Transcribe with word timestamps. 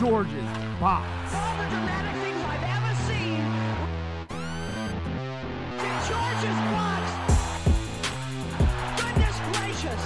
George's 0.00 0.32
Box. 0.80 1.34
All 1.34 1.56
the 1.58 1.68
dramatic 1.68 2.22
things 2.22 2.42
I've 2.46 2.64
ever 2.64 2.94
seen. 3.04 3.44
George's 6.08 6.58
box. 6.72 7.04
Goodness 8.96 9.36
gracious. 9.52 10.02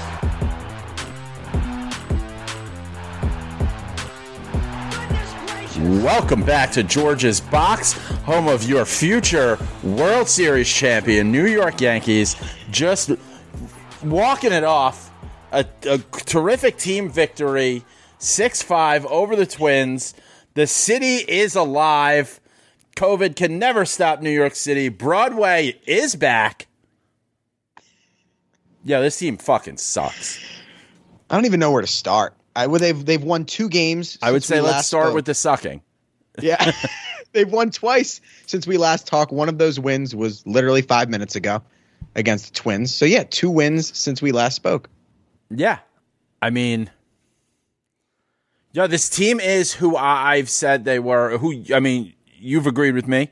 Goodness 4.90 5.30
gracious. 5.46 6.02
Welcome 6.02 6.42
back 6.42 6.72
to 6.72 6.82
George's 6.82 7.40
Box, 7.40 7.92
home 8.24 8.48
of 8.48 8.64
your 8.64 8.84
future 8.84 9.56
World 9.84 10.28
Series 10.28 10.68
champion, 10.68 11.30
New 11.30 11.46
York 11.46 11.80
Yankees. 11.80 12.34
Just 12.68 13.12
walking 14.02 14.50
it 14.50 14.64
off. 14.64 15.12
A, 15.52 15.64
a 15.88 15.98
terrific 15.98 16.78
team 16.78 17.08
victory, 17.08 17.84
6 18.24 18.62
5 18.62 19.06
over 19.06 19.36
the 19.36 19.46
Twins. 19.46 20.14
The 20.54 20.66
city 20.66 21.16
is 21.16 21.54
alive. 21.56 22.40
COVID 22.96 23.36
can 23.36 23.58
never 23.58 23.84
stop 23.84 24.22
New 24.22 24.30
York 24.30 24.54
City. 24.54 24.88
Broadway 24.88 25.78
is 25.86 26.14
back. 26.16 26.66
Yeah, 28.84 29.00
this 29.00 29.18
team 29.18 29.36
fucking 29.36 29.78
sucks. 29.78 30.38
I 31.28 31.34
don't 31.34 31.46
even 31.46 31.60
know 31.60 31.72
where 31.72 31.80
to 31.80 31.86
start. 31.86 32.34
I 32.54 32.66
well, 32.68 32.80
they've 32.80 33.04
they've 33.04 33.22
won 33.22 33.44
two 33.44 33.68
games. 33.68 34.18
I 34.22 34.30
would 34.30 34.44
say 34.44 34.60
let's 34.60 34.86
start 34.86 35.06
spoke. 35.06 35.14
with 35.16 35.24
the 35.24 35.34
sucking. 35.34 35.82
yeah. 36.40 36.72
they've 37.32 37.50
won 37.50 37.70
twice 37.70 38.20
since 38.46 38.66
we 38.66 38.76
last 38.76 39.06
talked. 39.06 39.32
One 39.32 39.48
of 39.48 39.58
those 39.58 39.80
wins 39.80 40.14
was 40.14 40.46
literally 40.46 40.82
five 40.82 41.08
minutes 41.08 41.34
ago 41.34 41.62
against 42.14 42.46
the 42.46 42.60
Twins. 42.60 42.94
So 42.94 43.04
yeah, 43.04 43.24
two 43.24 43.50
wins 43.50 43.96
since 43.96 44.22
we 44.22 44.32
last 44.32 44.54
spoke. 44.54 44.88
Yeah. 45.50 45.78
I 46.40 46.50
mean, 46.50 46.90
yeah, 48.74 48.88
this 48.88 49.08
team 49.08 49.38
is 49.38 49.72
who 49.74 49.96
I've 49.96 50.50
said 50.50 50.84
they 50.84 50.98
were. 50.98 51.38
Who 51.38 51.62
I 51.72 51.78
mean, 51.78 52.12
you've 52.34 52.66
agreed 52.66 52.96
with 52.96 53.06
me. 53.06 53.30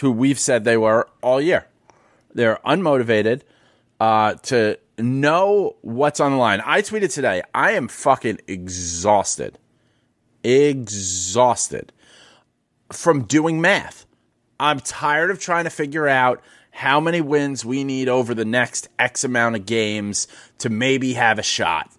Who 0.00 0.10
we've 0.10 0.38
said 0.38 0.64
they 0.64 0.78
were 0.78 1.06
all 1.22 1.42
year. 1.42 1.66
They're 2.32 2.58
unmotivated 2.64 3.42
uh, 4.00 4.34
to 4.44 4.78
know 4.96 5.76
what's 5.82 6.20
on 6.20 6.32
the 6.32 6.38
line. 6.38 6.62
I 6.64 6.80
tweeted 6.80 7.12
today. 7.12 7.42
I 7.54 7.72
am 7.72 7.88
fucking 7.88 8.40
exhausted, 8.46 9.58
exhausted 10.42 11.92
from 12.90 13.24
doing 13.24 13.60
math. 13.60 14.06
I'm 14.58 14.80
tired 14.80 15.30
of 15.30 15.38
trying 15.38 15.64
to 15.64 15.70
figure 15.70 16.08
out 16.08 16.42
how 16.70 16.98
many 16.98 17.20
wins 17.20 17.62
we 17.62 17.84
need 17.84 18.08
over 18.08 18.34
the 18.34 18.46
next 18.46 18.88
X 18.98 19.22
amount 19.22 19.56
of 19.56 19.66
games 19.66 20.28
to 20.58 20.70
maybe 20.70 21.12
have 21.12 21.38
a 21.38 21.42
shot. 21.42 21.90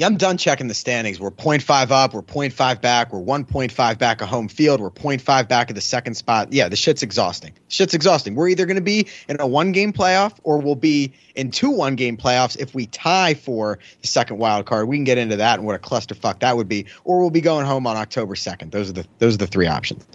Yeah, 0.00 0.06
I'm 0.06 0.16
done 0.16 0.38
checking 0.38 0.66
the 0.66 0.72
standings. 0.72 1.20
We're 1.20 1.30
0.5 1.30 1.90
up. 1.90 2.14
We're 2.14 2.22
0.5 2.22 2.80
back. 2.80 3.12
We're 3.12 3.20
1.5 3.20 3.98
back 3.98 4.22
of 4.22 4.28
home 4.28 4.48
field. 4.48 4.80
We're 4.80 4.88
0.5 4.88 5.46
back 5.46 5.68
of 5.68 5.74
the 5.74 5.82
second 5.82 6.14
spot. 6.14 6.54
Yeah, 6.54 6.70
the 6.70 6.76
shit's 6.76 7.02
exhausting. 7.02 7.52
Shit's 7.68 7.92
exhausting. 7.92 8.34
We're 8.34 8.48
either 8.48 8.64
going 8.64 8.78
to 8.78 8.82
be 8.82 9.08
in 9.28 9.38
a 9.38 9.46
one 9.46 9.72
game 9.72 9.92
playoff 9.92 10.32
or 10.42 10.56
we'll 10.56 10.74
be 10.74 11.12
in 11.34 11.50
two 11.50 11.68
one 11.68 11.96
game 11.96 12.16
playoffs 12.16 12.58
if 12.58 12.74
we 12.74 12.86
tie 12.86 13.34
for 13.34 13.78
the 14.00 14.06
second 14.06 14.38
wild 14.38 14.64
card. 14.64 14.88
We 14.88 14.96
can 14.96 15.04
get 15.04 15.18
into 15.18 15.36
that 15.36 15.58
and 15.58 15.66
what 15.66 15.76
a 15.76 15.78
clusterfuck 15.78 16.40
that 16.40 16.56
would 16.56 16.66
be. 16.66 16.86
Or 17.04 17.20
we'll 17.20 17.28
be 17.28 17.42
going 17.42 17.66
home 17.66 17.86
on 17.86 17.98
October 17.98 18.34
2nd. 18.34 18.70
Those 18.70 18.88
are 18.88 18.94
the 18.94 19.06
those 19.18 19.34
are 19.34 19.38
the 19.38 19.48
three 19.48 19.66
options. 19.66 20.06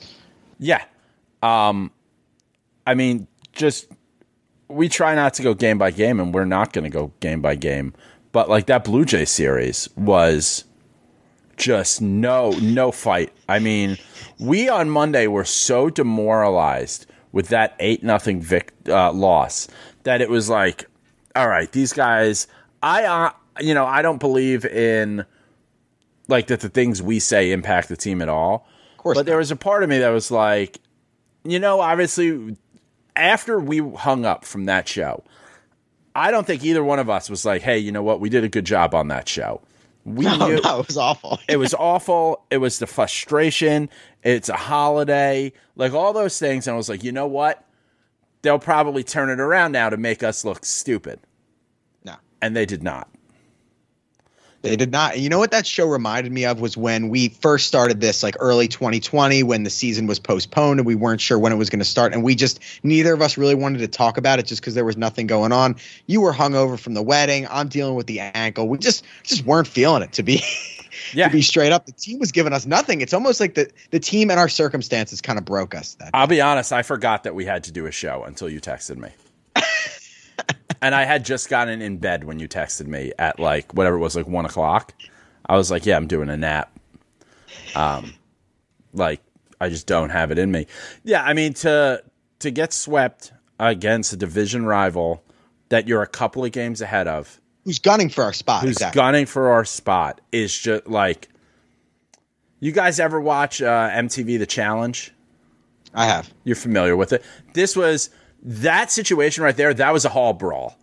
Yeah. 0.58 0.84
Um, 1.44 1.92
I 2.88 2.96
mean, 2.96 3.28
just 3.54 3.86
we 4.68 4.90
try 4.90 5.14
not 5.14 5.36
to 5.36 5.44
go 5.44 5.54
game 5.54 5.78
by 5.78 5.92
game, 5.92 6.20
and 6.20 6.34
we're 6.34 6.46
not 6.46 6.74
going 6.74 6.86
to 6.86 6.90
go 6.90 7.12
game 7.20 7.44
by 7.44 7.54
game. 7.54 7.94
But 8.36 8.50
like 8.50 8.66
that 8.66 8.84
Blue 8.84 9.06
Jay 9.06 9.24
series 9.24 9.88
was 9.96 10.66
just 11.56 12.02
no 12.02 12.50
no 12.62 12.92
fight. 12.92 13.32
I 13.48 13.60
mean, 13.60 13.98
we 14.38 14.68
on 14.68 14.90
Monday 14.90 15.28
were 15.28 15.46
so 15.46 15.90
demoralized 15.90 17.06
with 17.32 17.48
that 17.48 17.78
eight 17.80 18.04
nothing 18.04 18.42
vic 18.42 18.74
uh, 18.90 19.14
loss 19.14 19.70
that 20.04 20.20
it 20.20 20.30
was 20.30 20.50
like, 20.50 20.84
all 21.34 21.48
right, 21.48 21.72
these 21.72 21.94
guys. 21.94 22.48
I 22.84 23.06
uh, 23.06 23.32
you 23.62 23.74
know 23.74 23.86
I 23.86 24.02
don't 24.02 24.20
believe 24.20 24.66
in 24.66 25.26
like 26.28 26.48
that 26.48 26.60
the 26.60 26.68
things 26.68 27.02
we 27.02 27.20
say 27.20 27.54
impact 27.54 27.88
the 27.88 27.96
team 27.96 28.22
at 28.22 28.28
all. 28.28 28.68
Of 28.92 28.98
course 28.98 29.18
but 29.18 29.26
there 29.26 29.38
was 29.38 29.50
a 29.50 29.56
part 29.56 29.82
of 29.82 29.88
me 29.88 30.00
that 30.00 30.10
was 30.10 30.30
like, 30.30 30.82
you 31.46 31.60
know, 31.60 31.80
obviously 31.80 32.58
after 33.16 33.62
we 33.62 33.80
hung 33.80 34.26
up 34.26 34.44
from 34.44 34.66
that 34.66 34.90
show, 34.90 35.24
I 36.16 36.32
don't 36.32 36.48
think 36.48 36.64
either 36.64 36.84
one 36.84 37.00
of 37.00 37.10
us 37.10 37.30
was 37.30 37.46
like, 37.46 37.62
hey, 37.62 37.78
you 37.78 37.92
know 37.92 38.02
what, 38.02 38.20
we 38.22 38.30
did 38.30 38.44
a 38.44 38.50
good 38.50 38.66
job 38.66 38.96
on 38.96 39.10
that 39.10 39.28
show. 39.28 39.62
We 40.06 40.26
No, 40.38 40.48
knew 40.48 40.62
no, 40.62 40.80
it 40.80 40.88
was 40.88 40.98
awful. 40.98 41.40
it 41.50 41.58
was 41.58 41.74
awful. 41.74 42.46
It 42.50 42.58
was 42.58 42.80
the 42.80 42.88
frustration. 42.88 43.90
It's 44.24 44.50
a 44.50 44.56
holiday, 44.56 45.52
like 45.76 45.94
all 45.94 46.14
those 46.14 46.40
things. 46.40 46.68
And 46.68 46.74
I 46.74 46.78
was 46.78 46.90
like, 46.90 47.04
you 47.04 47.12
know 47.12 47.28
what? 47.28 47.68
They'll 48.42 48.60
probably 48.60 49.04
turn 49.04 49.30
it 49.30 49.40
around 49.40 49.74
now 49.74 49.90
to 49.90 49.98
make 49.98 50.24
us 50.24 50.46
look 50.46 50.64
stupid. 50.66 51.20
No. 52.04 52.16
And 52.42 52.56
they 52.56 52.66
did 52.66 52.84
not. 52.84 53.10
They 54.66 54.76
did 54.76 54.92
not. 54.92 55.20
You 55.20 55.30
know 55.30 55.38
what 55.40 55.52
that 55.52 55.66
show 55.66 55.88
reminded 55.88 56.32
me 56.32 56.46
of 56.46 56.60
was 56.60 56.76
when 56.76 57.10
we 57.10 57.30
first 57.30 57.68
started 57.68 58.02
this, 58.02 58.24
like 58.24 58.36
early 58.40 58.68
2020, 58.68 59.44
when 59.44 59.64
the 59.64 59.70
season 59.70 60.08
was 60.08 60.20
postponed 60.20 60.80
and 60.80 60.88
we 60.88 60.96
weren't 60.96 61.22
sure 61.22 61.38
when 61.38 61.52
it 61.52 61.56
was 61.56 61.70
going 61.70 61.80
to 61.80 61.86
start. 61.86 62.14
And 62.14 62.24
we 62.24 62.36
just, 62.36 62.60
neither 62.84 63.14
of 63.14 63.22
us 63.22 63.38
really 63.38 63.56
wanted 63.56 63.80
to 63.80 63.88
talk 63.88 64.18
about 64.18 64.40
it 64.40 64.46
just 64.46 64.62
because 64.62 64.74
there 64.74 64.86
was 64.86 64.98
nothing 64.98 65.28
going 65.28 65.52
on. 65.52 65.76
You 66.08 66.22
were 66.22 66.34
hungover 66.34 66.80
from 66.80 66.96
the 66.96 67.04
wedding. 67.04 67.48
I'm 67.50 67.68
dealing 67.68 67.96
with 67.96 68.08
the 68.08 68.20
ankle. 68.20 68.68
We 68.68 68.78
just, 68.78 69.06
just 69.24 69.46
weren't 69.46 69.68
feeling 69.68 70.02
it 70.04 70.14
to 70.14 70.24
be. 70.24 70.44
Yeah. 71.14 71.28
to 71.28 71.34
be 71.34 71.42
straight 71.42 71.72
up, 71.72 71.86
the 71.86 71.92
team 71.92 72.20
was 72.20 72.32
giving 72.32 72.54
us 72.54 72.66
nothing. 72.66 73.02
It's 73.02 73.14
almost 73.14 73.40
like 73.40 73.54
the 73.54 73.70
the 73.92 74.00
team 74.00 74.32
and 74.32 74.40
our 74.40 74.50
circumstances 74.50 75.22
kind 75.22 75.38
of 75.38 75.46
broke 75.46 75.76
us. 75.76 75.96
That 75.96 76.12
I'll 76.14 76.26
be 76.26 76.42
honest, 76.42 76.72
I 76.72 76.84
forgot 76.84 77.24
that 77.24 77.36
we 77.36 77.46
had 77.46 77.66
to 77.66 77.72
do 77.72 77.86
a 77.86 77.92
show 77.92 78.24
until 78.24 78.50
you 78.50 78.62
texted 78.62 78.98
me. 78.98 79.10
And 80.82 80.94
I 80.96 81.04
had 81.06 81.26
just 81.26 81.50
gotten 81.50 81.82
in 81.82 81.98
bed 81.98 82.24
when 82.24 82.40
you 82.40 82.48
texted 82.48 82.88
me 82.88 83.12
at 83.18 83.40
like 83.40 83.74
whatever 83.74 83.96
it 83.98 84.00
was, 84.00 84.16
like 84.16 84.28
one 84.28 84.46
o'clock. 84.46 84.94
I 85.46 85.56
was 85.58 85.70
like, 85.72 85.86
Yeah, 85.86 85.98
I'm 85.98 86.08
doing 86.08 86.30
a 86.30 86.38
nap. 86.38 86.72
Um 87.76 88.14
like 88.94 89.22
I 89.60 89.70
just 89.70 89.88
don't 89.88 90.10
have 90.10 90.32
it 90.32 90.38
in 90.38 90.52
me. 90.52 90.68
Yeah, 91.04 91.24
I 91.24 91.34
mean 91.34 91.54
to 91.56 92.04
to 92.40 92.52
get 92.52 92.74
swept 92.74 93.32
against 93.60 94.14
a 94.14 94.18
division 94.18 94.66
rival 94.66 95.24
that 95.70 95.88
you're 95.88 96.02
a 96.02 96.08
couple 96.08 96.44
of 96.44 96.52
games 96.52 96.82
ahead 96.82 97.08
of, 97.08 97.40
who's 97.64 97.80
gunning 97.80 98.10
for 98.10 98.24
our 98.24 98.34
spot? 98.34 98.62
who's 98.64 98.74
exactly. 98.76 99.00
gunning 99.00 99.26
for 99.26 99.50
our 99.50 99.66
spot, 99.66 100.22
is 100.32 100.58
just 100.58 100.88
like 100.88 101.30
you 102.60 102.72
guys 102.72 103.00
ever 103.00 103.20
watch 103.20 103.62
uh, 103.62 103.90
MTV 103.92 104.38
The 104.40 104.46
Challenge? 104.46 105.12
I 105.94 106.06
have. 106.06 106.32
You're 106.44 106.56
familiar 106.56 106.96
with 106.98 107.14
it. 107.14 107.24
This 107.54 107.76
was 107.76 108.10
that 108.46 108.92
situation 108.92 109.44
right 109.44 109.58
there, 109.58 109.74
that 109.74 109.92
was 109.92 110.06
a 110.06 110.10
hall 110.10 110.34
brawl. 110.34 110.78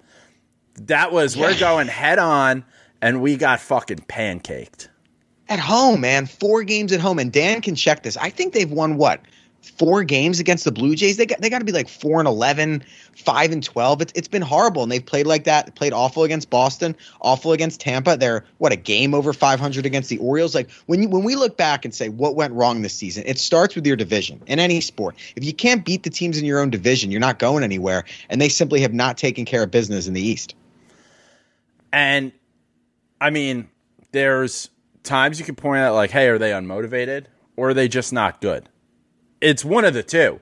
That 0.74 1.12
was 1.12 1.36
we're 1.36 1.58
going 1.58 1.86
head 1.86 2.18
on, 2.18 2.64
and 3.00 3.22
we 3.22 3.36
got 3.36 3.60
fucking 3.60 3.98
pancaked. 4.08 4.88
At 5.48 5.58
home, 5.58 6.00
man. 6.00 6.26
Four 6.26 6.64
games 6.64 6.92
at 6.92 7.00
home. 7.00 7.18
And 7.18 7.32
Dan 7.32 7.60
can 7.60 7.74
check 7.74 8.02
this. 8.02 8.16
I 8.16 8.30
think 8.30 8.52
they've 8.52 8.70
won 8.70 8.96
what? 8.96 9.20
Four 9.62 10.02
games 10.02 10.40
against 10.40 10.64
the 10.64 10.72
Blue 10.72 10.96
Jays. 10.96 11.16
They 11.16 11.26
got 11.26 11.40
they 11.40 11.48
got 11.48 11.60
to 11.60 11.64
be 11.64 11.72
like 11.72 11.88
four 11.88 12.18
and 12.18 12.26
11, 12.26 12.82
5 13.14 13.52
and 13.52 13.62
twelve. 13.62 14.02
It's 14.02 14.12
it's 14.16 14.28
been 14.28 14.42
horrible, 14.42 14.82
and 14.82 14.90
they've 14.90 15.04
played 15.04 15.26
like 15.26 15.44
that. 15.44 15.74
Played 15.76 15.92
awful 15.92 16.24
against 16.24 16.50
Boston, 16.50 16.96
awful 17.20 17.52
against 17.52 17.80
Tampa. 17.80 18.16
They're 18.16 18.44
what 18.58 18.72
a 18.72 18.76
game 18.76 19.14
over 19.14 19.32
five 19.32 19.60
hundred 19.60 19.86
against 19.86 20.10
the 20.10 20.18
Orioles. 20.18 20.54
Like 20.54 20.70
when 20.86 21.02
you 21.02 21.08
when 21.08 21.22
we 21.22 21.36
look 21.36 21.56
back 21.56 21.84
and 21.84 21.94
say 21.94 22.08
what 22.08 22.34
went 22.34 22.52
wrong 22.54 22.82
this 22.82 22.94
season, 22.94 23.22
it 23.26 23.38
starts 23.38 23.76
with 23.76 23.86
your 23.86 23.96
division 23.96 24.42
in 24.46 24.58
any 24.58 24.80
sport. 24.80 25.14
If 25.36 25.44
you 25.44 25.52
can't 25.52 25.84
beat 25.84 26.02
the 26.02 26.10
teams 26.10 26.38
in 26.38 26.44
your 26.44 26.58
own 26.58 26.70
division, 26.70 27.12
you're 27.12 27.20
not 27.20 27.38
going 27.38 27.62
anywhere. 27.62 28.04
And 28.28 28.40
they 28.40 28.48
simply 28.48 28.80
have 28.80 28.92
not 28.92 29.16
taken 29.16 29.44
care 29.44 29.62
of 29.62 29.70
business 29.70 30.08
in 30.08 30.14
the 30.14 30.20
East. 30.20 30.54
And 31.92 32.32
I 33.20 33.30
mean, 33.30 33.68
there's 34.10 34.70
times 35.02 35.38
you 35.38 35.44
can 35.44 35.54
point 35.54 35.82
out 35.82 35.94
like, 35.94 36.10
hey, 36.10 36.28
are 36.28 36.38
they 36.38 36.50
unmotivated 36.50 37.26
or 37.56 37.70
are 37.70 37.74
they 37.74 37.88
just 37.88 38.12
not 38.12 38.40
good? 38.40 38.68
It's 39.42 39.64
one 39.64 39.84
of 39.84 39.92
the 39.92 40.02
two. 40.02 40.40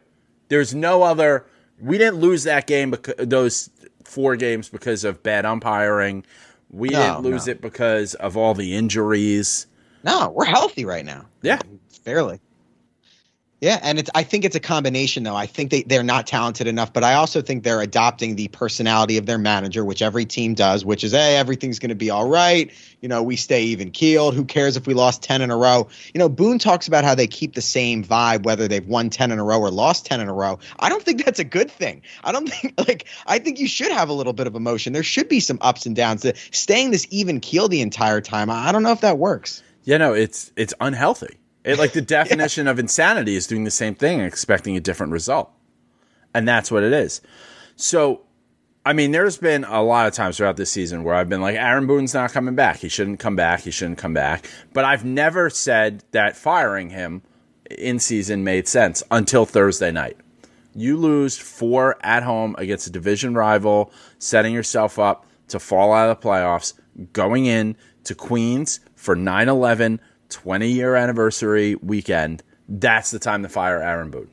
There's 0.49 0.75
no 0.75 1.03
other. 1.03 1.47
We 1.81 1.99
didn't 1.99 2.21
lose 2.21 2.45
that 2.45 2.67
game 2.67 2.91
because 2.93 3.15
those 3.19 3.71
four 4.05 4.37
games 4.37 4.69
because 4.69 5.05
of 5.05 5.23
bad 5.23 5.47
umpiring. 5.47 6.25
We 6.71 6.91
No, 6.91 6.99
didn't 7.01 7.23
lose 7.23 7.47
no. 7.47 7.53
it 7.53 7.61
because 7.63 8.15
of 8.15 8.37
all 8.37 8.55
the 8.55 8.77
injuries. 8.77 9.67
No, 10.05 10.31
we're 10.31 10.45
healthy 10.45 10.85
right 10.85 11.05
now. 11.05 11.27
Yeah. 11.43 11.59
fairly. 12.05 12.41
Yeah, 13.61 13.79
and 13.83 13.99
it's 13.99 14.09
I 14.15 14.23
think 14.23 14.47
it's 14.47 14.57
a 14.57 14.61
combination 14.61 15.23
though. 15.23 15.37
I 15.37 15.45
think 15.45 15.71
they, 15.71 15.83
they're 15.83 16.03
not 16.03 16.27
talented 16.27 16.67
enough, 16.67 16.95
but 16.95 17.05
I 17.05 17.15
also 17.15 17.43
think 17.43 17.63
they're 17.63 17.83
adopting 17.83 18.37
the 18.37 18.49
personality 18.49 19.19
of 19.19 19.27
their 19.27 19.37
manager, 19.37 19.85
which 19.85 20.01
every 20.01 20.25
team 20.25 20.55
does, 20.55 20.83
which 20.83 21.05
is 21.05 21.13
hey, 21.13 21.37
everything's 21.37 21.79
gonna 21.79 21.95
be 21.95 22.09
all 22.09 22.27
right. 22.27 22.73
You 23.03 23.09
know, 23.11 23.23
we 23.23 23.37
stay 23.37 23.65
even 23.65 23.91
keeled. 23.91 24.35
Who 24.35 24.47
cares 24.47 24.79
if 24.79 24.87
we 24.87 24.95
lost 24.95 25.23
ten 25.23 25.43
in 25.43 25.51
a 25.51 25.57
row? 25.59 25.89
You 26.15 26.19
know, 26.21 26.31
Boone 26.31 26.59
talks 26.59 26.89
about 26.89 27.05
how 27.05 27.15
they 27.15 27.27
keep 27.27 27.55
the 27.55 27.61
same 27.61 28.03
vibe 28.03 28.45
whether 28.45 28.67
they've 28.67 28.87
won 28.87 29.11
ten 29.11 29.31
in 29.31 29.39
a 29.39 29.45
row 29.45 29.61
or 29.61 29.71
lost 29.71 30.07
ten 30.07 30.21
in 30.21 30.29
a 30.29 30.35
row. 30.35 30.59
I 30.79 30.89
don't 30.89 31.03
think 31.03 31.23
that's 31.23 31.39
a 31.39 31.45
good 31.45 31.71
thing. 31.71 32.01
I 32.25 32.33
don't 32.33 32.49
think 32.53 32.73
like 32.79 33.05
I 33.27 33.41
think 33.41 33.59
you 33.59 33.69
should 33.69 33.93
have 33.93 34.09
a 34.09 34.15
little 34.15 34.33
bit 34.33 34.47
of 34.47 34.55
emotion. 34.55 34.95
There 34.95 35.03
should 35.03 35.29
be 35.29 35.41
some 35.41 35.59
ups 35.61 35.85
and 35.85 35.95
downs. 35.95 36.25
Staying 36.51 36.93
this 36.93 37.07
even 37.11 37.41
keel 37.41 37.69
the 37.69 37.83
entire 37.83 38.23
time, 38.23 38.49
I 38.49 38.73
don't 38.73 38.83
know 38.83 38.93
if 38.93 39.03
that 39.03 39.19
works. 39.19 39.63
Yeah, 39.85 39.99
no, 39.99 40.15
it's 40.15 40.51
it's 40.57 40.73
unhealthy. 40.81 41.40
It 41.65 41.79
like 41.79 41.93
the 41.93 42.01
definition 42.01 42.67
of 42.67 42.79
insanity 42.79 43.37
is 43.37 43.47
doing 43.47 43.65
the 43.65 43.71
same 43.71 43.95
thing 43.95 44.19
and 44.19 44.27
expecting 44.27 44.77
a 44.77 44.81
different 44.81 45.13
result. 45.13 45.51
And 46.33 46.47
that's 46.47 46.71
what 46.71 46.83
it 46.83 46.93
is. 46.93 47.21
So 47.77 48.23
I 48.85 48.95
mean, 48.95 49.11
there's 49.11 49.37
been 49.37 49.65
a 49.65 49.83
lot 49.83 50.07
of 50.07 50.15
times 50.15 50.39
throughout 50.39 50.57
this 50.57 50.73
season 50.73 51.05
where 51.05 51.15
I've 51.15 51.29
been 51.29 51.43
like, 51.43 51.57
Aaron 51.57 51.87
Boone's 51.87 52.15
not 52.15 52.33
coming 52.33 52.55
back. 52.55 52.79
He 52.79 52.89
shouldn't 52.89 53.19
come 53.19 53.37
back. 53.37 53.61
He 53.61 53.71
shouldn't 53.71 53.99
come 53.99 54.15
back. 54.15 54.49
But 54.73 54.87
I've 54.87 55.05
never 55.05 55.51
said 55.51 56.03
that 56.13 56.35
firing 56.35 56.89
him 56.89 57.21
in 57.71 57.99
season 57.99 58.43
made 58.43 58.67
sense 58.67 59.03
until 59.11 59.45
Thursday 59.45 59.93
night. 59.93 60.17
You 60.75 60.97
lose 60.97 61.37
four 61.37 61.99
at 62.01 62.23
home 62.23 62.55
against 62.57 62.87
a 62.87 62.91
division 62.91 63.35
rival, 63.35 63.93
setting 64.19 64.55
yourself 64.55 64.99
up 64.99 65.27
to 65.49 65.59
fall 65.59 65.93
out 65.93 66.09
of 66.09 66.19
the 66.19 66.27
playoffs, 66.27 66.73
going 67.13 67.45
in 67.45 67.77
to 68.05 68.15
Queens 68.15 68.81
for 68.97 69.15
9 69.15 69.49
11, 69.49 70.01
20 70.31 70.69
year 70.69 70.97
anniversary 70.97 71.75
weekend. 71.77 72.43
That's 72.69 73.11
the 73.11 73.19
time 73.19 73.43
to 73.43 73.49
fire 73.49 73.83
Aaron 73.83 74.11
Boone. 74.11 74.31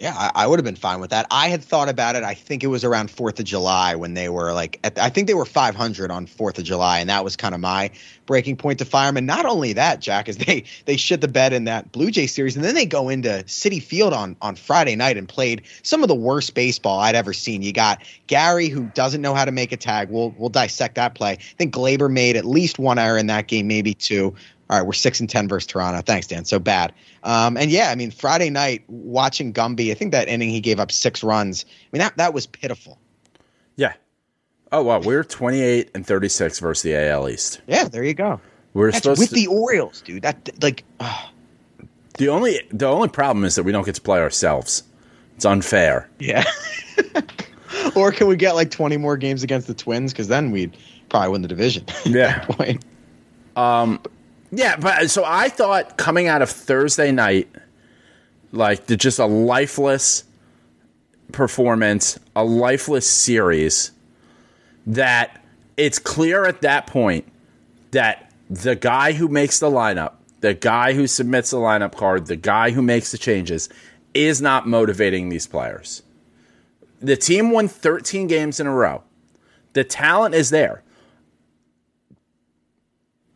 Yeah, 0.00 0.14
I, 0.16 0.30
I 0.34 0.46
would 0.46 0.58
have 0.58 0.64
been 0.64 0.76
fine 0.76 0.98
with 0.98 1.10
that. 1.10 1.26
I 1.30 1.48
had 1.48 1.62
thought 1.62 1.90
about 1.90 2.16
it. 2.16 2.22
I 2.22 2.32
think 2.32 2.64
it 2.64 2.68
was 2.68 2.84
around 2.84 3.10
Fourth 3.10 3.38
of 3.38 3.44
July 3.44 3.94
when 3.94 4.14
they 4.14 4.30
were 4.30 4.54
like, 4.54 4.80
at, 4.82 4.98
I 4.98 5.10
think 5.10 5.26
they 5.26 5.34
were 5.34 5.44
500 5.44 6.10
on 6.10 6.24
Fourth 6.24 6.58
of 6.58 6.64
July, 6.64 7.00
and 7.00 7.10
that 7.10 7.22
was 7.22 7.36
kind 7.36 7.54
of 7.54 7.60
my 7.60 7.90
breaking 8.24 8.56
point 8.56 8.78
to 8.78 8.86
fire 8.86 9.10
him. 9.10 9.18
And 9.18 9.26
not 9.26 9.44
only 9.44 9.74
that, 9.74 10.00
Jack, 10.00 10.26
is 10.26 10.38
they 10.38 10.64
they 10.86 10.96
shit 10.96 11.20
the 11.20 11.28
bed 11.28 11.52
in 11.52 11.64
that 11.64 11.92
Blue 11.92 12.10
Jay 12.10 12.26
series, 12.26 12.56
and 12.56 12.64
then 12.64 12.74
they 12.74 12.86
go 12.86 13.10
into 13.10 13.28
Citi 13.46 13.82
Field 13.82 14.14
on 14.14 14.36
on 14.40 14.56
Friday 14.56 14.96
night 14.96 15.18
and 15.18 15.28
played 15.28 15.60
some 15.82 16.02
of 16.02 16.08
the 16.08 16.14
worst 16.14 16.54
baseball 16.54 17.00
I'd 17.00 17.14
ever 17.14 17.34
seen. 17.34 17.60
You 17.60 17.74
got 17.74 18.02
Gary 18.26 18.68
who 18.68 18.84
doesn't 18.94 19.20
know 19.20 19.34
how 19.34 19.44
to 19.44 19.52
make 19.52 19.70
a 19.70 19.76
tag. 19.76 20.08
We'll 20.08 20.34
we'll 20.38 20.48
dissect 20.48 20.94
that 20.94 21.14
play. 21.14 21.32
I 21.32 21.54
think 21.58 21.74
Gleyber 21.74 22.10
made 22.10 22.36
at 22.36 22.46
least 22.46 22.78
one 22.78 22.98
error 22.98 23.18
in 23.18 23.26
that 23.26 23.48
game, 23.48 23.68
maybe 23.68 23.92
two. 23.92 24.34
All 24.70 24.78
right, 24.78 24.86
we're 24.86 24.92
six 24.92 25.18
and 25.20 25.28
ten 25.28 25.48
versus 25.48 25.66
Toronto. 25.66 26.00
Thanks, 26.00 26.28
Dan. 26.28 26.44
So 26.44 26.58
bad. 26.60 26.94
Um, 27.24 27.56
and 27.56 27.70
yeah, 27.72 27.90
I 27.90 27.96
mean, 27.96 28.12
Friday 28.12 28.50
night 28.50 28.84
watching 28.86 29.52
Gumby, 29.52 29.90
I 29.90 29.94
think 29.94 30.12
that 30.12 30.28
inning 30.28 30.48
he 30.50 30.60
gave 30.60 30.78
up 30.78 30.92
six 30.92 31.22
runs. 31.24 31.64
I 31.68 31.88
mean, 31.92 31.98
that 32.00 32.16
that 32.18 32.32
was 32.32 32.46
pitiful. 32.46 32.96
Yeah. 33.76 33.94
Oh, 34.72 34.82
wow. 34.84 35.00
We're 35.00 35.24
28 35.24 35.90
and 35.96 36.06
36 36.06 36.60
versus 36.60 36.82
the 36.82 36.94
AL 36.94 37.28
East. 37.28 37.60
Yeah, 37.66 37.88
there 37.88 38.04
you 38.04 38.14
go. 38.14 38.40
We're 38.72 38.92
That's 38.92 39.02
supposed 39.02 39.18
with 39.18 39.30
to. 39.30 39.34
the 39.34 39.48
Orioles, 39.48 40.02
dude. 40.02 40.22
That 40.22 40.48
like, 40.62 40.84
uh, 41.00 41.26
the 42.18 42.28
only 42.28 42.60
the 42.70 42.86
only 42.86 43.08
problem 43.08 43.44
is 43.44 43.56
that 43.56 43.64
we 43.64 43.72
don't 43.72 43.84
get 43.84 43.96
to 43.96 44.00
play 44.00 44.20
ourselves. 44.20 44.84
It's 45.34 45.44
unfair. 45.44 46.08
yeah. 46.20 46.44
or 47.96 48.12
can 48.12 48.28
we 48.28 48.36
get 48.36 48.54
like 48.54 48.70
twenty 48.70 48.96
more 48.96 49.16
games 49.16 49.42
against 49.42 49.66
the 49.66 49.74
Twins? 49.74 50.12
Because 50.12 50.28
then 50.28 50.52
we'd 50.52 50.76
probably 51.08 51.30
win 51.30 51.42
the 51.42 51.48
division. 51.48 51.84
at 51.88 52.06
Yeah. 52.06 52.44
point. 52.44 52.84
Yeah, 54.52 54.76
but 54.76 55.02
uh, 55.02 55.08
so 55.08 55.24
I 55.24 55.48
thought 55.48 55.96
coming 55.96 56.26
out 56.26 56.42
of 56.42 56.50
Thursday 56.50 57.12
night, 57.12 57.48
like 58.52 58.86
the, 58.86 58.96
just 58.96 59.18
a 59.18 59.26
lifeless 59.26 60.24
performance, 61.32 62.18
a 62.34 62.44
lifeless 62.44 63.08
series, 63.08 63.92
that 64.86 65.42
it's 65.76 65.98
clear 65.98 66.44
at 66.44 66.62
that 66.62 66.86
point 66.86 67.30
that 67.92 68.32
the 68.48 68.74
guy 68.74 69.12
who 69.12 69.28
makes 69.28 69.60
the 69.60 69.70
lineup, 69.70 70.14
the 70.40 70.54
guy 70.54 70.94
who 70.94 71.06
submits 71.06 71.50
the 71.50 71.58
lineup 71.58 71.94
card, 71.94 72.26
the 72.26 72.36
guy 72.36 72.70
who 72.70 72.82
makes 72.82 73.12
the 73.12 73.18
changes, 73.18 73.68
is 74.14 74.42
not 74.42 74.66
motivating 74.66 75.28
these 75.28 75.46
players. 75.46 76.02
The 76.98 77.16
team 77.16 77.50
won 77.50 77.68
13 77.68 78.26
games 78.26 78.58
in 78.58 78.66
a 78.66 78.74
row. 78.74 79.04
The 79.72 79.84
talent 79.84 80.34
is 80.34 80.50
there. 80.50 80.82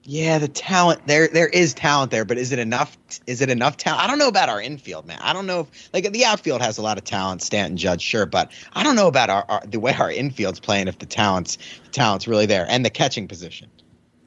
Yeah, 0.07 0.39
the 0.39 0.49
talent 0.49 1.07
there 1.07 1.29
there 1.29 1.49
is 1.49 1.73
talent 1.73 2.11
there, 2.11 2.27
but 2.27 2.37
is 2.37 2.53
it 2.53 2.59
enough? 2.59 2.99
Is 3.27 3.41
it 3.41 3.49
enough 3.49 3.79
talent? 3.79 4.03
I 4.03 4.07
don't 4.07 4.19
know 4.19 4.29
about 4.29 4.51
our 4.51 4.61
infield, 4.61 5.07
man. 5.07 5.19
I 5.23 5.33
don't 5.33 5.47
know 5.47 5.61
if 5.61 5.89
like 5.95 6.11
the 6.13 6.27
outfield 6.27 6.61
has 6.61 6.77
a 6.77 6.83
lot 6.83 6.99
of 6.99 7.05
talent, 7.05 7.41
Stanton, 7.41 7.79
Judge, 7.79 8.03
sure, 8.03 8.27
but 8.27 8.53
I 8.75 8.83
don't 8.83 8.97
know 8.97 9.09
about 9.09 9.31
our, 9.31 9.47
our 9.49 9.63
the 9.67 9.81
way 9.81 9.95
our 9.95 10.11
infield's 10.11 10.61
playing 10.61 10.89
if 10.89 10.99
the 10.99 11.07
talent's 11.07 11.57
the 11.85 11.91
talent's 11.91 12.29
really 12.29 12.45
there 12.45 12.67
and 12.69 12.85
the 12.85 12.91
catching 12.91 13.27
position. 13.27 13.71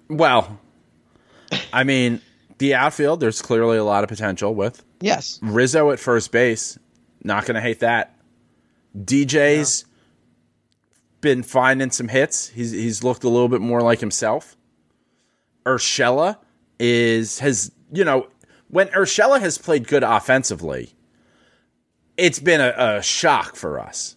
Well, 0.09 0.59
I 1.71 1.83
mean, 1.83 2.21
the 2.57 2.73
outfield, 2.73 3.19
there's 3.19 3.41
clearly 3.41 3.77
a 3.77 3.83
lot 3.83 4.03
of 4.03 4.09
potential 4.09 4.55
with 4.55 4.83
Yes, 4.99 5.39
Rizzo 5.43 5.91
at 5.91 5.99
first 5.99 6.31
base. 6.31 6.79
Not 7.23 7.45
going 7.45 7.55
to 7.55 7.61
hate 7.61 7.81
that. 7.81 8.15
DJ's 8.97 9.85
been 11.21 11.43
finding 11.43 11.91
some 11.91 12.07
hits. 12.07 12.49
He's 12.49 12.71
he's 12.71 13.03
looked 13.03 13.23
a 13.23 13.29
little 13.29 13.49
bit 13.49 13.61
more 13.61 13.81
like 13.81 13.99
himself. 13.99 14.55
Urshela 15.67 16.37
is 16.79 17.39
has 17.39 17.71
you 17.91 18.03
know 18.03 18.27
when 18.69 18.87
Urshela 18.89 19.39
has 19.39 19.57
played 19.57 19.87
good 19.87 20.03
offensively, 20.03 20.93
it's 22.17 22.39
been 22.39 22.61
a, 22.61 22.73
a 22.77 23.01
shock 23.01 23.55
for 23.55 23.79
us. 23.79 24.15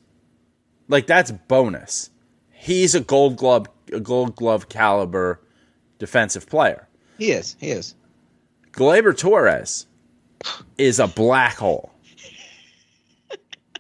Like 0.89 1.07
that's 1.07 1.31
bonus. 1.31 2.11
He's 2.51 2.95
a 2.95 3.01
Gold 3.01 3.37
Glove 3.37 3.67
a 3.93 4.01
Gold 4.01 4.37
Glove 4.37 4.69
caliber 4.69 5.41
defensive 5.99 6.49
player. 6.49 6.89
he 7.19 7.33
is. 7.33 7.57
He 7.59 7.71
is. 7.71 7.95
Gleyber 8.73 9.17
Torres 9.17 9.87
is 10.79 10.99
a 11.01 11.09
black 11.09 11.57
hole. 11.57 11.91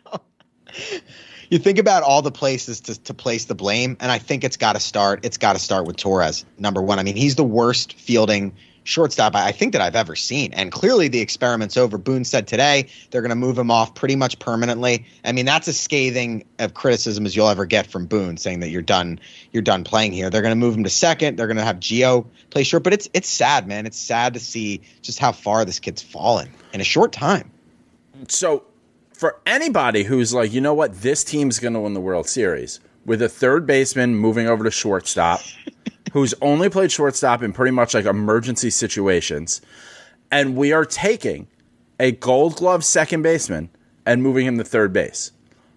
You 1.51 1.59
think 1.59 1.79
about 1.79 2.05
all 2.05 2.23
the 2.23 2.31
places 2.31 2.81
to, 2.83 3.03
to 3.03 3.15
place 3.15 3.47
the 3.47 3.57
blame, 3.57 3.97
and 3.99 4.11
I 4.11 4.19
think 4.19 4.45
it's 4.45 4.57
got 4.57 4.75
to 4.75 4.81
start. 4.81 5.25
It's 5.25 5.37
got 5.37 5.55
to 5.55 5.59
start 5.59 5.85
with 5.85 5.97
Torres, 5.97 6.45
number 6.59 6.81
one. 6.81 7.01
I 7.01 7.03
mean, 7.03 7.17
he's 7.17 7.35
the 7.35 7.45
worst 7.45 7.95
fielding 7.95 8.55
shortstop 8.85 9.35
I 9.35 9.53
think 9.53 9.73
that 9.73 9.83
I've 9.83 9.97
ever 9.97 10.15
seen, 10.15 10.53
and 10.53 10.71
clearly 10.71 11.09
the 11.09 11.21
experiment's 11.21 11.77
over. 11.77 11.99
Boone 11.99 12.25
said 12.25 12.47
today 12.47 12.87
they're 13.11 13.21
going 13.21 13.31
to 13.31 13.37
move 13.37 13.59
him 13.59 13.71
off 13.71 13.95
pretty 13.95 14.17
much 14.17 14.39
permanently. 14.39 15.07
I 15.25 15.33
mean, 15.33 15.45
that's 15.45 15.67
as 15.67 15.79
scathing 15.79 16.45
of 16.61 16.73
criticism 16.73 17.27
as 17.27 17.35
you'll 17.35 17.49
ever 17.49 17.67
get 17.67 17.89
from 17.89 18.07
Boone, 18.07 18.37
saying 18.37 18.61
that 18.61 18.69
you're 18.69 18.81
done, 18.81 19.19
you're 19.53 19.63
done 19.63 19.83
playing 19.83 20.13
here. 20.13 20.31
They're 20.31 20.43
going 20.43 20.53
to 20.53 20.57
move 20.57 20.77
him 20.77 20.85
to 20.85 20.91
second. 20.91 21.37
They're 21.37 21.49
going 21.49 21.57
to 21.57 21.65
have 21.65 21.81
Geo 21.81 22.27
play 22.51 22.63
short, 22.63 22.85
but 22.85 22.93
it's 22.93 23.09
it's 23.13 23.29
sad, 23.29 23.67
man. 23.67 23.87
It's 23.87 23.99
sad 23.99 24.35
to 24.35 24.41
see 24.41 24.83
just 25.03 25.19
how 25.19 25.33
far 25.33 25.65
this 25.65 25.81
kid's 25.81 26.03
fallen 26.03 26.51
in 26.73 26.81
a 26.81 26.85
short 26.85 27.13
time. 27.13 27.51
So, 28.29 28.65
for 29.21 29.39
anybody 29.45 30.05
who's 30.05 30.33
like, 30.33 30.51
you 30.51 30.63
know 30.63 30.73
what, 30.73 31.03
this 31.03 31.23
team's 31.23 31.59
going 31.59 31.75
to 31.75 31.81
win 31.81 31.93
the 31.93 32.01
World 32.01 32.27
Series 32.27 32.81
with 33.05 33.21
a 33.21 33.29
third 33.29 33.67
baseman 33.67 34.15
moving 34.15 34.47
over 34.47 34.65
to 34.65 34.71
shortstop, 34.71 35.43
who's 36.15 36.33
only 36.41 36.71
played 36.71 36.91
shortstop 36.91 37.43
in 37.43 37.53
pretty 37.53 37.71
much 37.71 37.93
like 37.93 38.07
emergency 38.07 38.71
situations, 38.71 39.61
and 40.31 40.57
we 40.57 40.73
are 40.73 40.87
taking 40.87 41.49
a 41.99 42.13
gold 42.13 42.57
glove 42.57 42.83
second 42.83 43.21
baseman 43.21 43.69
and 44.07 44.23
moving 44.23 44.47
him 44.47 44.57
to 44.57 44.65
third 44.65 44.91
base. 44.91 45.33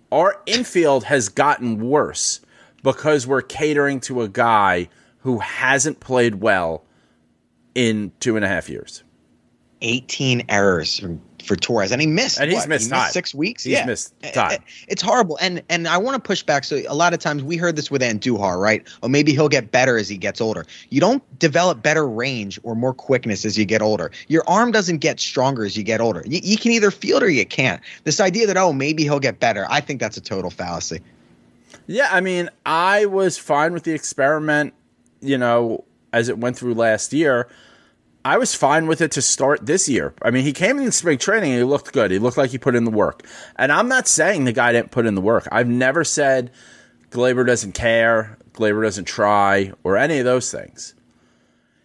Our 0.09 0.41
infield 0.45 1.03
has 1.03 1.27
gotten 1.27 1.89
worse 1.89 2.39
because 2.81 3.27
we're 3.27 3.41
catering 3.41 3.99
to 4.01 4.21
a 4.21 4.29
guy 4.29 4.87
who 5.19 5.39
hasn't 5.39 5.99
played 5.99 6.35
well 6.35 6.85
in 7.75 8.13
two 8.21 8.37
and 8.37 8.45
a 8.45 8.47
half 8.47 8.69
years. 8.69 9.03
18 9.83 10.45
errors 10.49 10.99
for, 10.99 11.17
for 11.43 11.55
Torres, 11.55 11.91
and 11.91 12.01
he 12.01 12.07
missed. 12.07 12.39
And 12.39 12.49
he's 12.49 12.61
what? 12.61 12.69
missed 12.69 12.85
He 12.85 12.91
time. 12.91 13.11
six 13.11 13.35
weeks. 13.35 13.63
He's 13.63 13.73
yeah, 13.73 13.85
missed 13.85 14.13
time. 14.33 14.63
It's 14.87 15.01
horrible, 15.01 15.37
and 15.39 15.61
and 15.69 15.87
I 15.87 15.97
want 15.97 16.15
to 16.15 16.21
push 16.21 16.41
back. 16.41 16.63
So 16.63 16.81
a 16.87 16.95
lot 16.95 17.13
of 17.13 17.19
times 17.19 17.43
we 17.43 17.57
heard 17.57 17.75
this 17.75 17.91
with 17.91 18.01
Andujar, 18.01 18.59
right? 18.59 18.87
Or 19.01 19.09
maybe 19.09 19.33
he'll 19.33 19.49
get 19.49 19.71
better 19.71 19.97
as 19.97 20.09
he 20.09 20.17
gets 20.17 20.41
older. 20.41 20.65
You 20.89 21.01
don't 21.01 21.21
develop 21.37 21.83
better 21.83 22.07
range 22.07 22.59
or 22.63 22.75
more 22.75 22.93
quickness 22.93 23.45
as 23.45 23.57
you 23.57 23.65
get 23.65 23.81
older. 23.81 24.11
Your 24.27 24.43
arm 24.47 24.71
doesn't 24.71 24.97
get 24.97 25.19
stronger 25.19 25.65
as 25.65 25.77
you 25.77 25.83
get 25.83 26.01
older. 26.01 26.23
You, 26.25 26.39
you 26.43 26.57
can 26.57 26.71
either 26.71 26.89
field 26.89 27.21
or 27.21 27.29
you 27.29 27.45
can't. 27.45 27.81
This 28.05 28.19
idea 28.19 28.47
that 28.47 28.57
oh 28.57 28.73
maybe 28.73 29.03
he'll 29.03 29.19
get 29.19 29.39
better, 29.39 29.67
I 29.69 29.81
think 29.81 29.99
that's 29.99 30.17
a 30.17 30.21
total 30.21 30.49
fallacy. 30.49 31.01
Yeah, 31.87 32.07
I 32.11 32.21
mean, 32.21 32.49
I 32.65 33.05
was 33.05 33.37
fine 33.37 33.73
with 33.73 33.83
the 33.83 33.91
experiment, 33.91 34.73
you 35.21 35.37
know, 35.37 35.83
as 36.13 36.29
it 36.29 36.37
went 36.37 36.57
through 36.57 36.75
last 36.75 37.11
year. 37.13 37.49
I 38.25 38.37
was 38.37 38.55
fine 38.55 38.87
with 38.87 39.01
it 39.01 39.11
to 39.11 39.21
start 39.21 39.65
this 39.65 39.89
year. 39.89 40.13
I 40.21 40.31
mean, 40.31 40.43
he 40.43 40.53
came 40.53 40.79
in 40.79 40.91
spring 40.91 41.17
training 41.17 41.51
and 41.51 41.59
he 41.59 41.65
looked 41.65 41.91
good. 41.91 42.09
He 42.09 42.19
looked 42.19 42.37
like 42.37 42.51
he 42.51 42.57
put 42.57 42.75
in 42.75 42.85
the 42.85 42.91
work. 42.91 43.25
And 43.57 43.71
I'm 43.71 43.89
not 43.89 44.07
saying 44.07 44.45
the 44.45 44.53
guy 44.53 44.71
didn't 44.71 44.91
put 44.91 45.05
in 45.05 45.15
the 45.15 45.21
work. 45.21 45.47
I've 45.51 45.67
never 45.67 46.03
said 46.03 46.51
Gleyber 47.09 47.45
doesn't 47.45 47.73
care, 47.73 48.37
Gleyber 48.53 48.83
doesn't 48.83 49.05
try, 49.05 49.73
or 49.83 49.97
any 49.97 50.19
of 50.19 50.25
those 50.25 50.51
things. 50.51 50.95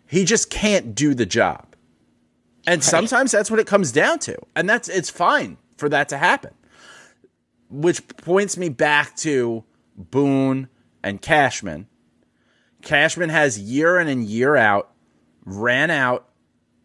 He 0.07 0.25
just 0.25 0.49
can't 0.49 0.95
do 0.95 1.13
the 1.13 1.27
job. 1.27 1.67
And 2.67 2.85
sometimes 2.85 3.33
that's 3.33 3.51
what 3.51 3.61
it 3.61 3.67
comes 3.67 3.93
down 3.93 4.19
to. 4.21 4.37
And 4.55 4.69
that's 4.69 4.89
it's 4.89 5.11
fine 5.11 5.57
for 5.77 5.89
that 5.89 6.09
to 6.11 6.19
happen. 6.19 6.53
Which 7.71 8.07
points 8.19 8.57
me 8.57 8.69
back 8.69 9.17
to 9.17 9.65
Boone 9.97 10.69
and 11.03 11.21
Cashman. 11.21 11.89
Cashman 12.83 13.31
has 13.31 13.59
year 13.59 13.99
in 13.99 14.07
and 14.07 14.25
year 14.25 14.55
out 14.55 14.93
ran 15.49 15.91
out 15.91 16.28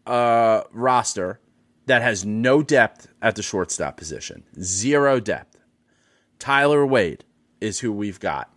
uh, 0.06 0.62
roster 0.72 1.40
that 1.86 2.02
has 2.02 2.24
no 2.24 2.62
depth 2.62 3.08
at 3.20 3.36
the 3.36 3.42
shortstop 3.42 3.96
position, 3.96 4.44
zero 4.60 5.20
depth. 5.20 5.58
Tyler 6.38 6.84
Wade 6.86 7.24
is 7.60 7.80
who 7.80 7.92
we've 7.92 8.20
got, 8.20 8.52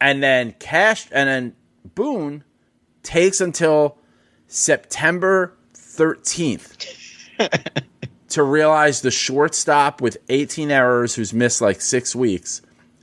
and 0.00 0.22
then 0.22 0.52
Cash 0.58 1.08
and 1.12 1.28
then 1.28 1.56
Boone 1.94 2.44
takes 3.02 3.40
until 3.40 3.98
September 4.46 5.56
thirteenth 5.74 6.76
to 8.32 8.42
realize 8.42 9.02
the 9.02 9.10
shortstop 9.10 10.00
with 10.00 10.16
18 10.30 10.70
errors 10.70 11.14
who's 11.14 11.34
missed 11.34 11.60
like 11.60 11.80
six 11.80 12.16
weeks 12.16 12.62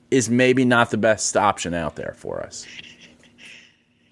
is 0.10 0.28
maybe 0.28 0.66
not 0.66 0.89
the 0.89 0.98
best 0.98 1.38
option 1.38 1.74
out 1.75 1.96
there 1.96 2.13
for 2.18 2.42
us. 2.42 2.66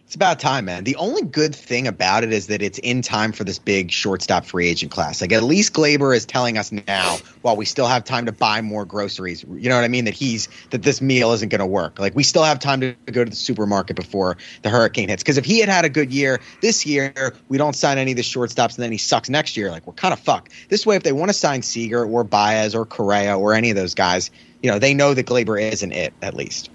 It's 0.08 0.16
about 0.16 0.40
time, 0.40 0.64
man. 0.64 0.86
The 0.86 0.96
only 0.96 1.22
good 1.22 1.54
thing 1.54 1.86
about 1.86 2.24
it 2.24 2.32
is 2.32 2.48
that 2.48 2.62
it's 2.62 2.80
in 2.80 3.02
time 3.02 3.34
for 3.34 3.44
this 3.44 3.60
big 3.60 3.92
shortstop 3.92 4.46
free 4.46 4.70
agent 4.70 4.90
class. 4.90 5.20
Like 5.20 5.34
at 5.34 5.44
least 5.44 5.74
Gleyber 5.74 6.16
is 6.16 6.26
telling 6.26 6.58
us 6.58 6.72
now, 6.72 7.18
while 7.42 7.58
we 7.58 7.66
still 7.66 7.88
have 7.88 8.06
time 8.06 8.26
to 8.26 8.32
buy 8.32 8.62
more 8.62 8.86
groceries. 8.86 9.44
You 9.44 9.68
know 9.68 9.76
what 9.76 9.84
I 9.84 9.90
mean? 9.90 10.06
That 10.06 10.14
he's 10.14 10.48
that 10.70 10.84
this 10.84 11.02
meal 11.02 11.34
isn't 11.34 11.50
going 11.50 11.60
to 11.60 11.66
work. 11.66 12.00
Like 12.00 12.16
we 12.16 12.24
still 12.24 12.44
have 12.44 12.58
time 12.58 12.80
to 12.80 12.96
go 13.08 13.26
to 13.26 13.30
the 13.30 13.36
supermarket 13.36 13.98
before 13.98 14.38
the 14.62 14.70
hurricane 14.70 15.10
hits. 15.10 15.24
Because 15.24 15.38
if 15.38 15.44
he 15.44 15.60
had 15.60 15.68
had 15.68 15.84
a 15.84 15.90
good 15.90 16.14
year 16.14 16.40
this 16.62 16.86
year, 16.86 17.34
we 17.50 17.58
don't 17.58 17.76
sign 17.76 17.98
any 17.98 18.12
of 18.12 18.18
the 18.18 18.24
shortstops, 18.24 18.76
and 18.76 18.84
then 18.86 18.94
he 18.94 18.98
sucks 18.98 19.28
next 19.28 19.58
year. 19.58 19.72
Like 19.72 19.86
we're 19.86 19.92
kind 19.92 20.14
of 20.14 20.22
fucked. 20.22 20.54
This 20.70 20.86
way, 20.86 20.96
if 20.96 21.04
they 21.04 21.12
want 21.12 21.28
to 21.32 21.34
sign 21.34 21.64
Seager 21.64 22.06
or 22.06 22.24
Baez 22.24 22.76
or 22.76 22.86
Correa 22.86 23.38
or 23.38 23.54
any 23.54 23.72
of 23.72 23.76
those 23.76 23.94
guys, 23.94 24.32
you 24.64 24.72
know 24.72 24.80
they 24.80 24.94
know 24.94 25.14
that 25.14 25.26
Gleyber 25.26 25.62
isn't 25.62 25.92
it 25.92 26.14
at 26.22 26.34
least. 26.34 26.70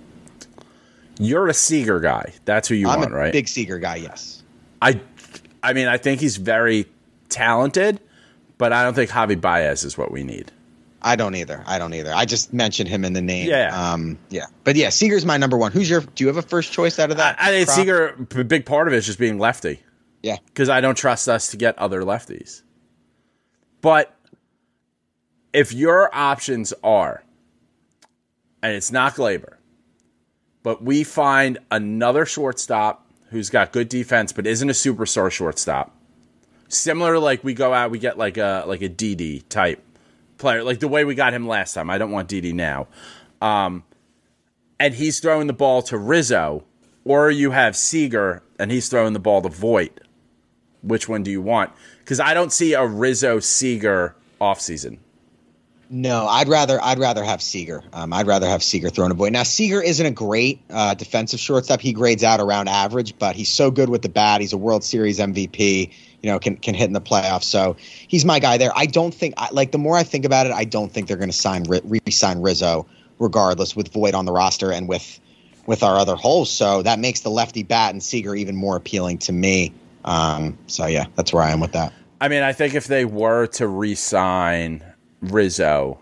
You're 1.18 1.48
a 1.48 1.54
Seager 1.54 2.00
guy. 2.00 2.32
That's 2.44 2.68
who 2.68 2.74
you 2.74 2.88
I'm 2.88 3.00
want, 3.00 3.12
a 3.12 3.16
right? 3.16 3.32
big 3.32 3.48
Seager 3.48 3.78
guy. 3.78 3.96
Yes. 3.96 4.42
I, 4.80 5.00
I 5.62 5.72
mean, 5.72 5.86
I 5.88 5.96
think 5.98 6.20
he's 6.20 6.36
very 6.36 6.86
talented, 7.28 8.00
but 8.58 8.72
I 8.72 8.82
don't 8.82 8.94
think 8.94 9.10
Javi 9.10 9.40
Baez 9.40 9.84
is 9.84 9.96
what 9.96 10.10
we 10.10 10.22
need. 10.22 10.50
I 11.04 11.16
don't 11.16 11.34
either. 11.34 11.62
I 11.66 11.78
don't 11.78 11.94
either. 11.94 12.12
I 12.14 12.24
just 12.24 12.52
mentioned 12.52 12.88
him 12.88 13.04
in 13.04 13.12
the 13.12 13.20
name. 13.22 13.48
Yeah. 13.48 13.92
Um. 13.92 14.18
Yeah. 14.30 14.46
But 14.62 14.76
yeah, 14.76 14.88
Seager's 14.88 15.26
my 15.26 15.36
number 15.36 15.56
one. 15.56 15.72
Who's 15.72 15.90
your? 15.90 16.00
Do 16.02 16.22
you 16.22 16.28
have 16.28 16.36
a 16.36 16.42
first 16.42 16.72
choice 16.72 16.98
out 17.00 17.10
of 17.10 17.16
that? 17.16 17.36
I 17.40 17.50
think 17.50 17.66
crop? 17.66 17.76
Seager, 17.76 18.26
a 18.40 18.44
big 18.44 18.64
part 18.64 18.86
of 18.86 18.94
it 18.94 18.98
is 18.98 19.06
just 19.06 19.18
being 19.18 19.36
lefty 19.38 19.80
Yeah. 20.22 20.36
because 20.46 20.68
I 20.68 20.80
don't 20.80 20.94
trust 20.96 21.28
us 21.28 21.48
to 21.50 21.56
get 21.56 21.76
other 21.76 22.02
lefties. 22.02 22.62
But 23.80 24.16
if 25.52 25.72
your 25.72 26.08
options 26.14 26.72
are, 26.84 27.24
and 28.62 28.72
it's 28.72 28.92
not 28.92 29.16
Gleyber, 29.16 29.54
but 30.62 30.82
we 30.82 31.04
find 31.04 31.58
another 31.70 32.26
shortstop 32.26 33.06
who's 33.30 33.50
got 33.50 33.72
good 33.72 33.88
defense 33.88 34.32
but 34.32 34.46
isn't 34.46 34.68
a 34.68 34.74
superstar 34.74 35.30
shortstop, 35.30 35.96
similar 36.68 37.18
like 37.18 37.42
we 37.44 37.54
go 37.54 37.72
out, 37.72 37.90
we 37.90 37.98
get 37.98 38.18
like 38.18 38.36
a 38.36 38.64
like 38.66 38.82
a 38.82 38.88
Didi 38.88 39.40
type 39.42 39.82
player, 40.38 40.62
like 40.62 40.80
the 40.80 40.88
way 40.88 41.04
we 41.04 41.14
got 41.14 41.32
him 41.34 41.46
last 41.46 41.74
time. 41.74 41.90
I 41.90 41.98
don't 41.98 42.10
want 42.10 42.28
Didi 42.28 42.52
now. 42.52 42.88
Um, 43.40 43.84
and 44.78 44.94
he's 44.94 45.20
throwing 45.20 45.46
the 45.46 45.52
ball 45.52 45.82
to 45.82 45.96
Rizzo, 45.96 46.64
or 47.04 47.30
you 47.30 47.52
have 47.52 47.76
Seager 47.76 48.42
and 48.58 48.70
he's 48.70 48.88
throwing 48.88 49.12
the 49.12 49.20
ball 49.20 49.42
to 49.42 49.48
Voit. 49.48 50.00
Which 50.82 51.08
one 51.08 51.22
do 51.22 51.30
you 51.30 51.40
want? 51.40 51.70
Because 52.00 52.18
I 52.18 52.34
don't 52.34 52.52
see 52.52 52.74
a 52.74 52.84
Rizzo 52.84 53.38
Seager 53.38 54.16
offseason. 54.40 54.98
No, 55.94 56.26
I'd 56.26 56.48
rather 56.48 56.82
I'd 56.82 56.98
rather 56.98 57.22
have 57.22 57.42
Seager. 57.42 57.84
Um, 57.92 58.14
I'd 58.14 58.26
rather 58.26 58.48
have 58.48 58.62
Seager 58.62 58.88
thrown 58.88 59.10
a 59.10 59.14
boy. 59.14 59.28
Now 59.28 59.42
Seager 59.42 59.82
isn't 59.82 60.06
a 60.06 60.10
great 60.10 60.62
uh, 60.70 60.94
defensive 60.94 61.38
shortstop. 61.38 61.82
He 61.82 61.92
grades 61.92 62.24
out 62.24 62.40
around 62.40 62.68
average, 62.68 63.18
but 63.18 63.36
he's 63.36 63.50
so 63.50 63.70
good 63.70 63.90
with 63.90 64.00
the 64.00 64.08
bat. 64.08 64.40
He's 64.40 64.54
a 64.54 64.56
World 64.56 64.84
Series 64.84 65.18
MVP. 65.18 65.92
You 66.22 66.30
know, 66.30 66.38
can 66.38 66.56
can 66.56 66.74
hit 66.74 66.86
in 66.86 66.94
the 66.94 67.02
playoffs. 67.02 67.44
So 67.44 67.76
he's 68.08 68.24
my 68.24 68.38
guy 68.38 68.56
there. 68.56 68.72
I 68.74 68.86
don't 68.86 69.12
think 69.12 69.34
I, 69.36 69.50
like 69.52 69.70
the 69.70 69.76
more 69.76 69.94
I 69.94 70.02
think 70.02 70.24
about 70.24 70.46
it, 70.46 70.52
I 70.52 70.64
don't 70.64 70.90
think 70.90 71.08
they're 71.08 71.18
going 71.18 71.28
to 71.28 71.36
sign 71.36 71.64
re-sign 71.64 72.40
Rizzo, 72.40 72.86
regardless 73.18 73.76
with 73.76 73.92
Voit 73.92 74.14
on 74.14 74.24
the 74.24 74.32
roster 74.32 74.72
and 74.72 74.88
with 74.88 75.20
with 75.66 75.82
our 75.82 75.98
other 75.98 76.16
holes. 76.16 76.50
So 76.50 76.80
that 76.84 77.00
makes 77.00 77.20
the 77.20 77.30
lefty 77.30 77.64
bat 77.64 77.92
and 77.92 78.02
Seager 78.02 78.34
even 78.34 78.56
more 78.56 78.76
appealing 78.76 79.18
to 79.18 79.32
me. 79.32 79.74
Um, 80.06 80.56
so 80.68 80.86
yeah, 80.86 81.04
that's 81.16 81.34
where 81.34 81.42
I 81.42 81.50
am 81.50 81.60
with 81.60 81.72
that. 81.72 81.92
I 82.18 82.28
mean, 82.28 82.42
I 82.42 82.54
think 82.54 82.74
if 82.74 82.86
they 82.86 83.04
were 83.04 83.46
to 83.48 83.66
re-sign 83.66 84.84
Rizzo 85.22 85.98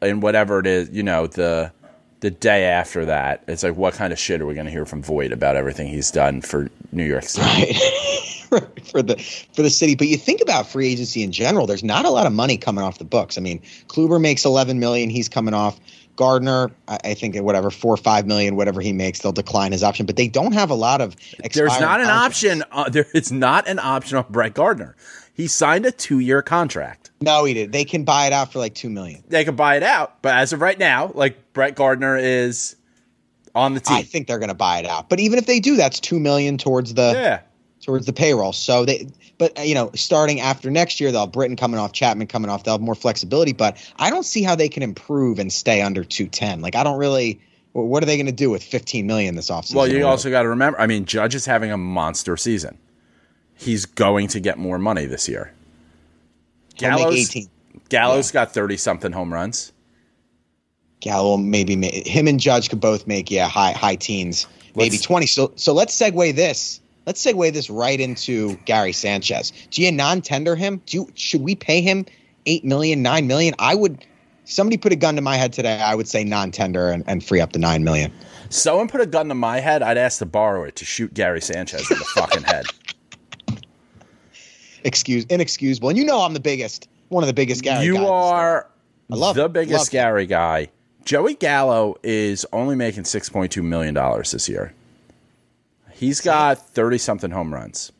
and 0.00 0.22
whatever 0.22 0.58
it 0.58 0.66
is, 0.66 0.90
you 0.90 1.02
know, 1.02 1.26
the 1.26 1.72
the 2.20 2.30
day 2.30 2.64
after 2.64 3.04
that, 3.04 3.44
it's 3.46 3.62
like, 3.62 3.76
what 3.76 3.94
kind 3.94 4.12
of 4.12 4.18
shit 4.18 4.40
are 4.40 4.46
we 4.46 4.54
going 4.54 4.66
to 4.66 4.72
hear 4.72 4.84
from 4.84 5.02
Voit 5.02 5.30
about 5.30 5.54
everything 5.54 5.86
he's 5.86 6.10
done 6.10 6.40
for 6.40 6.68
New 6.90 7.04
York 7.04 7.22
City? 7.22 7.78
right 8.50 8.86
for 8.86 9.02
the 9.02 9.16
for 9.54 9.62
the 9.62 9.70
city. 9.70 9.94
But 9.94 10.08
you 10.08 10.16
think 10.16 10.40
about 10.40 10.66
free 10.68 10.90
agency 10.90 11.22
in 11.22 11.32
general. 11.32 11.66
There's 11.66 11.84
not 11.84 12.04
a 12.04 12.10
lot 12.10 12.26
of 12.26 12.32
money 12.32 12.56
coming 12.56 12.84
off 12.84 12.98
the 12.98 13.04
books. 13.04 13.38
I 13.38 13.40
mean, 13.40 13.60
Kluber 13.88 14.20
makes 14.20 14.44
11 14.44 14.78
million. 14.78 15.10
He's 15.10 15.28
coming 15.28 15.54
off. 15.54 15.78
Gardner, 16.16 16.72
I, 16.88 16.98
I 17.04 17.14
think 17.14 17.36
whatever 17.36 17.70
four 17.70 17.94
or 17.94 17.98
five 17.98 18.26
million, 18.26 18.56
whatever 18.56 18.80
he 18.80 18.92
makes, 18.92 19.20
they'll 19.20 19.30
decline 19.30 19.70
his 19.70 19.84
option. 19.84 20.04
But 20.04 20.16
they 20.16 20.26
don't 20.26 20.52
have 20.52 20.70
a 20.70 20.74
lot 20.74 21.00
of. 21.00 21.14
There's 21.52 21.78
not 21.78 22.00
an 22.00 22.06
contracts. 22.06 22.44
option. 22.44 22.64
Uh, 22.72 22.88
there 22.90 23.06
is 23.14 23.30
not 23.30 23.68
an 23.68 23.78
option 23.78 24.18
on 24.18 24.26
Brett 24.28 24.54
Gardner. 24.54 24.96
He 25.32 25.46
signed 25.46 25.86
a 25.86 25.92
two-year 25.92 26.42
contract. 26.42 27.07
No, 27.20 27.44
he 27.44 27.54
did. 27.54 27.72
They 27.72 27.84
can 27.84 28.04
buy 28.04 28.26
it 28.26 28.32
out 28.32 28.52
for 28.52 28.58
like 28.58 28.74
two 28.74 28.90
million. 28.90 29.24
They 29.28 29.44
can 29.44 29.56
buy 29.56 29.76
it 29.76 29.82
out, 29.82 30.22
but 30.22 30.34
as 30.34 30.52
of 30.52 30.60
right 30.60 30.78
now, 30.78 31.10
like 31.14 31.52
Brett 31.52 31.74
Gardner 31.74 32.16
is 32.16 32.76
on 33.54 33.74
the 33.74 33.80
team. 33.80 33.96
I 33.96 34.02
think 34.02 34.28
they're 34.28 34.38
going 34.38 34.48
to 34.48 34.54
buy 34.54 34.78
it 34.78 34.86
out. 34.86 35.08
But 35.08 35.20
even 35.20 35.38
if 35.38 35.46
they 35.46 35.60
do, 35.60 35.76
that's 35.76 36.00
two 36.00 36.20
million 36.20 36.58
towards 36.58 36.94
the 36.94 37.12
yeah. 37.14 37.40
towards 37.80 38.06
the 38.06 38.12
payroll. 38.12 38.52
So 38.52 38.84
they, 38.84 39.08
but 39.36 39.66
you 39.66 39.74
know, 39.74 39.90
starting 39.94 40.40
after 40.40 40.70
next 40.70 41.00
year, 41.00 41.10
they'll 41.10 41.22
have 41.22 41.32
Britton 41.32 41.56
coming 41.56 41.80
off, 41.80 41.92
Chapman 41.92 42.28
coming 42.28 42.50
off. 42.50 42.64
They'll 42.64 42.74
have 42.74 42.80
more 42.80 42.94
flexibility. 42.94 43.52
But 43.52 43.76
I 43.96 44.10
don't 44.10 44.24
see 44.24 44.42
how 44.42 44.54
they 44.54 44.68
can 44.68 44.82
improve 44.82 45.38
and 45.38 45.52
stay 45.52 45.82
under 45.82 46.04
two 46.04 46.28
ten. 46.28 46.60
Like 46.60 46.76
I 46.76 46.84
don't 46.84 46.98
really. 46.98 47.40
What 47.72 48.02
are 48.02 48.06
they 48.06 48.16
going 48.16 48.26
to 48.26 48.32
do 48.32 48.50
with 48.50 48.62
fifteen 48.62 49.06
million 49.06 49.36
this 49.36 49.50
offseason? 49.50 49.74
Well, 49.74 49.88
you 49.88 50.06
also 50.06 50.30
got 50.30 50.42
to 50.42 50.48
remember. 50.48 50.80
I 50.80 50.86
mean, 50.86 51.04
Judge 51.04 51.34
is 51.34 51.46
having 51.46 51.70
a 51.70 51.76
monster 51.76 52.36
season. 52.36 52.78
He's 53.54 53.86
going 53.86 54.28
to 54.28 54.40
get 54.40 54.58
more 54.58 54.78
money 54.78 55.06
this 55.06 55.28
year. 55.28 55.52
Gallo's, 56.78 57.14
18. 57.14 57.48
Gallo's 57.88 58.30
got 58.30 58.52
thirty 58.52 58.76
something 58.76 59.12
home 59.12 59.32
runs. 59.32 59.72
Gallo 61.00 61.36
maybe 61.36 61.76
him 62.06 62.26
and 62.26 62.40
Judge 62.40 62.68
could 62.70 62.80
both 62.80 63.06
make 63.06 63.30
yeah 63.30 63.48
high 63.48 63.72
high 63.72 63.96
teens, 63.96 64.46
maybe 64.74 64.90
Let's- 64.96 65.02
twenty. 65.02 65.26
So 65.26 65.52
so 65.56 65.72
let's 65.72 65.96
segue 65.96 66.34
this. 66.34 66.80
Let's 67.06 67.24
segue 67.24 67.52
this 67.54 67.70
right 67.70 67.98
into 67.98 68.56
Gary 68.66 68.92
Sanchez. 68.92 69.50
Do 69.70 69.82
you 69.82 69.90
non-tender 69.90 70.54
him? 70.56 70.82
Do 70.84 70.98
you, 70.98 71.08
should 71.14 71.40
we 71.40 71.54
pay 71.54 71.80
him 71.80 72.04
eight 72.44 72.66
million, 72.66 73.00
nine 73.02 73.26
million? 73.26 73.54
I 73.58 73.74
would. 73.74 74.04
Somebody 74.44 74.76
put 74.76 74.92
a 74.92 74.96
gun 74.96 75.14
to 75.16 75.22
my 75.22 75.36
head 75.36 75.52
today. 75.52 75.80
I 75.80 75.94
would 75.94 76.08
say 76.08 76.24
non-tender 76.24 76.88
and, 76.90 77.04
and 77.06 77.24
free 77.24 77.40
up 77.40 77.52
the 77.52 77.58
nine 77.58 77.84
million. 77.84 78.12
Someone 78.50 78.88
put 78.88 79.00
a 79.00 79.06
gun 79.06 79.28
to 79.28 79.34
my 79.34 79.60
head. 79.60 79.82
I'd 79.82 79.98
ask 79.98 80.18
to 80.18 80.26
borrow 80.26 80.64
it 80.64 80.76
to 80.76 80.84
shoot 80.84 81.12
Gary 81.14 81.40
Sanchez 81.40 81.90
in 81.90 81.98
the 81.98 82.04
fucking 82.04 82.42
head. 82.44 82.66
Excuse 84.84 85.24
inexcusable. 85.26 85.88
And 85.88 85.98
you 85.98 86.04
know 86.04 86.20
I'm 86.22 86.34
the 86.34 86.40
biggest, 86.40 86.88
one 87.08 87.22
of 87.22 87.28
the 87.28 87.34
biggest 87.34 87.62
Gary. 87.62 87.76
guys 87.76 87.86
you 87.86 88.06
are 88.06 88.68
I 89.10 89.14
love 89.16 89.36
the 89.36 89.44
him. 89.44 89.52
biggest 89.52 89.78
Love. 89.86 89.90
Gary 89.90 90.26
guy. 90.26 90.68
Joey 91.04 91.34
Gallo 91.34 91.96
is 92.02 92.44
only 92.52 92.76
making 92.76 93.04
six 93.04 93.28
point 93.28 93.52
two 93.52 93.62
million 93.62 93.94
dollars 93.94 94.32
this 94.32 94.48
year. 94.48 94.74
He's 95.92 96.20
got 96.20 96.58
thirty 96.70 96.98
something 96.98 97.30
home 97.30 97.52
runs, 97.52 97.90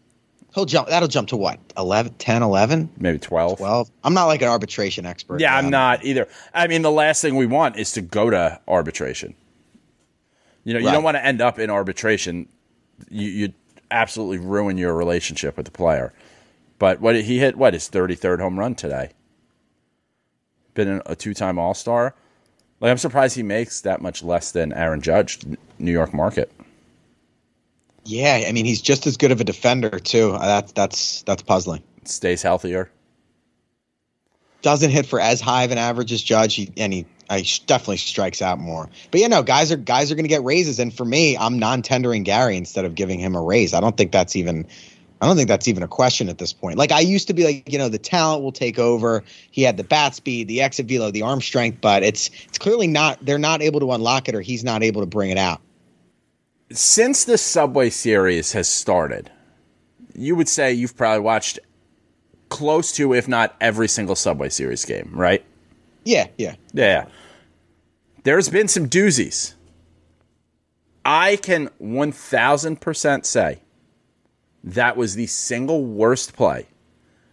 He'll 0.55 0.65
jump. 0.65 0.89
That'll 0.89 1.09
jump 1.09 1.29
to 1.29 1.37
what? 1.37 1.59
11, 1.77 2.15
10, 2.15 2.43
11, 2.43 2.91
maybe 2.99 3.19
twelve. 3.19 3.59
12? 3.59 3.91
I'm 4.03 4.15
not 4.15 4.27
like 4.27 4.43
an 4.43 4.49
arbitration 4.49 5.07
expert. 5.07 5.41
Yeah, 5.41 5.57
I'm 5.57 5.71
not 5.71 6.05
either. 6.05 6.27
I 6.55 6.67
mean, 6.67 6.83
the 6.83 6.91
last 6.91 7.23
thing 7.23 7.37
we 7.37 7.47
want 7.47 7.77
is 7.77 7.93
to 7.93 8.01
go 8.01 8.31
to 8.31 8.61
arbitration. 8.67 9.35
You 10.65 10.75
know, 10.75 10.81
you 10.81 10.91
don't 10.91 11.03
want 11.05 11.17
to 11.17 11.25
end 11.25 11.41
up 11.41 11.59
in 11.59 11.71
arbitration. 11.71 12.49
You 13.09 13.29
you 13.29 13.53
absolutely 13.91 14.39
ruin 14.39 14.77
your 14.77 14.95
relationship 14.95 15.57
with 15.57 15.67
the 15.67 15.73
player. 15.73 16.13
But 16.79 17.01
what 17.01 17.17
he 17.17 17.39
hit 17.39 17.57
what 17.57 17.75
his 17.75 17.89
33rd 17.89 18.41
home 18.41 18.59
run 18.59 18.75
today. 18.75 19.11
Been 20.75 21.03
a 21.07 21.17
two-time 21.17 21.59
All-Star. 21.59 22.15
Like 22.81 22.91
I'm 22.91 22.99
surprised 22.99 23.35
he 23.35 23.43
makes 23.43 23.81
that 23.81 24.01
much 24.01 24.23
less 24.23 24.53
than 24.53 24.73
Aaron 24.73 25.01
Judge, 25.01 25.41
New 25.79 25.91
York 25.93 26.15
market. 26.15 26.53
Yeah, 28.05 28.45
I 28.47 28.53
mean 28.53 28.65
he's 28.65 28.81
just 28.81 29.07
as 29.07 29.17
good 29.17 29.33
of 29.33 29.41
a 29.41 29.45
defender 29.45 29.99
too. 29.99 30.31
Uh, 30.31 30.47
That's 30.47 30.73
that's 30.73 31.23
that's 31.23 31.43
puzzling. 31.43 31.83
Stays 32.05 32.43
healthier. 32.43 32.91
Doesn't 34.63 34.91
hit 34.91 35.07
for 35.07 35.21
as 35.21 35.41
high 35.41 35.65
of 35.65 35.73
an 35.73 35.79
average 35.79 36.13
as 36.13 36.23
Judge, 36.23 36.55
he, 36.55 36.73
and 36.77 36.93
he 36.93 37.07
I 37.31 37.45
definitely 37.67 37.99
strikes 37.99 38.41
out 38.41 38.59
more. 38.59 38.89
But 39.11 39.21
you 39.21 39.29
know, 39.29 39.43
guys 39.43 39.71
are 39.71 39.77
guys 39.77 40.11
are 40.11 40.15
going 40.15 40.25
to 40.25 40.31
get 40.31 40.43
raises, 40.43 40.79
and 40.79 40.95
for 40.95 41.05
me, 41.05 41.37
I'm 41.37 41.59
non-tendering 41.59 42.23
Gary 42.23 42.57
instead 42.57 42.85
of 42.85 42.95
giving 42.95 43.19
him 43.19 43.35
a 43.35 43.43
raise. 43.43 43.75
I 43.75 43.81
don't 43.81 43.97
think 43.97 44.13
that's 44.13 44.37
even. 44.37 44.67
I 45.21 45.27
don't 45.27 45.37
think 45.37 45.49
that's 45.49 45.67
even 45.67 45.83
a 45.83 45.89
question 45.89 46.29
at 46.29 46.39
this 46.39 46.53
point. 46.53 46.79
Like 46.79 46.93
I 46.93 47.01
used 47.01 47.27
to 47.27 47.35
be 47.35 47.45
like, 47.45 47.71
you 47.71 47.79
know, 47.79 47.89
the 47.89 47.99
talent 47.99 48.43
will 48.43 48.53
take 48.53 48.79
over. 48.79 49.25
He 49.51 49.63
had 49.63 49.77
the 49.77 49.85
bat 49.85 50.15
speed, 50.15 50.47
the 50.47 50.61
exit 50.61 50.87
velo, 50.87 51.11
the 51.11 51.23
arm 51.23 51.41
strength, 51.41 51.81
but 51.81 52.03
it's 52.03 52.31
it's 52.45 52.59
clearly 52.59 52.87
not. 52.87 53.19
They're 53.25 53.39
not 53.39 53.61
able 53.61 53.81
to 53.81 53.93
unlock 53.93 54.29
it, 54.29 54.35
or 54.35 54.41
he's 54.41 54.63
not 54.63 54.83
able 54.83 55.01
to 55.01 55.07
bring 55.07 55.31
it 55.31 55.39
out. 55.39 55.61
Since 56.71 57.25
the 57.25 57.39
Subway 57.39 57.91
series 57.91 58.53
has 58.53 58.69
started, 58.69 59.31
you 60.15 60.37
would 60.37 60.49
say 60.49 60.73
you've 60.73 60.97
probably 60.97 61.21
watched 61.21 61.59
close 62.49 62.93
to, 62.93 63.15
if 63.15 63.27
not 63.27 63.57
every 63.61 63.89
single 63.89 64.15
Subway 64.15 64.51
series 64.51 64.85
game, 64.85 65.11
right? 65.13 65.45
Yeah, 66.05 66.29
yeah. 66.37 66.55
Yeah. 66.73 67.07
There's 68.25 68.49
been 68.49 68.69
some 68.69 68.89
doozies. 68.89 69.55
I 71.05 71.37
can 71.37 71.71
1000% 71.81 73.25
say 73.25 73.61
that 74.75 74.97
was 74.97 75.15
the 75.15 75.27
single 75.27 75.85
worst 75.85 76.35
play 76.35 76.67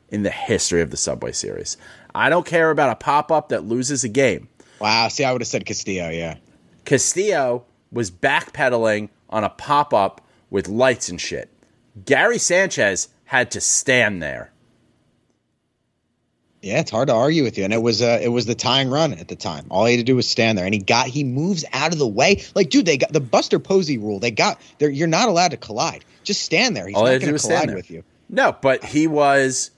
in 0.10 0.24
the 0.24 0.30
history 0.30 0.82
of 0.82 0.92
the 0.92 0.98
Subway 0.98 1.32
Series. 1.32 1.78
I 2.14 2.30
don't 2.30 2.46
care 2.46 2.72
about 2.72 2.92
a 2.92 2.96
pop 2.96 3.32
up 3.32 3.50
that 3.50 3.66
loses 3.66 4.04
a 4.04 4.10
game. 4.10 4.48
Wow. 4.80 5.08
See, 5.10 5.24
I 5.24 5.32
would 5.32 5.42
have 5.42 5.48
said 5.48 5.66
Castillo. 5.66 6.10
Yeah. 6.10 6.38
Castillo 6.86 7.66
was 7.92 8.12
backpedaling 8.12 9.10
on 9.30 9.44
a 9.44 9.50
pop 9.50 9.94
up 9.94 10.22
with 10.50 10.68
lights 10.68 11.10
and 11.10 11.20
shit. 11.20 11.50
Gary 12.06 12.38
Sanchez 12.38 13.10
had 13.26 13.52
to 13.52 13.62
stand 13.62 14.22
there. 14.22 14.52
Yeah, 16.66 16.80
it's 16.80 16.90
hard 16.90 17.10
to 17.10 17.14
argue 17.14 17.44
with 17.44 17.60
you. 17.60 17.64
And 17.64 17.72
it 17.72 17.82
was 17.84 18.02
uh, 18.02 18.20
it 18.20 18.30
was 18.30 18.48
the 18.48 18.56
tying 18.56 18.90
run 18.90 19.14
at 19.14 19.28
the 19.28 19.36
time. 19.36 19.68
All 19.70 19.86
he 19.86 19.94
had 19.94 20.00
to 20.00 20.04
do 20.04 20.16
was 20.16 20.28
stand 20.28 20.58
there, 20.58 20.66
and 20.66 20.74
he 20.74 20.80
got 20.80 21.06
he 21.06 21.24
moves 21.24 21.64
out 21.72 21.94
of 21.94 22.00
the 22.00 22.08
way. 22.08 22.44
Like, 22.56 22.72
dude, 22.72 22.88
they 22.88 22.98
got 22.98 23.14
the 23.14 23.20
Buster 23.20 23.60
Posey 23.60 24.00
rule. 24.00 24.18
They 24.18 24.32
got 24.32 24.60
there. 24.80 24.90
You're 24.90 25.08
not 25.08 25.30
allowed 25.30 25.52
to 25.52 25.58
collide. 25.58 26.04
Just 26.24 26.42
stand 26.42 26.76
there. 26.76 26.88
He's 26.88 26.96
All 26.96 27.04
not 27.04 27.12
had 27.12 27.22
to 27.22 27.28
do 27.28 27.32
going 27.34 27.40
to 27.40 27.48
collide 27.48 27.76
with 27.76 27.92
you. 27.92 28.04
No, 28.30 28.58
but 28.60 28.84
he 28.84 29.06
was 29.06 29.70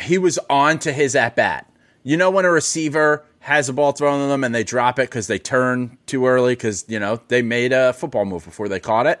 he 0.00 0.18
was 0.18 0.38
on 0.48 0.78
to 0.78 0.92
his 0.92 1.16
at 1.16 1.34
bat. 1.34 1.68
You 2.04 2.16
know 2.16 2.30
when 2.30 2.44
a 2.44 2.50
receiver 2.52 3.24
has 3.40 3.68
a 3.68 3.72
ball 3.72 3.90
thrown 3.90 4.20
at 4.20 4.28
them 4.28 4.44
and 4.44 4.54
they 4.54 4.62
drop 4.62 5.00
it 5.00 5.10
because 5.10 5.26
they 5.26 5.40
turn 5.40 5.98
too 6.06 6.28
early 6.28 6.52
because 6.54 6.84
you 6.86 7.00
know 7.00 7.20
they 7.26 7.42
made 7.42 7.72
a 7.72 7.92
football 7.92 8.24
move 8.24 8.44
before 8.44 8.68
they 8.68 8.78
caught 8.78 9.08
it. 9.08 9.20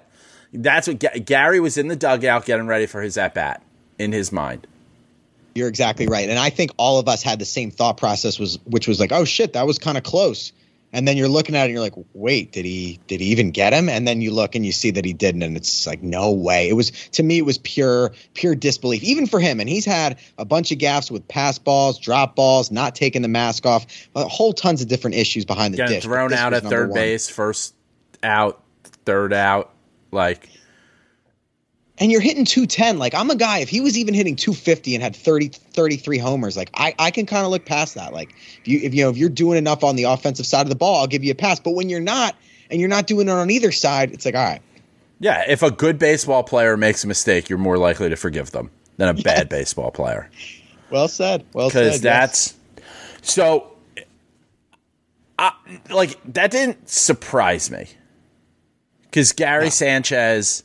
That's 0.52 0.86
what 0.86 1.00
Ga- 1.00 1.18
Gary 1.18 1.58
was 1.58 1.76
in 1.76 1.88
the 1.88 1.96
dugout 1.96 2.44
getting 2.44 2.68
ready 2.68 2.86
for 2.86 3.02
his 3.02 3.18
at 3.18 3.34
bat 3.34 3.64
in 3.98 4.12
his 4.12 4.30
mind. 4.30 4.68
You're 5.58 5.68
exactly 5.68 6.06
right. 6.06 6.28
And 6.28 6.38
I 6.38 6.50
think 6.50 6.70
all 6.76 6.98
of 6.98 7.08
us 7.08 7.22
had 7.22 7.38
the 7.38 7.44
same 7.44 7.70
thought 7.70 7.96
process 7.96 8.38
was 8.38 8.58
which 8.64 8.86
was 8.86 9.00
like, 9.00 9.12
oh 9.12 9.24
shit, 9.24 9.54
that 9.54 9.66
was 9.66 9.78
kind 9.78 9.98
of 9.98 10.04
close. 10.04 10.52
And 10.90 11.06
then 11.06 11.18
you're 11.18 11.28
looking 11.28 11.54
at 11.54 11.62
it 11.62 11.64
and 11.64 11.72
you're 11.72 11.82
like, 11.82 12.06
wait, 12.14 12.52
did 12.52 12.64
he 12.64 12.98
did 13.08 13.20
he 13.20 13.26
even 13.26 13.50
get 13.50 13.72
him? 13.74 13.88
And 13.88 14.08
then 14.08 14.20
you 14.22 14.30
look 14.30 14.54
and 14.54 14.64
you 14.64 14.72
see 14.72 14.92
that 14.92 15.04
he 15.04 15.12
didn't, 15.12 15.42
and 15.42 15.56
it's 15.56 15.86
like, 15.86 16.02
no 16.02 16.32
way. 16.32 16.68
It 16.68 16.72
was 16.74 16.92
to 17.12 17.22
me, 17.22 17.38
it 17.38 17.44
was 17.44 17.58
pure, 17.58 18.12
pure 18.34 18.54
disbelief, 18.54 19.02
even 19.02 19.26
for 19.26 19.38
him. 19.40 19.60
And 19.60 19.68
he's 19.68 19.84
had 19.84 20.18
a 20.38 20.46
bunch 20.46 20.72
of 20.72 20.78
gaffes 20.78 21.10
with 21.10 21.28
pass 21.28 21.58
balls, 21.58 21.98
drop 21.98 22.36
balls, 22.36 22.70
not 22.70 22.94
taking 22.94 23.20
the 23.20 23.28
mask 23.28 23.66
off, 23.66 23.86
a 24.14 24.26
whole 24.28 24.54
tons 24.54 24.80
of 24.80 24.88
different 24.88 25.16
issues 25.16 25.44
behind 25.44 25.74
the 25.74 25.78
Getting 25.78 25.96
dish. 25.96 26.04
thrown 26.04 26.32
out 26.32 26.54
at 26.54 26.62
third 26.62 26.88
one. 26.88 26.94
base, 26.94 27.28
first 27.28 27.74
out, 28.22 28.62
third 29.04 29.32
out. 29.34 29.72
Like 30.10 30.48
And 32.00 32.12
you're 32.12 32.20
hitting 32.20 32.44
210. 32.44 32.98
Like, 32.98 33.14
I'm 33.14 33.28
a 33.30 33.36
guy, 33.36 33.58
if 33.58 33.68
he 33.68 33.80
was 33.80 33.98
even 33.98 34.14
hitting 34.14 34.36
250 34.36 34.94
and 34.94 35.02
had 35.02 35.16
30, 35.16 35.48
33 35.48 36.18
homers, 36.18 36.56
like, 36.56 36.70
I, 36.74 36.94
I 36.98 37.10
can 37.10 37.26
kind 37.26 37.44
of 37.44 37.50
look 37.50 37.64
past 37.64 37.94
that. 37.96 38.12
Like, 38.12 38.34
if 38.60 38.68
you, 38.68 38.80
if, 38.82 38.94
you 38.94 39.04
know, 39.04 39.10
if 39.10 39.16
you're 39.16 39.28
doing 39.28 39.58
enough 39.58 39.82
on 39.82 39.96
the 39.96 40.04
offensive 40.04 40.46
side 40.46 40.62
of 40.62 40.68
the 40.68 40.76
ball, 40.76 41.00
I'll 41.00 41.06
give 41.06 41.24
you 41.24 41.32
a 41.32 41.34
pass. 41.34 41.58
But 41.58 41.72
when 41.72 41.88
you're 41.88 42.00
not, 42.00 42.36
and 42.70 42.80
you're 42.80 42.88
not 42.88 43.06
doing 43.06 43.28
it 43.28 43.32
on 43.32 43.50
either 43.50 43.72
side, 43.72 44.12
it's 44.12 44.24
like, 44.24 44.34
all 44.34 44.44
right. 44.44 44.62
yeah, 45.18 45.44
if 45.48 45.62
a 45.62 45.70
good 45.70 45.98
baseball 45.98 46.44
player 46.44 46.76
makes 46.76 47.02
a 47.04 47.08
mistake, 47.08 47.48
you're 47.48 47.58
more 47.58 47.78
likely 47.78 48.08
to 48.08 48.16
forgive 48.16 48.52
them 48.52 48.70
than 48.96 49.08
a 49.08 49.14
bad 49.22 49.48
baseball 49.48 49.90
player. 49.90 50.30
Well 50.90 51.08
said. 51.08 51.44
Well 51.52 51.70
said. 51.70 51.80
because 51.80 52.04
yes. 52.04 52.52
that's 52.52 52.54
so. 53.22 53.72
I, 55.38 55.52
like 55.90 56.18
that 56.32 56.50
didn't 56.50 56.88
surprise 56.88 57.70
me 57.70 57.86
because 59.02 59.32
Gary 59.32 59.70
Sanchez 59.70 60.64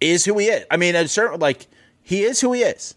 is 0.00 0.24
who 0.24 0.38
he 0.38 0.46
is. 0.46 0.64
I 0.70 0.76
mean, 0.76 0.94
it's 0.94 1.12
certain 1.12 1.40
like 1.40 1.66
he 2.02 2.22
is 2.22 2.40
who 2.40 2.52
he 2.52 2.62
is. 2.62 2.94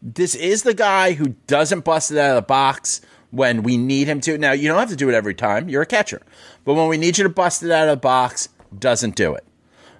This 0.00 0.34
is 0.34 0.62
the 0.62 0.74
guy 0.74 1.12
who 1.12 1.36
doesn't 1.46 1.84
bust 1.84 2.10
it 2.10 2.18
out 2.18 2.30
of 2.30 2.36
the 2.36 2.46
box 2.46 3.00
when 3.30 3.62
we 3.62 3.76
need 3.76 4.08
him 4.08 4.20
to. 4.22 4.36
Now 4.38 4.52
you 4.52 4.68
don't 4.68 4.78
have 4.78 4.90
to 4.90 4.96
do 4.96 5.08
it 5.08 5.14
every 5.14 5.34
time. 5.34 5.68
You're 5.68 5.82
a 5.82 5.86
catcher, 5.86 6.22
but 6.64 6.74
when 6.74 6.88
we 6.88 6.96
need 6.96 7.18
you 7.18 7.24
to 7.24 7.30
bust 7.30 7.62
it 7.62 7.70
out 7.70 7.88
of 7.88 7.96
the 7.96 8.00
box, 8.00 8.48
doesn't 8.76 9.16
do 9.16 9.34
it. 9.34 9.44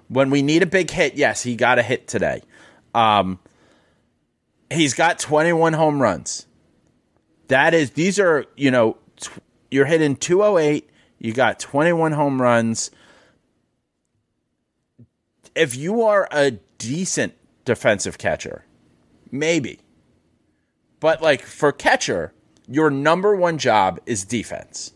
When 0.07 0.29
we 0.29 0.41
need 0.41 0.61
a 0.61 0.67
big 0.67 0.91
hit, 0.91 1.15
yes, 1.15 1.43
he 1.43 1.55
got 1.55 1.79
a 1.79 1.83
hit 1.83 2.07
today. 2.07 2.41
Um, 2.93 3.39
he's 4.69 4.93
got 4.93 5.19
21 5.19 5.73
home 5.73 6.01
runs. 6.01 6.47
That 7.47 7.73
is, 7.73 7.91
these 7.91 8.19
are, 8.19 8.45
you 8.55 8.71
know, 8.71 8.97
tw- 9.17 9.39
you're 9.71 9.85
hitting 9.85 10.15
208, 10.15 10.89
you 11.19 11.33
got 11.33 11.59
21 11.59 12.11
home 12.11 12.41
runs. 12.41 12.91
If 15.55 15.75
you 15.75 16.01
are 16.01 16.27
a 16.31 16.51
decent 16.77 17.33
defensive 17.65 18.17
catcher, 18.17 18.65
maybe. 19.31 19.79
But 20.99 21.21
like 21.21 21.41
for 21.41 21.71
catcher, 21.71 22.33
your 22.67 22.89
number 22.89 23.35
one 23.35 23.57
job 23.57 23.99
is 24.05 24.23
defense. 24.23 24.93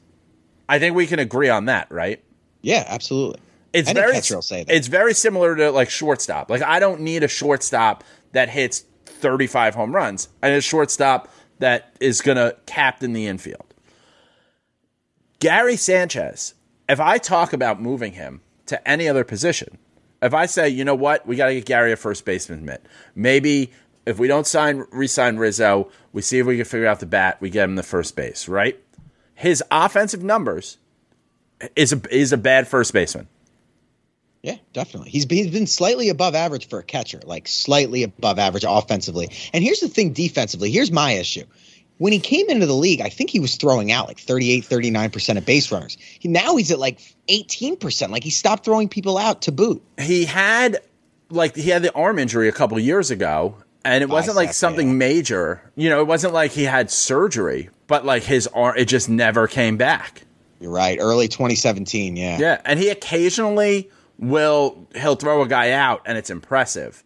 I 0.70 0.80
think 0.80 0.96
we 0.96 1.08
can 1.08 1.20
agree 1.20 1.50
on 1.50 1.65
that, 1.65 1.91
right? 1.91 2.24
Yeah, 2.62 2.84
absolutely. 2.88 3.39
It's 3.74 3.89
Any 3.89 4.00
very 4.00 4.13
catcher 4.13 4.36
will 4.36 4.41
say 4.41 4.63
that. 4.63 4.74
it's 4.76 4.88
very 4.88 5.13
similar 5.13 5.56
to 5.56 5.72
like 5.72 5.89
shortstop. 5.89 6.50
Like 6.50 6.62
I 6.63 6.80
don't 6.80 7.02
need 7.02 7.24
a 7.24 7.28
shortstop 7.28 8.04
that 8.32 8.50
hits 8.50 8.84
35 9.06 9.76
home 9.76 9.93
runs. 9.96 10.30
I 10.41 10.50
need 10.50 10.56
a 10.58 10.62
shortstop 10.62 11.30
that 11.60 11.96
is 12.00 12.22
going 12.22 12.38
to 12.38 12.56
captain 12.65 13.13
the 13.13 13.28
infield. 13.28 13.74
Gary 15.39 15.76
Sanchez, 15.76 16.54
if 16.89 17.00
I 17.00 17.17
talk 17.17 17.54
about 17.54 17.82
moving 17.82 18.13
him 18.13 18.41
to 18.67 18.86
any 18.88 19.08
other 19.08 19.24
position, 19.24 19.78
if 20.28 20.34
I 20.34 20.46
say, 20.46 20.70
you 20.70 20.86
know 20.86 20.96
what, 20.96 21.26
we 21.26 21.36
got 21.36 21.48
to 21.48 21.56
get 21.56 21.66
Gary 21.66 21.92
a 21.92 21.96
first 21.96 22.26
baseman 22.26 22.66
mitt. 22.66 22.86
Maybe 23.16 23.72
if 24.06 24.20
we 24.20 24.28
don't 24.28 24.46
sign 24.46 24.86
re-sign 24.92 25.38
Rizzo, 25.38 25.90
we 26.13 26.22
see 26.22 26.40
if 26.40 26.46
we 26.46 26.58
can 26.58 26.66
figure 26.66 26.88
out 26.88 27.00
the 27.00 27.06
bat, 27.06 27.38
we 27.42 27.50
get 27.50 27.63
him 27.63 27.76
the 27.76 27.84
first 27.84 28.16
base, 28.16 28.48
right? 28.48 28.80
His 29.34 29.63
offensive 29.72 30.24
numbers 30.24 30.78
is 31.76 31.94
a 31.94 32.02
is 32.16 32.32
a 32.32 32.38
bad 32.38 32.68
first 32.68 32.94
baseman. 32.94 33.28
Yeah, 34.44 34.58
definitely. 34.72 35.10
He's 35.10 35.26
been, 35.26 35.40
he's 35.40 35.52
been 35.52 35.68
slightly 35.68 36.10
above 36.10 36.36
average 36.36 36.70
for 36.70 36.80
a 36.80 36.84
catcher, 36.84 37.20
like 37.26 37.48
slightly 37.48 38.04
above 38.04 38.40
average 38.40 38.63
offensively. 38.68 39.30
And 39.52 39.63
here's 39.63 39.80
the 39.80 39.90
thing 39.90 40.13
defensively. 40.13 40.72
Here's 40.72 40.92
my 40.92 41.13
issue. 41.13 41.44
When 41.98 42.14
he 42.14 42.20
came 42.20 42.48
into 42.50 42.66
the 42.66 42.76
league, 42.76 43.02
I 43.02 43.10
think 43.10 43.30
he 43.30 43.40
was 43.40 43.56
throwing 43.56 43.92
out 43.92 44.08
like 44.08 44.20
38, 44.20 44.64
39% 44.64 45.38
of 45.38 45.46
base 45.46 45.72
runners. 45.72 45.98
He, 46.00 46.28
now 46.28 46.56
he's 46.56 46.72
at 46.72 46.80
like 46.80 47.00
18%. 47.28 48.10
Like 48.10 48.24
he 48.24 48.30
stopped 48.30 48.64
throwing 48.66 48.88
people 48.88 49.18
out 49.18 49.42
to 49.44 49.52
boot. 49.52 49.84
he 50.00 50.26
had 50.26 50.80
like 51.30 51.56
he 51.56 51.70
had 51.70 51.82
the 51.82 51.94
arm 51.94 52.20
injury 52.20 52.48
a 52.48 52.52
couple 52.52 52.80
years 52.80 53.12
ago 53.12 53.56
and 53.84 54.02
it 54.02 54.10
wasn't 54.10 54.36
like 54.36 54.54
something 54.54 54.88
yeah. 54.90 54.94
major 54.94 55.62
you 55.76 55.90
know 55.90 56.00
it 56.00 56.08
wasn't 56.08 56.34
like 56.34 56.52
he 56.52 56.64
had 56.64 56.90
surgery 56.90 57.70
but 57.88 58.06
like 58.06 58.24
his 58.24 58.48
arm 58.48 58.76
it 58.78 58.86
just 58.86 59.10
never 59.10 59.48
came 59.48 59.78
back 59.78 60.22
You're 60.60 60.72
right. 60.72 60.98
Early 61.00 61.28
2017. 61.28 62.16
Yeah. 62.16 62.38
yeah 62.40 62.62
and 62.66 62.80
he 62.80 62.90
occasionally 62.90 63.90
will 64.18 64.88
he'll 64.96 65.16
throw 65.16 65.42
a 65.42 65.48
guy 65.48 65.72
out 65.72 66.02
and 66.06 66.18
it's 66.18 66.30
impressive 66.30 67.04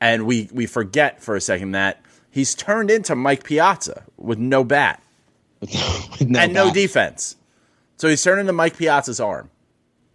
and 0.00 0.26
we 0.26 0.48
we 0.52 0.66
forget 0.66 1.22
for 1.22 1.36
a 1.36 1.40
second 1.40 1.72
that 1.72 2.00
he's 2.34 2.54
turned 2.54 2.90
into 2.90 3.14
mike 3.14 3.44
piazza 3.44 4.02
with 4.18 4.38
no 4.38 4.62
bat 4.62 5.00
With 6.18 6.28
no 6.28 6.40
and 6.40 6.52
no 6.52 6.72
defense 6.72 7.36
So 7.96 8.08
he's 8.08 8.22
turning 8.22 8.42
into 8.42 8.52
Mike 8.52 8.76
Piazza's 8.76 9.20
arm. 9.20 9.48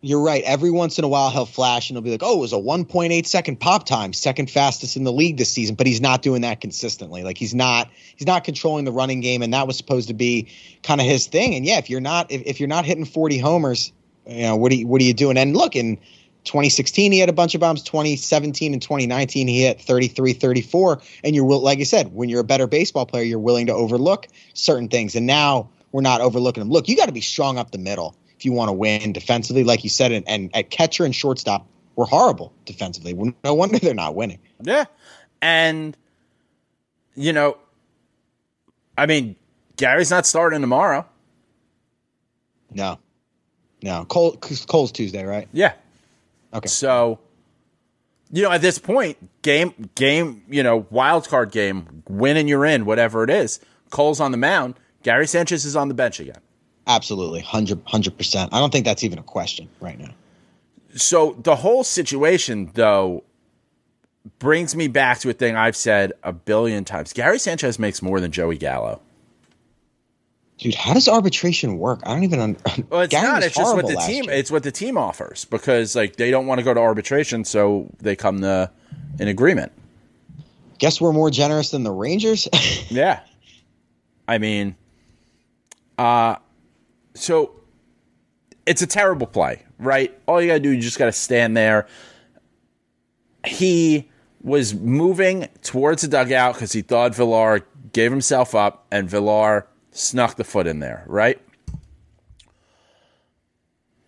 You're 0.01 0.21
right. 0.21 0.43
Every 0.43 0.69
once 0.69 0.97
in 0.97 1.03
a 1.03 1.07
while, 1.07 1.29
he'll 1.29 1.45
flash 1.45 1.89
and 1.89 1.95
he'll 1.95 2.03
be 2.03 2.11
like, 2.11 2.23
"Oh, 2.23 2.37
it 2.37 2.39
was 2.39 2.53
a 2.53 2.57
1.8 2.57 3.25
second 3.25 3.59
pop 3.59 3.85
time, 3.85 4.13
second 4.13 4.49
fastest 4.49 4.95
in 4.95 5.03
the 5.03 5.11
league 5.11 5.37
this 5.37 5.51
season." 5.51 5.75
But 5.75 5.87
he's 5.87 5.99
not 5.99 6.21
doing 6.21 6.41
that 6.41 6.61
consistently. 6.61 7.23
Like 7.23 7.37
he's 7.37 7.55
not 7.55 7.89
he's 8.15 8.27
not 8.27 8.43
controlling 8.43 8.85
the 8.85 8.91
running 8.91 9.19
game, 9.21 9.41
and 9.41 9.53
that 9.53 9.67
was 9.67 9.75
supposed 9.75 10.07
to 10.07 10.13
be 10.13 10.47
kind 10.83 11.01
of 11.01 11.07
his 11.07 11.27
thing. 11.27 11.55
And 11.55 11.65
yeah, 11.65 11.79
if 11.79 11.89
you're 11.89 11.99
not 11.99 12.31
if, 12.31 12.43
if 12.45 12.59
you're 12.59 12.69
not 12.69 12.85
hitting 12.85 13.05
40 13.05 13.39
homers, 13.39 13.91
you 14.25 14.43
know 14.43 14.55
what 14.55 14.71
are 14.71 14.75
you, 14.75 14.87
what 14.87 15.01
are 15.01 15.05
you 15.05 15.13
doing? 15.13 15.37
And 15.37 15.57
look, 15.57 15.75
in 15.75 15.97
2016 16.45 17.11
he 17.11 17.19
had 17.19 17.29
a 17.29 17.33
bunch 17.33 17.55
of 17.55 17.61
bombs. 17.61 17.83
2017 17.83 18.73
and 18.73 18.81
2019 18.81 19.47
he 19.47 19.63
hit 19.63 19.81
33, 19.81 20.33
34. 20.33 21.01
And 21.23 21.35
you're 21.35 21.45
will 21.45 21.61
like 21.61 21.79
I 21.79 21.83
said, 21.83 22.13
when 22.13 22.29
you're 22.29 22.41
a 22.41 22.45
better 22.45 22.67
baseball 22.67 23.05
player, 23.05 23.23
you're 23.23 23.39
willing 23.39 23.67
to 23.67 23.73
overlook 23.73 24.27
certain 24.53 24.87
things. 24.87 25.15
And 25.15 25.27
now 25.27 25.69
we're 25.91 26.01
not 26.01 26.21
overlooking 26.21 26.61
them. 26.61 26.71
Look, 26.71 26.87
you 26.87 26.95
got 26.95 27.07
to 27.07 27.11
be 27.11 27.21
strong 27.21 27.57
up 27.57 27.71
the 27.71 27.77
middle 27.77 28.15
if 28.39 28.45
you 28.45 28.53
want 28.53 28.69
to 28.69 28.73
win 28.73 29.11
defensively, 29.11 29.65
like 29.65 29.83
you 29.83 29.89
said, 29.89 30.13
and, 30.13 30.25
and 30.25 30.49
at 30.55 30.69
catcher 30.69 31.03
and 31.03 31.13
shortstop, 31.13 31.67
we're 31.97 32.05
horrible 32.05 32.53
defensively. 32.65 33.13
No 33.43 33.53
wonder 33.53 33.77
they're 33.79 33.93
not 33.93 34.15
winning. 34.15 34.39
Yeah. 34.61 34.85
And, 35.41 35.97
you 37.15 37.33
know, 37.33 37.57
I 38.97 39.07
mean, 39.07 39.35
Gary's 39.75 40.09
not 40.09 40.25
starting 40.25 40.61
tomorrow. 40.61 41.05
No, 42.71 42.97
no. 43.83 44.05
Cole, 44.05 44.37
Cole's 44.37 44.93
Tuesday, 44.93 45.25
right? 45.25 45.49
Yeah. 45.51 45.73
Okay. 46.53 46.67
So, 46.67 47.19
you 48.31 48.43
know, 48.43 48.51
at 48.51 48.61
this 48.61 48.79
point, 48.79 49.17
game, 49.41 49.89
game, 49.95 50.43
you 50.49 50.63
know, 50.63 50.87
wild 50.89 51.27
card 51.27 51.51
game, 51.51 52.03
win 52.07 52.37
and 52.37 52.47
you're 52.49 52.65
in, 52.65 52.85
whatever 52.85 53.23
it 53.23 53.29
is. 53.29 53.59
Cole's 53.89 54.19
on 54.19 54.31
the 54.31 54.37
mound. 54.37 54.75
Gary 55.03 55.27
Sanchez 55.27 55.65
is 55.65 55.75
on 55.75 55.87
the 55.87 55.93
bench 55.93 56.19
again. 56.19 56.39
Absolutely, 56.87 57.41
100 57.41 58.17
percent. 58.17 58.53
I 58.53 58.59
don't 58.59 58.71
think 58.71 58.85
that's 58.85 59.03
even 59.03 59.19
a 59.19 59.23
question 59.23 59.69
right 59.79 59.99
now. 59.99 60.13
So 60.95 61.37
the 61.43 61.55
whole 61.55 61.83
situation, 61.83 62.71
though, 62.73 63.23
brings 64.39 64.75
me 64.75 64.87
back 64.87 65.19
to 65.19 65.29
a 65.29 65.33
thing 65.33 65.55
I've 65.55 65.75
said 65.75 66.13
a 66.23 66.33
billion 66.33 66.85
times. 66.85 67.13
Gary 67.13 67.39
Sanchez 67.39 67.77
makes 67.79 68.01
more 68.01 68.19
than 68.19 68.31
Joey 68.31 68.57
Gallo. 68.57 69.01
Dude, 70.59 70.75
how 70.75 70.93
does 70.93 71.07
arbitration 71.07 71.77
work? 71.77 72.01
I 72.03 72.13
don't 72.13 72.23
even. 72.25 72.39
Un- 72.41 72.57
Well, 72.89 73.01
it's 73.01 73.13
not. 73.13 73.43
It's 73.43 73.55
just 73.55 73.75
what 73.75 73.87
the 73.87 73.95
team. 73.95 74.25
year. 74.25 74.33
It's 74.33 74.51
what 74.51 74.63
the 74.63 74.71
team 74.71 74.97
offers 74.97 75.45
because 75.45 75.95
like 75.95 76.17
they 76.17 76.31
don't 76.31 76.47
want 76.47 76.59
to 76.59 76.63
go 76.63 76.73
to 76.73 76.79
arbitration, 76.81 77.45
so 77.45 77.89
they 77.99 78.15
come 78.17 78.41
to 78.41 78.69
an 79.19 79.27
agreement. 79.29 79.71
Guess 80.77 80.99
we're 80.99 81.13
more 81.13 81.29
generous 81.29 81.71
than 81.71 81.83
the 81.83 81.91
Rangers. 81.91 82.47
Yeah. 82.89 83.19
I 84.27 84.37
mean, 84.39 84.75
uh, 85.97 86.35
so 87.13 87.51
it's 88.65 88.81
a 88.81 88.87
terrible 88.87 89.27
play, 89.27 89.63
right? 89.77 90.17
All 90.27 90.41
you 90.41 90.47
got 90.47 90.55
to 90.55 90.59
do, 90.59 90.71
you 90.71 90.81
just 90.81 90.97
got 90.97 91.05
to 91.05 91.11
stand 91.11 91.55
there. 91.55 91.87
He 93.45 94.09
was 94.41 94.73
moving 94.73 95.47
towards 95.61 96.01
the 96.01 96.07
dugout 96.07 96.53
because 96.55 96.71
he 96.71 96.81
thought 96.81 97.15
Villar 97.15 97.65
gave 97.93 98.11
himself 98.11 98.55
up 98.55 98.85
and 98.91 99.09
Villar 99.09 99.67
snuck 99.99 100.35
the 100.35 100.43
foot 100.43 100.67
in 100.67 100.79
there, 100.79 101.03
right? 101.07 101.39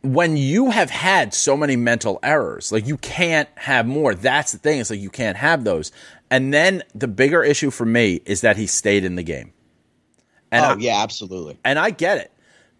When 0.03 0.35
you 0.35 0.71
have 0.71 0.89
had 0.89 1.33
so 1.33 1.55
many 1.55 1.75
mental 1.75 2.19
errors, 2.23 2.71
like 2.71 2.87
you 2.87 2.97
can't 2.97 3.47
have 3.55 3.85
more. 3.85 4.15
That's 4.15 4.51
the 4.51 4.57
thing. 4.57 4.79
It's 4.79 4.89
like 4.89 4.99
you 4.99 5.11
can't 5.11 5.37
have 5.37 5.63
those. 5.63 5.91
And 6.31 6.51
then 6.51 6.81
the 6.95 7.07
bigger 7.07 7.43
issue 7.43 7.69
for 7.69 7.85
me 7.85 8.21
is 8.25 8.41
that 8.41 8.57
he 8.57 8.65
stayed 8.65 9.05
in 9.05 9.15
the 9.15 9.21
game. 9.23 9.53
And 10.51 10.65
oh 10.65 10.69
I- 10.69 10.77
yeah, 10.77 11.03
absolutely. 11.03 11.59
and 11.63 11.77
I 11.77 11.91
get 11.91 12.17
it. 12.17 12.31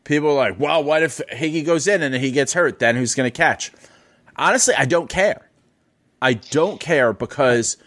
People 0.03 0.29
are 0.31 0.49
like, 0.49 0.59
well, 0.59 0.83
what 0.83 1.03
if 1.03 1.21
Higgy 1.31 1.63
goes 1.63 1.87
in 1.87 2.01
and 2.01 2.15
he 2.15 2.31
gets 2.31 2.53
hurt? 2.53 2.79
Then 2.79 2.95
who's 2.95 3.13
going 3.13 3.27
to 3.31 3.35
catch? 3.37 3.71
Honestly, 4.35 4.73
I 4.75 4.85
don't 4.85 5.07
care. 5.07 5.47
I 6.23 6.33
don't 6.33 6.79
care 6.79 7.13
because 7.13 7.77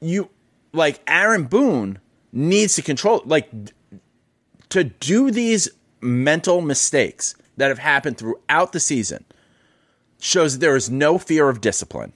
you, 0.00 0.30
like, 0.72 1.00
Aaron 1.08 1.44
Boone 1.44 1.98
needs 2.32 2.76
to 2.76 2.82
control, 2.82 3.20
like, 3.24 3.50
to 4.74 4.84
do 4.84 5.30
these 5.30 5.68
mental 6.00 6.60
mistakes 6.60 7.36
that 7.56 7.68
have 7.68 7.78
happened 7.78 8.18
throughout 8.18 8.72
the 8.72 8.80
season 8.80 9.24
shows 10.20 10.54
that 10.54 10.60
there 10.60 10.74
is 10.74 10.90
no 10.90 11.16
fear 11.16 11.48
of 11.48 11.60
discipline. 11.60 12.12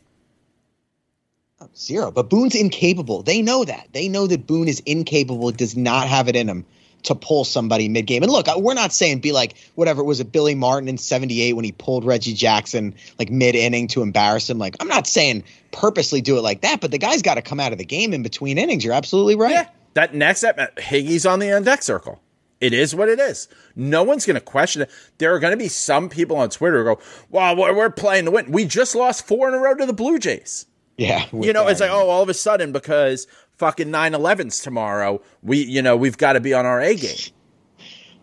Zero. 1.77 2.11
But 2.11 2.29
Boone's 2.29 2.57
incapable. 2.57 3.23
They 3.23 3.43
know 3.43 3.65
that. 3.65 3.87
They 3.93 4.09
know 4.09 4.27
that 4.27 4.49
Boone 4.49 4.67
is 4.67 4.81
incapable, 4.81 5.53
does 5.53 5.77
not 5.77 6.09
have 6.09 6.29
it 6.29 6.35
in 6.35 6.49
him 6.49 6.65
to 7.05 7.15
pull 7.15 7.45
somebody 7.45 7.89
mid 7.89 8.07
game. 8.07 8.25
And 8.25 8.33
look, 8.33 8.49
we're 8.57 8.75
not 8.75 8.93
saying 8.93 9.21
be 9.21 9.31
like 9.31 9.55
whatever 9.77 10.01
it 10.01 10.05
was 10.05 10.19
it 10.19 10.33
Billy 10.33 10.57
Martin 10.57 10.89
in 10.89 10.99
78 10.99 11.53
when 11.53 11.65
he 11.65 11.71
pulled 11.71 12.05
Reggie 12.05 12.35
Jackson 12.35 12.93
like 13.21 13.31
mid 13.31 13.55
inning 13.55 13.87
to 13.89 14.03
embarrass 14.03 14.51
him. 14.51 14.59
Like 14.59 14.75
I'm 14.81 14.89
not 14.89 15.07
saying 15.07 15.45
purposely 15.71 16.21
do 16.21 16.37
it 16.37 16.43
like 16.43 16.63
that, 16.63 16.81
but 16.81 16.91
the 16.91 16.99
guy's 16.99 17.23
got 17.23 17.35
to 17.37 17.43
come 17.43 17.61
out 17.61 17.71
of 17.71 17.79
the 17.79 17.85
game 17.85 18.13
in 18.13 18.25
between 18.25 18.59
innings. 18.59 18.85
You're 18.85 18.95
absolutely 18.95 19.37
right. 19.37 19.53
Yeah. 19.53 19.69
That 19.95 20.15
next 20.15 20.41
step, 20.41 20.77
Higgy's 20.77 21.27
on 21.27 21.39
the 21.39 21.53
on 21.53 21.63
deck 21.63 21.83
circle. 21.83 22.21
It 22.61 22.73
is 22.73 22.95
what 22.95 23.09
it 23.09 23.21
is. 23.21 23.49
No 23.77 24.03
one's 24.03 24.27
going 24.27 24.35
to 24.35 24.41
question 24.41 24.83
it. 24.83 24.91
There 25.19 25.35
are 25.35 25.39
going 25.39 25.53
to 25.53 25.57
be 25.57 25.69
some 25.69 26.09
people 26.09 26.37
on 26.37 26.51
Twitter 26.51 26.79
who 26.79 26.97
go, 26.97 27.01
"Well, 27.31 27.57
we're 27.57 27.91
playing 27.91 28.25
to 28.25 28.31
win. 28.31 28.51
We 28.51 28.65
just 28.65 28.95
lost 28.95 29.27
four 29.27 29.49
in 29.49 29.55
a 29.55 29.59
row 29.59 29.75
to 29.75 29.87
the 29.87 29.93
Blue 29.93 30.19
Jays." 30.19 30.67
Yeah. 30.97 31.27
You 31.33 31.53
know, 31.53 31.69
it's 31.69 31.81
like, 31.81 31.91
oh, 31.91 32.09
all 32.09 32.23
of 32.23 32.29
a 32.29 32.35
sudden 32.35 32.73
because 32.73 33.29
fucking 33.57 33.89
9/11's 33.89 34.61
tomorrow, 34.61 35.23
we, 35.43 35.59
you 35.59 35.81
know, 35.81 35.97
we've 35.97 36.19
got 36.19 36.33
to 36.33 36.41
be 36.41 36.53
on 36.53 36.67
our 36.67 36.81
A 36.81 36.97
game. 36.97 37.17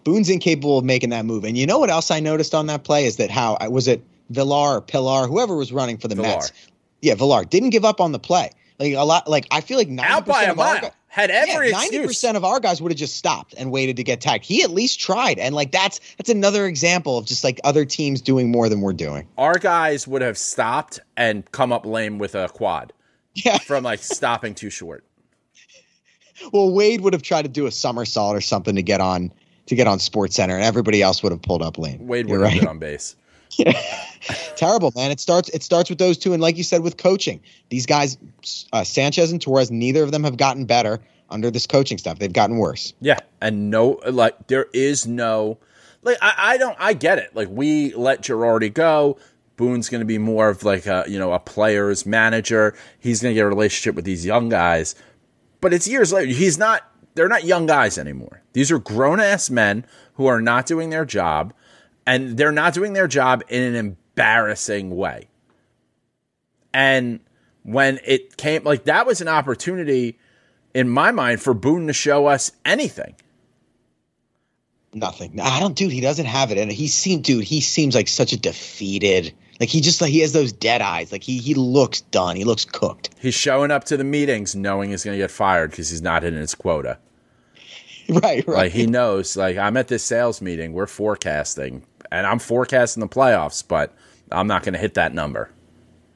Boone's 0.04 0.30
incapable 0.30 0.78
of 0.78 0.86
making 0.86 1.10
that 1.10 1.26
move. 1.26 1.46
And 1.46 1.58
you 1.58 1.66
know 1.66 1.80
what 1.80 1.90
else 1.90 2.12
I 2.12 2.20
noticed 2.20 2.54
on 2.54 2.68
that 2.68 2.84
play 2.84 3.06
is 3.06 3.16
that 3.18 3.32
how 3.32 3.58
was 3.70 3.88
it 3.88 4.04
Villar 4.30 4.78
or 4.78 4.82
Pillar, 4.82 5.28
whoever 5.28 5.56
was 5.56 5.72
running 5.72 5.98
for 5.98 6.08
the 6.08 6.16
Villar. 6.16 6.28
Mets? 6.28 6.52
Yeah, 7.02 7.16
Villar 7.16 7.46
didn't 7.46 7.70
give 7.70 7.86
up 7.86 8.02
on 8.02 8.12
the 8.12 8.20
play. 8.20 8.52
Like 8.80 8.94
a 8.94 9.06
lot, 9.06 9.28
like 9.30 9.48
I 9.52 9.62
feel 9.62 9.78
like 9.78 9.88
ninety 9.88 10.12
Out 10.12 10.26
by 10.26 10.46
percent 10.46 10.50
a 10.50 10.62
of 10.62 10.84
our 10.84 10.92
Had 11.16 11.32
every 11.32 11.72
ninety 11.72 12.06
percent 12.06 12.36
of 12.36 12.44
our 12.44 12.60
guys 12.60 12.82
would 12.82 12.92
have 12.92 13.00
just 13.00 13.16
stopped 13.16 13.56
and 13.58 13.72
waited 13.72 13.96
to 13.96 14.04
get 14.04 14.20
tagged. 14.20 14.44
He 14.44 14.64
at 14.64 14.72
least 14.72 15.00
tried, 15.00 15.40
and 15.40 15.56
like 15.56 15.72
that's 15.72 16.02
that's 16.18 16.30
another 16.30 16.66
example 16.66 17.18
of 17.18 17.26
just 17.26 17.42
like 17.42 17.58
other 17.64 17.86
teams 17.86 18.20
doing 18.20 18.52
more 18.52 18.68
than 18.68 18.82
we're 18.82 18.92
doing. 18.92 19.26
Our 19.38 19.58
guys 19.58 20.10
would 20.10 20.22
have 20.22 20.38
stopped 20.38 21.00
and 21.16 21.50
come 21.54 21.72
up 21.72 21.86
lame 21.86 22.18
with 22.18 22.36
a 22.36 22.50
quad 22.50 22.92
Yeah. 23.34 23.58
from 23.66 23.86
like 23.86 24.00
stopping 24.04 24.56
too 24.56 24.70
short. 24.70 25.06
Well, 26.52 26.74
Wade 26.74 27.00
would 27.00 27.14
have 27.14 27.22
tried 27.24 27.44
to 27.44 27.48
do 27.48 27.66
a 27.66 27.72
somersault 27.72 28.36
or 28.36 28.42
something 28.42 28.76
to 28.76 28.84
get 28.84 29.00
on 29.00 29.32
to 29.68 29.76
get 29.76 29.88
on 29.88 30.00
Sports 30.00 30.36
Center, 30.36 30.56
and 30.56 30.66
everybody 30.66 31.02
else 31.02 31.24
would 31.24 31.32
have 31.32 31.42
pulled 31.42 31.62
up 31.62 31.78
lame. 31.78 32.06
Wade 32.08 32.28
You're 32.28 32.40
would 32.40 32.46
have 32.46 32.54
right. 32.56 32.60
been 32.60 32.68
on 32.70 32.80
base. 32.80 33.16
terrible, 34.56 34.92
man. 34.96 35.12
It 35.12 35.20
starts 35.20 35.50
it 35.50 35.64
starts 35.64 35.90
with 35.90 36.00
those 36.00 36.18
two, 36.18 36.34
and 36.34 36.42
like 36.42 36.58
you 36.58 36.64
said, 36.64 36.82
with 36.82 36.98
coaching, 36.98 37.42
these 37.70 37.86
guys, 37.86 38.18
uh, 38.74 38.84
Sanchez 38.84 39.32
and 39.32 39.42
Torres, 39.42 39.72
neither 39.72 40.04
of 40.04 40.12
them 40.12 40.24
have 40.24 40.38
gotten 40.38 40.66
better 40.66 41.00
under 41.30 41.52
this 41.52 41.68
coaching 41.68 41.98
stuff. 41.98 42.20
They've 42.20 42.32
gotten 42.32 42.58
worse. 42.58 42.94
Yeah, 43.02 43.20
and 43.42 43.70
no, 43.70 44.00
like 44.10 44.48
there 44.48 44.68
is 44.74 45.08
no, 45.08 45.58
like 46.02 46.18
I, 46.22 46.34
I 46.38 46.58
don't, 46.58 46.76
I 46.80 46.94
get 46.94 47.18
it. 47.20 47.36
Like 47.36 47.50
we 47.50 47.94
let 47.94 48.22
Girardi 48.22 48.74
go. 48.74 49.18
Boone's 49.58 49.88
going 49.88 50.02
to 50.02 50.06
be 50.06 50.18
more 50.18 50.50
of 50.50 50.64
like 50.64 50.86
a 50.86 51.06
you 51.08 51.20
know 51.20 51.34
a 51.34 51.40
player's 51.40 52.06
manager. 52.06 52.76
He's 53.00 53.22
going 53.22 53.34
to 53.34 53.36
get 53.36 53.46
a 53.46 53.50
relationship 53.50 53.96
with 53.96 54.06
these 54.06 54.26
young 54.26 54.50
guys, 54.50 54.96
but 55.62 55.74
it's 55.74 55.88
years 55.88 56.12
later. 56.12 56.32
He's 56.32 56.58
not. 56.58 56.90
They're 57.16 57.30
not 57.30 57.46
young 57.46 57.66
guys 57.66 57.98
anymore. 57.98 58.42
These 58.52 58.72
are 58.72 58.80
grown 58.80 59.22
ass 59.22 59.50
men 59.50 59.86
who 60.16 60.26
are 60.26 60.42
not 60.42 60.66
doing 60.66 60.90
their 60.90 61.06
job, 61.06 61.54
and 62.06 62.38
they're 62.38 62.52
not 62.52 62.74
doing 62.74 62.94
their 62.94 63.08
job 63.08 63.44
in 63.50 63.64
an 63.64 63.76
embarrassing 63.76 64.96
way. 64.96 65.28
And 66.74 67.20
when 67.64 68.00
it 68.06 68.38
came, 68.38 68.64
like 68.64 68.86
that 68.86 69.06
was 69.06 69.22
an 69.22 69.28
opportunity 69.28 70.20
in 70.74 70.90
my 70.90 71.12
mind 71.12 71.42
for 71.42 71.54
Boone 71.54 71.88
to 71.88 71.94
show 71.94 72.28
us 72.28 72.52
anything. 72.66 73.16
Nothing. 74.94 75.40
I 75.42 75.60
don't, 75.60 75.76
dude. 75.76 75.92
He 75.92 76.00
doesn't 76.00 76.26
have 76.26 76.52
it, 76.52 76.58
and 76.58 76.72
he 76.72 76.88
seemed, 76.88 77.26
dude. 77.26 77.44
He 77.44 77.60
seems 77.60 77.96
like 77.96 78.08
such 78.08 78.32
a 78.32 78.38
defeated. 78.38 79.34
Like 79.60 79.70
he 79.70 79.82
just 79.82 80.02
like 80.02 80.12
he 80.12 80.20
has 80.20 80.32
those 80.32 80.54
dead 80.54 80.82
eyes. 80.82 81.12
Like 81.12 81.24
he 81.24 81.38
he 81.38 81.54
looks 81.54 82.02
done. 82.02 82.36
He 82.36 82.44
looks 82.44 82.66
cooked. 82.66 83.10
He's 83.20 83.34
showing 83.34 83.72
up 83.72 83.84
to 83.86 83.98
the 83.98 84.04
meetings 84.04 84.56
knowing 84.56 84.92
he's 84.92 85.04
going 85.04 85.16
to 85.16 85.24
get 85.24 85.32
fired 85.32 85.72
because 85.72 85.90
he's 85.90 86.02
not 86.02 86.24
hitting 86.24 86.40
his 86.40 86.56
quota. 86.56 87.00
Right, 88.08 88.48
right. 88.48 88.48
Like 88.48 88.72
he 88.72 88.86
knows, 88.86 89.36
like 89.36 89.58
I'm 89.58 89.76
at 89.78 89.88
this 89.88 90.04
sales 90.04 90.40
meeting, 90.40 90.74
we're 90.74 90.86
forecasting, 90.86 91.84
and 92.16 92.26
I'm 92.26 92.40
forecasting 92.40 93.02
the 93.02 93.10
playoffs, 93.10 93.64
but 93.68 93.94
I'm 94.32 94.48
not 94.48 94.64
going 94.64 94.74
to 94.74 94.80
hit 94.80 94.94
that 94.94 95.14
number. 95.14 95.50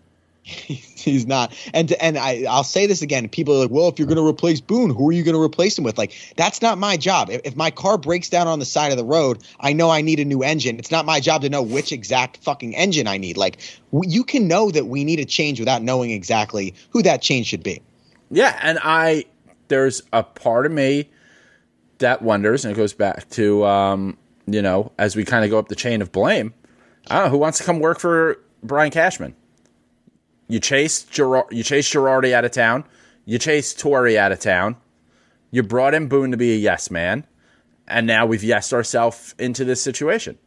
He's 0.44 1.28
not. 1.28 1.54
And 1.74 1.92
and 1.94 2.18
I 2.18 2.46
I'll 2.50 2.64
say 2.64 2.88
this 2.88 3.02
again. 3.02 3.30
People 3.30 3.56
are 3.56 3.60
like, 3.60 3.70
well, 3.70 3.88
if 3.90 4.00
you're 4.00 4.08
going 4.08 4.18
to 4.18 4.26
replace 4.26 4.62
Boone, 4.62 4.90
who 4.90 5.10
are 5.10 5.12
you 5.12 5.22
going 5.24 5.36
to 5.36 5.42
replace 5.42 5.78
him 5.78 5.84
with? 5.84 5.98
Like 5.98 6.14
that's 6.38 6.62
not 6.62 6.78
my 6.78 6.98
job. 6.98 7.30
If, 7.30 7.42
if 7.44 7.56
my 7.56 7.70
car 7.70 7.98
breaks 7.98 8.30
down 8.30 8.48
on 8.48 8.58
the 8.58 8.66
side 8.66 8.92
of 8.92 8.98
the 8.98 9.04
road, 9.04 9.44
I 9.60 9.74
know 9.74 9.92
I 9.92 10.02
need 10.02 10.20
a 10.20 10.26
new 10.26 10.42
engine. 10.42 10.80
It's 10.80 10.90
not 10.90 11.06
my 11.06 11.20
job 11.20 11.42
to 11.42 11.50
know 11.50 11.62
which 11.62 11.92
exact 11.92 12.38
fucking 12.38 12.76
engine 12.76 13.06
I 13.06 13.18
need. 13.18 13.38
Like 13.38 13.60
w- 13.92 14.10
you 14.10 14.24
can 14.24 14.48
know 14.48 14.72
that 14.72 14.88
we 14.88 15.04
need 15.04 15.20
a 15.20 15.26
change 15.26 15.60
without 15.60 15.84
knowing 15.84 16.12
exactly 16.12 16.74
who 16.90 17.04
that 17.04 17.22
change 17.22 17.48
should 17.48 17.64
be. 17.64 17.82
Yeah, 18.32 18.58
and 18.62 18.80
I 18.82 19.26
there's 19.68 20.02
a 20.14 20.24
part 20.24 20.66
of 20.66 20.72
me 20.72 21.10
that 22.00 22.22
wonders, 22.22 22.66
and 22.66 22.74
it 22.74 22.78
goes 22.78 22.94
back 22.94 23.30
to 23.32 23.66
um, 23.66 24.18
you 24.54 24.62
know, 24.62 24.92
as 24.98 25.16
we 25.16 25.26
kind 25.26 25.44
of 25.44 25.52
go 25.52 25.60
up 25.60 25.68
the 25.68 25.76
chain 25.76 26.02
of 26.02 26.12
blame, 26.12 26.54
I 27.10 27.16
don't 27.16 27.26
know 27.26 27.30
who 27.32 27.38
wants 27.38 27.58
to 27.60 27.64
come 27.64 27.80
work 27.80 28.00
for 28.00 28.40
Brian 28.64 28.92
Cashman. 28.92 29.36
You 30.48 30.60
chased 30.60 31.12
Gerard, 31.12 31.46
you 31.52 31.64
chased 31.64 31.94
Girardi 31.94 32.34
out 32.34 32.46
of 32.46 32.52
town. 32.52 32.84
You 33.26 33.38
chased 33.38 33.80
Torre 33.80 34.18
out 34.18 34.32
of 34.32 34.40
town. 34.40 34.78
You 35.52 35.64
brought 35.64 35.94
in 35.94 36.08
Boone 36.08 36.32
to 36.32 36.38
be 36.38 36.54
a 36.54 36.58
yes 36.58 36.90
man, 36.90 37.26
and 37.88 38.08
now 38.08 38.26
we've 38.26 38.42
yesed 38.42 38.74
ourselves 38.74 39.36
into 39.38 39.64
this 39.64 39.82
situation. 39.82 40.38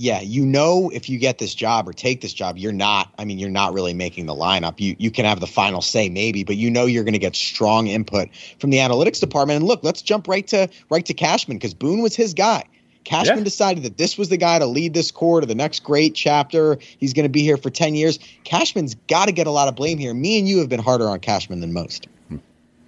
Yeah, 0.00 0.20
you 0.20 0.46
know 0.46 0.90
if 0.94 1.08
you 1.08 1.18
get 1.18 1.38
this 1.38 1.56
job 1.56 1.88
or 1.88 1.92
take 1.92 2.20
this 2.20 2.32
job, 2.32 2.56
you're 2.56 2.72
not. 2.72 3.12
I 3.18 3.24
mean, 3.24 3.40
you're 3.40 3.50
not 3.50 3.74
really 3.74 3.94
making 3.94 4.26
the 4.26 4.34
lineup. 4.34 4.78
You 4.78 4.94
you 4.96 5.10
can 5.10 5.24
have 5.24 5.40
the 5.40 5.46
final 5.48 5.82
say 5.82 6.08
maybe, 6.08 6.44
but 6.44 6.54
you 6.54 6.70
know 6.70 6.86
you're 6.86 7.02
going 7.02 7.14
to 7.14 7.18
get 7.18 7.34
strong 7.34 7.88
input 7.88 8.28
from 8.60 8.70
the 8.70 8.76
analytics 8.76 9.18
department. 9.18 9.56
And 9.56 9.66
look, 9.66 9.82
let's 9.82 10.00
jump 10.00 10.28
right 10.28 10.46
to 10.46 10.68
right 10.88 11.04
to 11.04 11.14
Cashman 11.14 11.58
because 11.58 11.74
Boone 11.74 12.00
was 12.00 12.14
his 12.14 12.32
guy. 12.32 12.62
Cashman 13.02 13.38
Yeah. 13.38 13.44
decided 13.44 13.82
that 13.82 13.96
this 13.96 14.16
was 14.16 14.28
the 14.28 14.36
guy 14.36 14.60
to 14.60 14.66
lead 14.66 14.94
this 14.94 15.10
core 15.10 15.40
to 15.40 15.46
the 15.48 15.54
next 15.56 15.82
great 15.82 16.14
chapter. 16.14 16.78
He's 16.98 17.12
going 17.12 17.24
to 17.24 17.28
be 17.30 17.42
here 17.42 17.56
for 17.56 17.70
10 17.70 17.96
years. 17.96 18.20
Cashman's 18.44 18.94
got 19.08 19.26
to 19.26 19.32
get 19.32 19.48
a 19.48 19.50
lot 19.50 19.66
of 19.66 19.74
blame 19.74 19.98
here. 19.98 20.14
Me 20.14 20.38
and 20.38 20.48
you 20.48 20.58
have 20.58 20.68
been 20.68 20.80
harder 20.82 21.08
on 21.08 21.18
Cashman 21.18 21.58
than 21.58 21.72
most. 21.72 22.06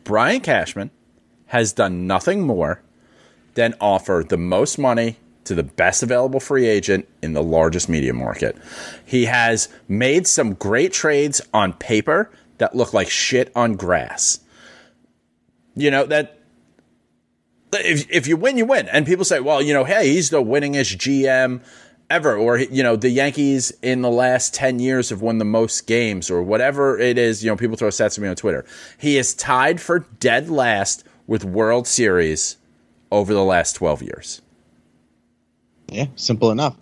Brian 0.05 0.41
Cashman 0.41 0.91
has 1.47 1.73
done 1.73 2.07
nothing 2.07 2.43
more 2.43 2.83
than 3.55 3.75
offer 3.81 4.25
the 4.29 4.37
most 4.37 4.79
money 4.79 5.17
to 5.51 5.57
the 5.57 5.65
best 5.65 6.05
available 6.05 6.39
free 6.39 6.67
agent 6.67 7.09
in 7.23 7.33
the 7.33 7.43
largest 7.43 7.89
media 7.89 8.15
market. 8.15 8.57
He 9.05 9.25
has 9.25 9.69
made 9.89 10.29
some 10.29 10.55
great 10.55 10.93
trades 10.93 11.41
on 11.53 11.73
paper 11.73 12.31
that 12.59 12.77
look 12.77 12.95
like 12.95 13.11
shit 13.11 13.51
on 13.57 13.75
grass. 13.75 14.39
You 15.75 15.91
know, 15.91 16.07
that 16.07 16.39
if, 17.73 18.09
if 18.09 18.29
you 18.29 18.37
win, 18.37 18.57
you 18.59 18.65
win. 18.65 18.87
And 18.89 19.05
people 19.05 19.25
say, 19.25 19.41
well, 19.41 19.61
you 19.61 19.75
know, 19.75 19.83
hey, 19.83 20.07
he's 20.13 20.31
the 20.31 20.41
winningest 20.41 20.99
GM 20.99 21.63
ever. 22.09 22.37
Or, 22.37 22.59
you 22.59 22.85
know, 22.85 22.95
the 22.95 23.11
Yankees 23.11 23.73
in 23.83 24.03
the 24.03 24.11
last 24.11 24.55
10 24.55 24.79
years 24.79 25.11
have 25.11 25.21
won 25.21 25.39
the 25.39 25.45
most 25.45 25.89
games 25.89 26.31
or 26.31 26.45
whatever 26.45 26.97
it 26.97 27.19
is. 27.19 27.43
You 27.43 27.51
know, 27.51 27.57
people 27.57 27.77
throw 27.77 27.89
stats 27.89 28.17
at 28.17 28.23
me 28.23 28.29
on 28.29 28.37
Twitter. 28.37 28.65
He 28.99 29.19
is 29.19 29.35
tied 29.35 29.81
for 29.81 30.01
dead 30.21 30.49
last 30.49 31.03
with 31.27 31.45
World 31.45 31.89
Series 31.89 32.57
over 33.11 33.35
the 33.35 33.43
last 33.43 33.73
12 33.73 34.03
years. 34.03 34.43
Yeah, 35.91 36.07
simple 36.17 36.51
enough. 36.51 36.77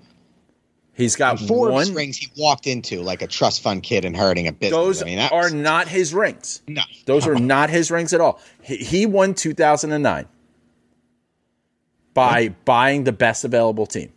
He's 0.94 1.14
got 1.14 1.38
Four 1.38 1.70
one. 1.70 1.94
rings 1.94 2.16
he 2.16 2.26
walked 2.36 2.66
into 2.66 3.02
like 3.02 3.22
a 3.22 3.28
trust 3.28 3.62
fund 3.62 3.84
kid 3.84 4.04
inheriting 4.04 4.48
a 4.48 4.52
business. 4.52 4.76
Those 4.76 5.02
I 5.02 5.06
mean, 5.06 5.18
that 5.18 5.30
are 5.32 5.44
was- 5.44 5.54
not 5.54 5.86
his 5.88 6.12
rings. 6.12 6.60
no. 6.66 6.82
Those 7.06 7.26
are 7.26 7.36
not 7.36 7.70
his 7.70 7.90
rings 7.90 8.12
at 8.12 8.20
all. 8.20 8.40
He, 8.62 8.76
he 8.78 9.06
won 9.06 9.34
2009 9.34 10.26
by 12.14 12.48
buying 12.64 13.04
the 13.04 13.12
best 13.12 13.44
available 13.44 13.86
team. 13.86 14.12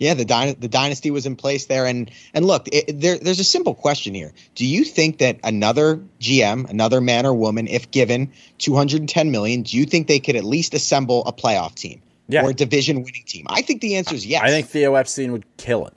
Yeah, 0.00 0.14
the 0.14 0.24
dyna- 0.24 0.54
the 0.58 0.66
dynasty 0.68 1.10
was 1.10 1.26
in 1.26 1.36
place 1.36 1.66
there, 1.66 1.84
and 1.86 2.10
and 2.32 2.46
look, 2.46 2.66
it, 2.72 2.98
there, 3.00 3.18
there's 3.18 3.38
a 3.38 3.44
simple 3.44 3.74
question 3.74 4.14
here. 4.14 4.32
Do 4.54 4.64
you 4.66 4.82
think 4.82 5.18
that 5.18 5.38
another 5.44 6.00
GM, 6.20 6.68
another 6.70 7.00
man 7.02 7.26
or 7.26 7.34
woman, 7.34 7.68
if 7.68 7.90
given 7.90 8.32
210 8.58 9.30
million, 9.30 9.62
do 9.62 9.76
you 9.76 9.84
think 9.84 10.08
they 10.08 10.18
could 10.18 10.36
at 10.36 10.44
least 10.44 10.72
assemble 10.72 11.24
a 11.26 11.32
playoff 11.32 11.74
team 11.74 12.00
Yeah. 12.30 12.44
or 12.44 12.50
a 12.50 12.54
division 12.54 12.96
winning 13.02 13.24
team? 13.26 13.46
I 13.48 13.62
think 13.62 13.80
the 13.80 13.96
answer 13.96 14.14
is 14.14 14.26
yes. 14.26 14.42
I 14.44 14.50
think 14.50 14.68
Theo 14.68 14.94
Epstein 14.94 15.32
would 15.32 15.44
kill 15.56 15.86
it. 15.86 15.94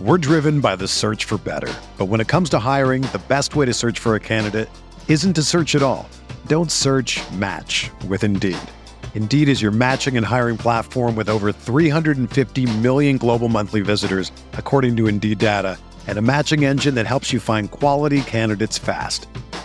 We're 0.00 0.18
driven 0.18 0.60
by 0.60 0.76
the 0.76 0.86
search 0.86 1.24
for 1.24 1.38
better. 1.38 1.72
But 1.98 2.04
when 2.06 2.20
it 2.20 2.28
comes 2.28 2.48
to 2.50 2.60
hiring, 2.60 3.02
the 3.02 3.20
best 3.26 3.56
way 3.56 3.66
to 3.66 3.74
search 3.74 3.98
for 3.98 4.14
a 4.14 4.20
candidate 4.20 4.68
isn't 5.08 5.32
to 5.32 5.42
search 5.42 5.74
at 5.74 5.82
all. 5.82 6.08
Don't 6.46 6.70
search 6.70 7.18
match 7.32 7.90
with 8.06 8.22
Indeed. 8.22 8.56
Indeed 9.14 9.48
is 9.48 9.60
your 9.60 9.72
matching 9.72 10.16
and 10.16 10.24
hiring 10.24 10.56
platform 10.56 11.16
with 11.16 11.28
over 11.28 11.50
350 11.50 12.78
million 12.78 13.16
global 13.16 13.48
monthly 13.48 13.80
visitors, 13.80 14.30
according 14.52 14.96
to 14.98 15.08
Indeed 15.08 15.38
data, 15.38 15.76
and 16.06 16.16
a 16.16 16.22
matching 16.22 16.64
engine 16.64 16.94
that 16.94 17.08
helps 17.08 17.32
you 17.32 17.40
find 17.40 17.72
quality 17.72 18.20
candidates 18.20 18.78
fast. 18.78 19.26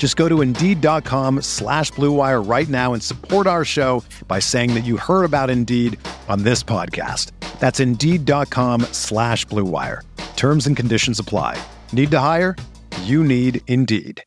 Just 0.00 0.16
go 0.16 0.30
to 0.30 0.40
Indeed.com 0.40 1.42
slash 1.42 1.90
Blue 1.90 2.10
Wire 2.10 2.40
right 2.40 2.68
now 2.70 2.94
and 2.94 3.02
support 3.02 3.46
our 3.46 3.66
show 3.66 4.02
by 4.26 4.38
saying 4.38 4.72
that 4.72 4.84
you 4.84 4.96
heard 4.96 5.24
about 5.24 5.50
Indeed 5.50 5.98
on 6.26 6.42
this 6.42 6.64
podcast. 6.64 7.32
That's 7.58 7.80
Indeed.com 7.80 8.80
slash 8.92 9.44
Blue 9.44 9.62
Wire. 9.64 10.02
Terms 10.36 10.66
and 10.66 10.74
conditions 10.74 11.18
apply. 11.18 11.62
Need 11.92 12.10
to 12.12 12.18
hire? 12.18 12.56
You 13.02 13.22
need 13.22 13.60
Indeed. 13.66 14.24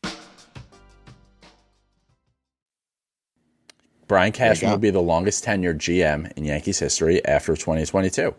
Brian 4.06 4.30
Cashman 4.30 4.70
will 4.70 4.78
be 4.78 4.90
the 4.90 5.02
longest 5.02 5.44
tenured 5.44 5.78
GM 5.78 6.30
in 6.36 6.44
Yankees 6.44 6.78
history 6.78 7.24
after 7.24 7.56
2022. 7.56 8.32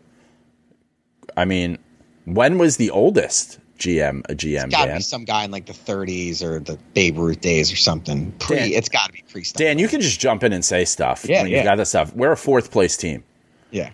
I 1.36 1.44
mean, 1.44 1.80
when 2.24 2.58
was 2.58 2.78
the 2.78 2.92
oldest 2.92 3.60
GM 3.78 4.22
a 4.30 4.36
GM, 4.36 4.66
it's 4.66 4.76
got 4.76 4.86
to 4.86 4.94
be 4.96 5.00
some 5.02 5.26
guy 5.26 5.44
in 5.44 5.52
like 5.52 5.66
the 5.66 5.74
30s 5.74 6.42
or 6.42 6.60
the 6.60 6.78
Babe 6.94 7.18
Ruth 7.18 7.42
days 7.42 7.72
or 7.72 7.76
something. 7.76 8.32
Pre, 8.40 8.56
Dan- 8.58 8.72
it's 8.72 8.90
got 8.90 9.08
to 9.08 9.14
be 9.14 9.24
pre 9.30 9.44
Dan, 9.56 9.80
you 9.80 9.88
can 9.88 10.02
just 10.02 10.20
jump 10.20 10.44
in 10.44 10.54
and 10.54 10.64
say 10.64 10.86
stuff 10.86 11.26
Yeah, 11.28 11.44
when 11.44 11.52
you 11.52 11.64
got 11.64 11.76
that 11.78 11.88
stuff. 11.88 12.14
We're 12.16 12.32
a 12.32 12.38
fourth 12.38 12.72
place 12.72 12.96
team. 12.98 13.24
Yeah, 13.72 13.90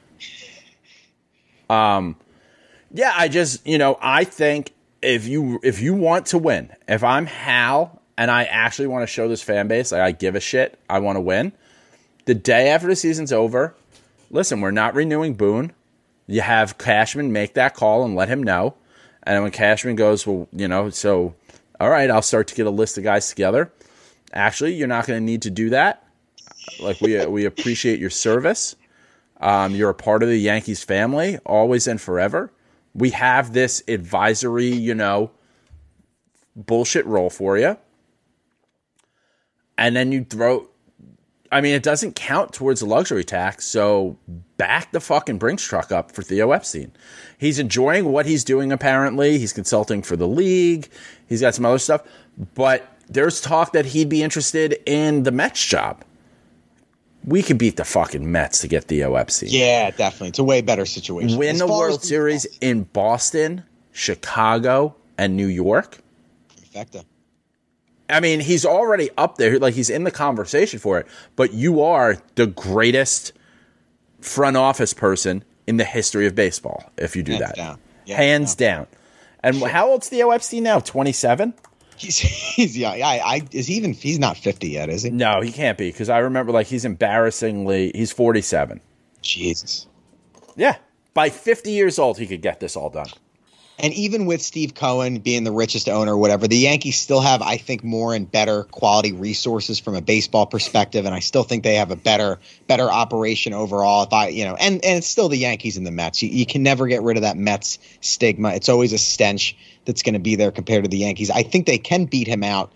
Um, 1.70 2.15
Yeah, 2.94 3.13
I 3.15 3.28
just 3.28 3.65
you 3.65 3.78
know 3.78 3.98
I 4.02 4.24
think 4.24 4.74
if 5.02 5.28
you 5.28 5.60
if 5.63 5.82
you 5.82 5.94
want 5.94 6.28
to 6.28 6.38
win, 6.38 6.74
if 6.88 7.04
I'm 7.04 7.26
Hal 7.26 8.02
and 8.17 8.30
I 8.30 8.44
actually 8.44 8.88
want 8.88 9.04
to 9.04 9.08
show 9.08 9.28
this 9.28 9.41
fan 9.41 9.67
base 9.67 9.91
like 9.91 10.02
I 10.02 10.12
give 10.12 10.36
a 10.36 10.39
shit, 10.39 10.78
I 10.89 11.00
want 11.00 11.15
to 11.15 11.22
win. 11.22 11.54
The 12.26 12.36
day 12.36 12.70
after 12.70 12.88
the 12.88 12.96
season's 12.96 13.34
over, 13.34 13.76
listen, 14.30 14.62
we're 14.62 14.72
not 14.72 14.94
renewing 14.94 15.34
Boone. 15.34 15.74
You 16.28 16.41
have 16.41 16.78
Cashman 16.78 17.32
make 17.32 17.56
that 17.56 17.74
call 17.74 18.06
and 18.06 18.15
let 18.15 18.30
him 18.30 18.44
know, 18.44 18.76
and 19.23 19.43
when 19.43 19.51
Cashman 19.51 19.95
goes, 19.95 20.25
well, 20.25 20.47
you 20.51 20.67
know, 20.67 20.89
so 20.89 21.36
all 21.79 21.89
right, 21.89 22.10
I'll 22.12 22.21
start 22.21 22.47
to 22.49 22.55
get 22.55 22.67
a 22.67 22.71
list 22.71 22.97
of 22.97 23.03
guys 23.03 23.29
together. 23.29 23.71
Actually, 24.34 24.75
you're 24.75 24.88
not 24.88 25.07
going 25.07 25.19
to 25.19 25.25
need 25.25 25.41
to 25.41 25.49
do 25.49 25.71
that. 25.71 26.05
Like 26.79 27.01
we 27.01 27.25
we 27.25 27.45
appreciate 27.45 27.99
your 27.99 28.10
service. 28.10 28.75
Um, 29.39 29.73
you're 29.73 29.89
a 29.89 29.95
part 29.95 30.21
of 30.21 30.29
the 30.29 30.38
Yankees 30.38 30.84
family, 30.84 31.39
always 31.39 31.88
and 31.88 31.99
forever. 31.99 32.53
We 32.93 33.10
have 33.12 33.53
this 33.53 33.81
advisory, 33.88 34.67
you 34.67 34.93
know, 34.93 35.31
bullshit 36.55 37.05
role 37.05 37.29
for 37.29 37.57
you. 37.57 37.77
And 39.77 39.95
then 39.95 40.12
you 40.12 40.23
throw, 40.23 40.69
I 41.51 41.59
mean, 41.59 41.73
it 41.73 41.83
doesn't 41.83 42.15
count 42.15 42.53
towards 42.53 42.79
the 42.79 42.85
luxury 42.85 43.25
tax. 43.25 43.65
So 43.65 44.17
back 44.57 44.91
the 44.91 45.01
fucking 45.01 45.37
Brinks 45.37 45.63
truck 45.63 45.91
up 45.91 46.11
for 46.11 46.23
Theo 46.23 46.51
Epstein. 46.51 46.91
He's 47.37 47.59
enjoying 47.59 48.05
what 48.05 48.25
he's 48.25 48.43
doing, 48.43 48.71
apparently. 48.71 49.37
He's 49.37 49.51
consulting 49.51 50.01
for 50.01 50.15
the 50.15 50.27
league, 50.27 50.89
he's 51.27 51.41
got 51.41 51.53
some 51.53 51.65
other 51.65 51.79
stuff. 51.79 52.03
But 52.55 52.87
there's 53.09 53.41
talk 53.41 53.73
that 53.73 53.87
he'd 53.87 54.07
be 54.07 54.23
interested 54.23 54.79
in 54.85 55.23
the 55.23 55.31
Mets 55.31 55.65
job. 55.65 56.03
We 57.25 57.43
could 57.43 57.57
beat 57.57 57.75
the 57.75 57.85
fucking 57.85 58.31
Mets 58.31 58.59
to 58.61 58.67
get 58.67 58.85
Theo 58.85 59.13
Epstein 59.15 59.49
yeah, 59.51 59.91
definitely. 59.91 60.29
It's 60.29 60.39
a 60.39 60.43
way 60.43 60.61
better 60.61 60.85
situation. 60.85 61.37
win 61.37 61.55
As 61.55 61.59
the 61.59 61.67
World 61.67 62.03
Series 62.03 62.45
in 62.61 62.83
Boston, 62.83 63.63
Chicago, 63.91 64.95
and 65.17 65.35
New 65.35 65.47
York. 65.47 65.99
Trifecta. 66.55 67.03
I 68.12 68.19
mean, 68.19 68.39
he's 68.39 68.65
already 68.65 69.10
up 69.17 69.38
there. 69.38 69.58
Like 69.60 69.74
he's 69.74 69.89
in 69.89 70.04
the 70.04 70.12
conversation 70.12 70.80
for 70.80 71.00
it. 71.00 71.08
But 71.36 71.54
you 71.54 71.82
are 71.82 72.17
the 72.36 72.47
greatest 72.47 73.34
front 74.19 74.58
office 74.58 74.93
person 74.93 75.43
in 75.67 75.78
the 75.78 75.84
history 75.84 76.28
of 76.28 76.36
baseball 76.36 76.84
if 76.97 77.15
you 77.15 77.24
do 77.24 77.34
Hands 77.34 77.45
that. 77.45 77.56
down. 77.56 77.80
Yeah, 78.06 78.17
Hands 78.17 78.56
down. 78.56 78.88
And 79.43 79.56
how 79.63 79.89
old's 79.89 80.10
Theo 80.10 80.32
Epstein 80.32 80.63
now? 80.63 80.80
Twenty 80.80 81.12
seven? 81.12 81.54
He's, 81.95 82.17
he's 82.56 82.78
yeah. 82.78 82.91
I, 82.91 83.21
I 83.24 83.41
is 83.52 83.67
he 83.67 83.76
even? 83.76 83.93
He's 83.93 84.19
not 84.19 84.38
50 84.38 84.69
yet, 84.69 84.89
is 84.89 85.04
he? 85.04 85.10
No, 85.10 85.41
he 85.41 85.52
can't 85.52 85.78
be 85.78 85.89
because 85.91 86.10
I 86.10 86.19
remember 86.19 86.52
like 86.52 86.67
he's 86.67 86.86
embarrassingly 86.86 87.91
he's 87.95 88.12
forty 88.12 88.41
seven. 88.41 88.82
Jesus. 89.21 89.88
Yeah, 90.56 90.78
by 91.13 91.30
fifty 91.30 91.71
years 91.71 91.97
old 92.00 92.17
he 92.17 92.28
could 92.28 92.41
get 92.41 92.60
this 92.60 92.76
all 92.76 92.89
done. 92.89 93.08
And 93.82 93.96
even 93.96 94.28
with 94.28 94.44
Steve 94.44 94.76
Cohen 94.76 95.17
being 95.20 95.44
the 95.44 95.52
richest 95.52 95.89
owner, 95.89 96.15
whatever, 96.15 96.48
the 96.48 96.58
Yankees 96.58 97.00
still 97.00 97.20
have, 97.20 97.41
I 97.41 97.58
think, 97.58 97.84
more 97.84 98.13
and 98.13 98.32
better 98.32 98.63
quality 98.65 99.12
resources 99.12 99.80
from 99.80 99.96
a 99.96 100.02
baseball 100.02 100.46
perspective, 100.46 101.06
and 101.06 101.15
I 101.15 101.20
still 101.20 101.41
think 101.41 101.63
they 101.63 101.76
have 101.76 101.89
a 101.89 101.96
better, 101.96 102.39
better 102.67 102.91
operation 102.91 103.54
overall. 103.54 104.04
If 104.04 104.13
I, 104.13 104.28
you 104.28 104.46
know, 104.46 104.54
and 104.54 104.86
and 104.86 105.00
it's 105.00 105.08
still 105.08 105.30
the 105.30 105.38
Yankees 105.38 105.78
and 105.78 105.88
the 105.88 105.91
Mets. 105.91 106.22
You, 106.22 106.30
you 106.30 106.46
can 106.46 106.62
never 106.62 106.86
get 106.86 107.02
rid 107.02 107.17
of 107.17 107.24
that 107.24 107.38
Mets 107.38 107.80
stigma. 108.02 108.54
It's 108.54 108.70
always 108.70 108.94
a 108.94 109.00
stench 109.00 109.58
that's 109.86 110.04
going 110.04 110.13
to 110.13 110.20
be 110.20 110.36
there 110.36 110.52
compared 110.52 110.84
to 110.84 110.89
the 110.89 111.00
Yankees. 111.00 111.32
I 111.32 111.41
think 111.41 111.65
they 111.65 111.80
can 111.80 112.06
beat 112.06 112.28
him 112.28 112.44
out 112.44 112.72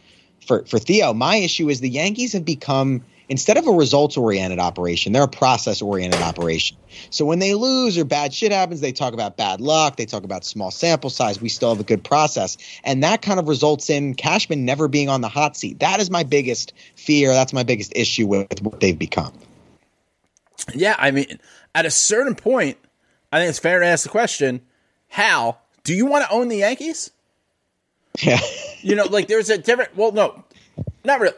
for 0.48 0.65
for 0.65 0.80
Theo. 0.80 1.13
My 1.13 1.36
issue 1.36 1.70
is 1.70 1.82
the 1.82 1.89
Yankees 1.89 2.34
have 2.34 2.46
become 2.46 3.04
instead 3.29 3.57
of 3.57 3.67
a 3.67 3.71
results 3.71 4.17
oriented 4.17 4.59
operation, 4.59 5.13
they're 5.13 5.23
a 5.23 5.27
process 5.27 5.81
oriented 5.81 6.21
operation. 6.21 6.77
So 7.09 7.25
when 7.25 7.39
they 7.39 7.53
lose 7.53 7.97
or 7.97 8.05
bad 8.05 8.33
shit 8.33 8.51
happens, 8.51 8.81
they 8.81 8.91
talk 8.91 9.13
about 9.13 9.38
bad 9.38 9.61
luck, 9.61 9.97
they 9.97 10.05
talk 10.05 10.23
about 10.23 10.45
small 10.45 10.71
sample 10.71 11.09
size. 11.09 11.41
We 11.41 11.49
still 11.49 11.69
have 11.69 11.79
a 11.79 11.83
good 11.83 12.03
process. 12.03 12.57
And 12.83 13.03
that 13.03 13.21
kind 13.21 13.39
of 13.39 13.47
results 13.47 13.89
in 13.89 14.13
Cashman 14.15 14.65
never 14.65 14.88
being 14.88 15.09
on 15.09 15.21
the 15.21 15.29
hot 15.29 15.57
seat. 15.57 15.79
That 15.79 15.99
is 15.99 16.09
my 16.09 16.23
biggest 16.23 16.73
fear. 16.95 17.29
That's 17.33 17.53
my 17.53 17.63
biggest 17.63 17.93
issue 17.95 18.27
with 18.27 18.61
what 18.61 18.79
they've 18.79 18.97
become. 18.97 19.33
Yeah, 20.73 20.95
I 20.97 21.11
mean, 21.11 21.39
at 21.73 21.85
a 21.85 21.91
certain 21.91 22.35
point, 22.35 22.77
I 23.31 23.39
think 23.39 23.49
it's 23.49 23.59
fair 23.59 23.79
to 23.79 23.85
ask 23.85 24.03
the 24.03 24.09
question: 24.09 24.61
How 25.09 25.57
do 25.83 25.93
you 25.93 26.05
want 26.05 26.25
to 26.25 26.31
own 26.31 26.47
the 26.47 26.57
Yankees? 26.57 27.11
Yeah. 28.19 28.39
You 28.81 28.95
know, 28.95 29.05
like 29.05 29.27
there's 29.27 29.49
a 29.49 29.57
different. 29.57 29.95
Well, 29.95 30.11
no, 30.11 30.43
not 31.03 31.19
really. 31.19 31.35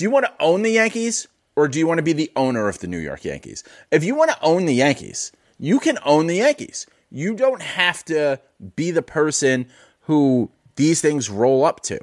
Do 0.00 0.04
you 0.04 0.10
want 0.10 0.24
to 0.24 0.32
own 0.40 0.62
the 0.62 0.70
Yankees 0.70 1.28
or 1.56 1.68
do 1.68 1.78
you 1.78 1.86
want 1.86 1.98
to 1.98 2.02
be 2.02 2.14
the 2.14 2.32
owner 2.34 2.68
of 2.68 2.78
the 2.78 2.86
New 2.86 2.96
York 2.96 3.22
Yankees? 3.22 3.62
If 3.90 4.02
you 4.02 4.14
want 4.14 4.30
to 4.30 4.42
own 4.42 4.64
the 4.64 4.72
Yankees, 4.72 5.30
you 5.58 5.78
can 5.78 5.98
own 6.06 6.26
the 6.26 6.36
Yankees. 6.36 6.86
You 7.10 7.34
don't 7.34 7.60
have 7.60 8.02
to 8.06 8.40
be 8.76 8.92
the 8.92 9.02
person 9.02 9.66
who 10.04 10.50
these 10.76 11.02
things 11.02 11.28
roll 11.28 11.66
up 11.66 11.80
to. 11.80 12.00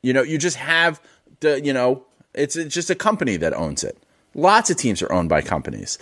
You 0.00 0.14
know, 0.14 0.22
you 0.22 0.38
just 0.38 0.56
have 0.56 1.02
the, 1.40 1.62
you 1.62 1.70
know, 1.70 2.06
it's, 2.32 2.56
it's 2.56 2.74
just 2.74 2.88
a 2.88 2.94
company 2.94 3.36
that 3.36 3.52
owns 3.52 3.84
it. 3.84 4.02
Lots 4.34 4.70
of 4.70 4.78
teams 4.78 5.02
are 5.02 5.12
owned 5.12 5.28
by 5.28 5.42
companies. 5.42 5.98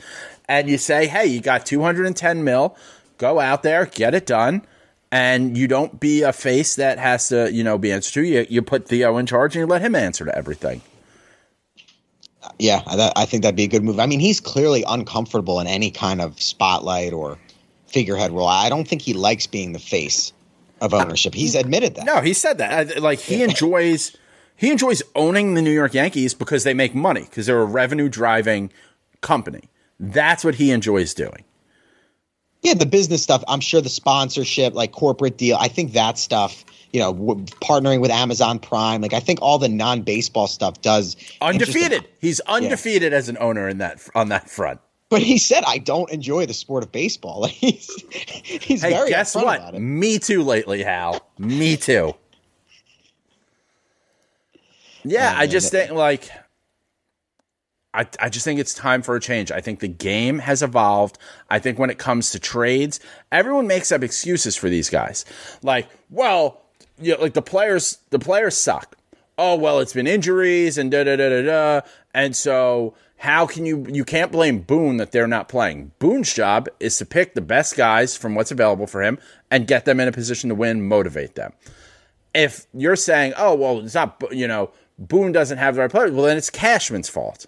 And 0.48 0.70
you 0.70 0.78
say, 0.78 1.08
hey, 1.08 1.26
you 1.26 1.40
got 1.40 1.66
210 1.66 2.44
mil, 2.44 2.76
go 3.18 3.40
out 3.40 3.64
there, 3.64 3.86
get 3.86 4.14
it 4.14 4.26
done. 4.26 4.64
And 5.10 5.58
you 5.58 5.66
don't 5.66 5.98
be 5.98 6.22
a 6.22 6.32
face 6.32 6.76
that 6.76 7.00
has 7.00 7.30
to, 7.30 7.52
you 7.52 7.64
know, 7.64 7.78
be 7.78 7.90
answered 7.90 8.14
to. 8.14 8.22
You, 8.22 8.46
you 8.48 8.62
put 8.62 8.86
Theo 8.86 9.16
in 9.16 9.26
charge 9.26 9.56
and 9.56 9.62
you 9.62 9.66
let 9.66 9.82
him 9.82 9.96
answer 9.96 10.24
to 10.24 10.32
everything. 10.32 10.82
Yeah, 12.58 12.82
I, 12.86 13.12
I 13.16 13.24
think 13.26 13.42
that'd 13.42 13.56
be 13.56 13.64
a 13.64 13.68
good 13.68 13.82
move. 13.82 14.00
I 14.00 14.06
mean, 14.06 14.20
he's 14.20 14.40
clearly 14.40 14.84
uncomfortable 14.86 15.60
in 15.60 15.66
any 15.66 15.90
kind 15.90 16.20
of 16.20 16.40
spotlight 16.40 17.12
or 17.12 17.38
figurehead 17.86 18.32
role. 18.32 18.48
I 18.48 18.68
don't 18.68 18.86
think 18.86 19.02
he 19.02 19.14
likes 19.14 19.46
being 19.46 19.72
the 19.72 19.78
face 19.78 20.32
of 20.80 20.92
ownership. 20.92 21.34
He's 21.34 21.54
admitted 21.54 21.94
that. 21.94 22.04
No, 22.04 22.20
he 22.20 22.32
said 22.32 22.58
that. 22.58 23.00
Like 23.00 23.18
he 23.18 23.42
enjoys 23.42 24.16
he 24.56 24.70
enjoys 24.70 25.02
owning 25.14 25.54
the 25.54 25.62
New 25.62 25.70
York 25.70 25.94
Yankees 25.94 26.34
because 26.34 26.64
they 26.64 26.74
make 26.74 26.94
money 26.94 27.22
because 27.22 27.46
they're 27.46 27.60
a 27.60 27.64
revenue 27.64 28.08
driving 28.08 28.70
company. 29.20 29.70
That's 29.98 30.44
what 30.44 30.56
he 30.56 30.70
enjoys 30.70 31.14
doing. 31.14 31.44
Yeah, 32.62 32.74
the 32.74 32.86
business 32.86 33.22
stuff. 33.22 33.44
I'm 33.46 33.60
sure 33.60 33.80
the 33.80 33.88
sponsorship, 33.88 34.74
like 34.74 34.92
corporate 34.92 35.36
deal. 35.38 35.56
I 35.60 35.68
think 35.68 35.92
that 35.92 36.18
stuff. 36.18 36.64
You 36.92 37.00
know, 37.00 37.12
w- 37.12 37.44
partnering 37.60 38.00
with 38.00 38.10
Amazon 38.10 38.58
Prime. 38.58 39.02
Like, 39.02 39.12
I 39.12 39.20
think 39.20 39.40
all 39.42 39.58
the 39.58 39.68
non-baseball 39.68 40.46
stuff 40.46 40.80
does 40.80 41.16
Undefeated. 41.42 42.08
He's 42.20 42.40
undefeated 42.40 43.12
as 43.12 43.28
an 43.28 43.36
owner 43.38 43.68
in 43.68 43.78
that 43.78 44.00
on 44.14 44.30
that 44.30 44.48
front. 44.48 44.80
But 45.08 45.22
he 45.22 45.38
said, 45.38 45.62
"I 45.66 45.78
don't 45.78 46.10
enjoy 46.10 46.46
the 46.46 46.54
sport 46.54 46.82
of 46.82 46.90
baseball." 46.92 47.40
Like, 47.42 47.52
he's 47.52 47.86
he's 48.62 48.82
Hey, 48.82 48.90
very 48.90 49.10
guess 49.10 49.34
what? 49.34 49.74
Me 49.74 50.18
too 50.18 50.42
lately, 50.42 50.82
Hal. 50.82 51.20
Me 51.38 51.76
too. 51.76 52.14
Oh, 52.14 52.16
yeah, 55.04 55.34
I 55.36 55.46
just 55.46 55.70
think 55.70 55.92
like 55.92 56.28
I, 57.96 58.06
I 58.20 58.28
just 58.28 58.44
think 58.44 58.60
it's 58.60 58.74
time 58.74 59.02
for 59.02 59.16
a 59.16 59.20
change. 59.20 59.50
I 59.50 59.60
think 59.60 59.80
the 59.80 59.88
game 59.88 60.38
has 60.40 60.62
evolved. 60.62 61.18
I 61.50 61.58
think 61.58 61.78
when 61.78 61.90
it 61.90 61.98
comes 61.98 62.30
to 62.32 62.38
trades, 62.38 63.00
everyone 63.32 63.66
makes 63.66 63.90
up 63.90 64.02
excuses 64.02 64.56
for 64.56 64.68
these 64.68 64.90
guys. 64.90 65.24
Like, 65.62 65.88
well, 66.10 66.62
you 67.00 67.14
know, 67.14 67.20
like 67.20 67.34
the 67.34 67.42
players 67.42 67.98
the 68.10 68.18
players 68.18 68.56
suck. 68.56 68.96
Oh 69.38 69.56
well, 69.56 69.80
it's 69.80 69.92
been 69.92 70.06
injuries 70.06 70.78
and 70.78 70.90
da 70.90 71.04
da 71.04 71.16
da 71.16 71.28
da 71.28 71.42
da. 71.42 71.86
And 72.14 72.36
so 72.36 72.94
how 73.18 73.46
can 73.46 73.66
you 73.66 73.86
you 73.90 74.04
can't 74.04 74.30
blame 74.30 74.60
Boone 74.60 74.98
that 74.98 75.12
they're 75.12 75.26
not 75.26 75.48
playing. 75.48 75.92
Boone's 75.98 76.32
job 76.32 76.68
is 76.78 76.98
to 76.98 77.06
pick 77.06 77.34
the 77.34 77.40
best 77.40 77.76
guys 77.76 78.16
from 78.16 78.34
what's 78.34 78.50
available 78.50 78.86
for 78.86 79.02
him 79.02 79.18
and 79.50 79.66
get 79.66 79.84
them 79.84 80.00
in 80.00 80.08
a 80.08 80.12
position 80.12 80.48
to 80.50 80.54
win, 80.54 80.86
motivate 80.86 81.34
them 81.34 81.52
if 82.36 82.66
you're 82.74 82.96
saying, 82.96 83.32
oh, 83.36 83.54
well, 83.54 83.80
it's 83.80 83.94
not, 83.94 84.22
you 84.30 84.46
know, 84.46 84.70
Boone 84.98 85.32
doesn't 85.32 85.58
have 85.58 85.74
the 85.74 85.80
right 85.82 85.90
players, 85.90 86.12
well, 86.12 86.26
then 86.26 86.36
it's 86.36 86.50
Cashman's 86.50 87.08
fault. 87.08 87.46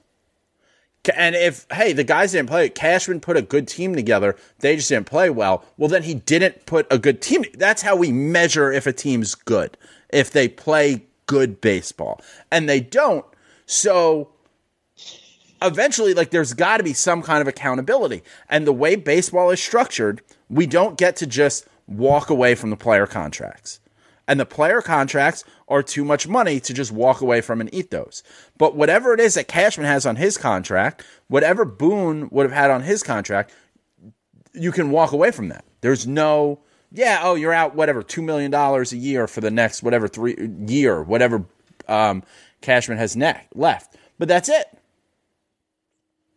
And 1.14 1.34
if, 1.34 1.66
hey, 1.72 1.92
the 1.92 2.04
guys 2.04 2.32
didn't 2.32 2.48
play, 2.48 2.68
Cashman 2.68 3.20
put 3.20 3.36
a 3.36 3.42
good 3.42 3.66
team 3.66 3.94
together, 3.94 4.36
they 4.58 4.76
just 4.76 4.88
didn't 4.88 5.06
play 5.06 5.30
well, 5.30 5.64
well, 5.76 5.88
then 5.88 6.02
he 6.02 6.14
didn't 6.14 6.66
put 6.66 6.86
a 6.90 6.98
good 6.98 7.22
team. 7.22 7.44
That's 7.54 7.82
how 7.82 7.96
we 7.96 8.12
measure 8.12 8.70
if 8.70 8.86
a 8.86 8.92
team's 8.92 9.34
good, 9.34 9.76
if 10.10 10.30
they 10.30 10.48
play 10.48 11.04
good 11.26 11.60
baseball. 11.60 12.20
And 12.50 12.68
they 12.68 12.80
don't. 12.80 13.24
So 13.64 14.30
eventually, 15.62 16.14
like, 16.14 16.30
there's 16.30 16.52
got 16.52 16.78
to 16.78 16.84
be 16.84 16.92
some 16.92 17.22
kind 17.22 17.40
of 17.40 17.48
accountability. 17.48 18.22
And 18.48 18.66
the 18.66 18.72
way 18.72 18.96
baseball 18.96 19.50
is 19.50 19.62
structured, 19.62 20.20
we 20.50 20.66
don't 20.66 20.98
get 20.98 21.16
to 21.16 21.26
just 21.26 21.66
walk 21.86 22.28
away 22.28 22.54
from 22.54 22.70
the 22.70 22.76
player 22.76 23.06
contracts. 23.06 23.80
And 24.28 24.38
the 24.38 24.46
player 24.46 24.82
contracts 24.82 25.42
are 25.68 25.82
too 25.82 26.04
much 26.04 26.28
money 26.28 26.60
to 26.60 26.74
just 26.74 26.92
walk 26.92 27.22
away 27.22 27.40
from 27.40 27.62
and 27.62 27.74
eat 27.74 27.90
those. 27.90 28.22
But 28.58 28.76
whatever 28.76 29.14
it 29.14 29.20
is 29.20 29.34
that 29.34 29.48
Cashman 29.48 29.86
has 29.86 30.04
on 30.04 30.16
his 30.16 30.36
contract, 30.36 31.02
whatever 31.28 31.64
Boone 31.64 32.28
would 32.30 32.44
have 32.44 32.52
had 32.52 32.70
on 32.70 32.82
his 32.82 33.02
contract, 33.02 33.52
you 34.52 34.70
can 34.70 34.90
walk 34.90 35.12
away 35.12 35.30
from 35.30 35.48
that. 35.48 35.64
There's 35.80 36.06
no, 36.06 36.60
yeah, 36.92 37.20
oh, 37.22 37.36
you're 37.36 37.54
out, 37.54 37.74
whatever, 37.74 38.02
$2 38.02 38.22
million 38.22 38.52
a 38.52 38.82
year 38.94 39.26
for 39.26 39.40
the 39.40 39.50
next, 39.50 39.82
whatever, 39.82 40.06
three 40.06 40.36
year, 40.66 41.02
whatever 41.02 41.46
um, 41.88 42.22
Cashman 42.60 42.98
has 42.98 43.16
ne- 43.16 43.46
left. 43.54 43.96
But 44.18 44.28
that's 44.28 44.50
it. 44.50 44.66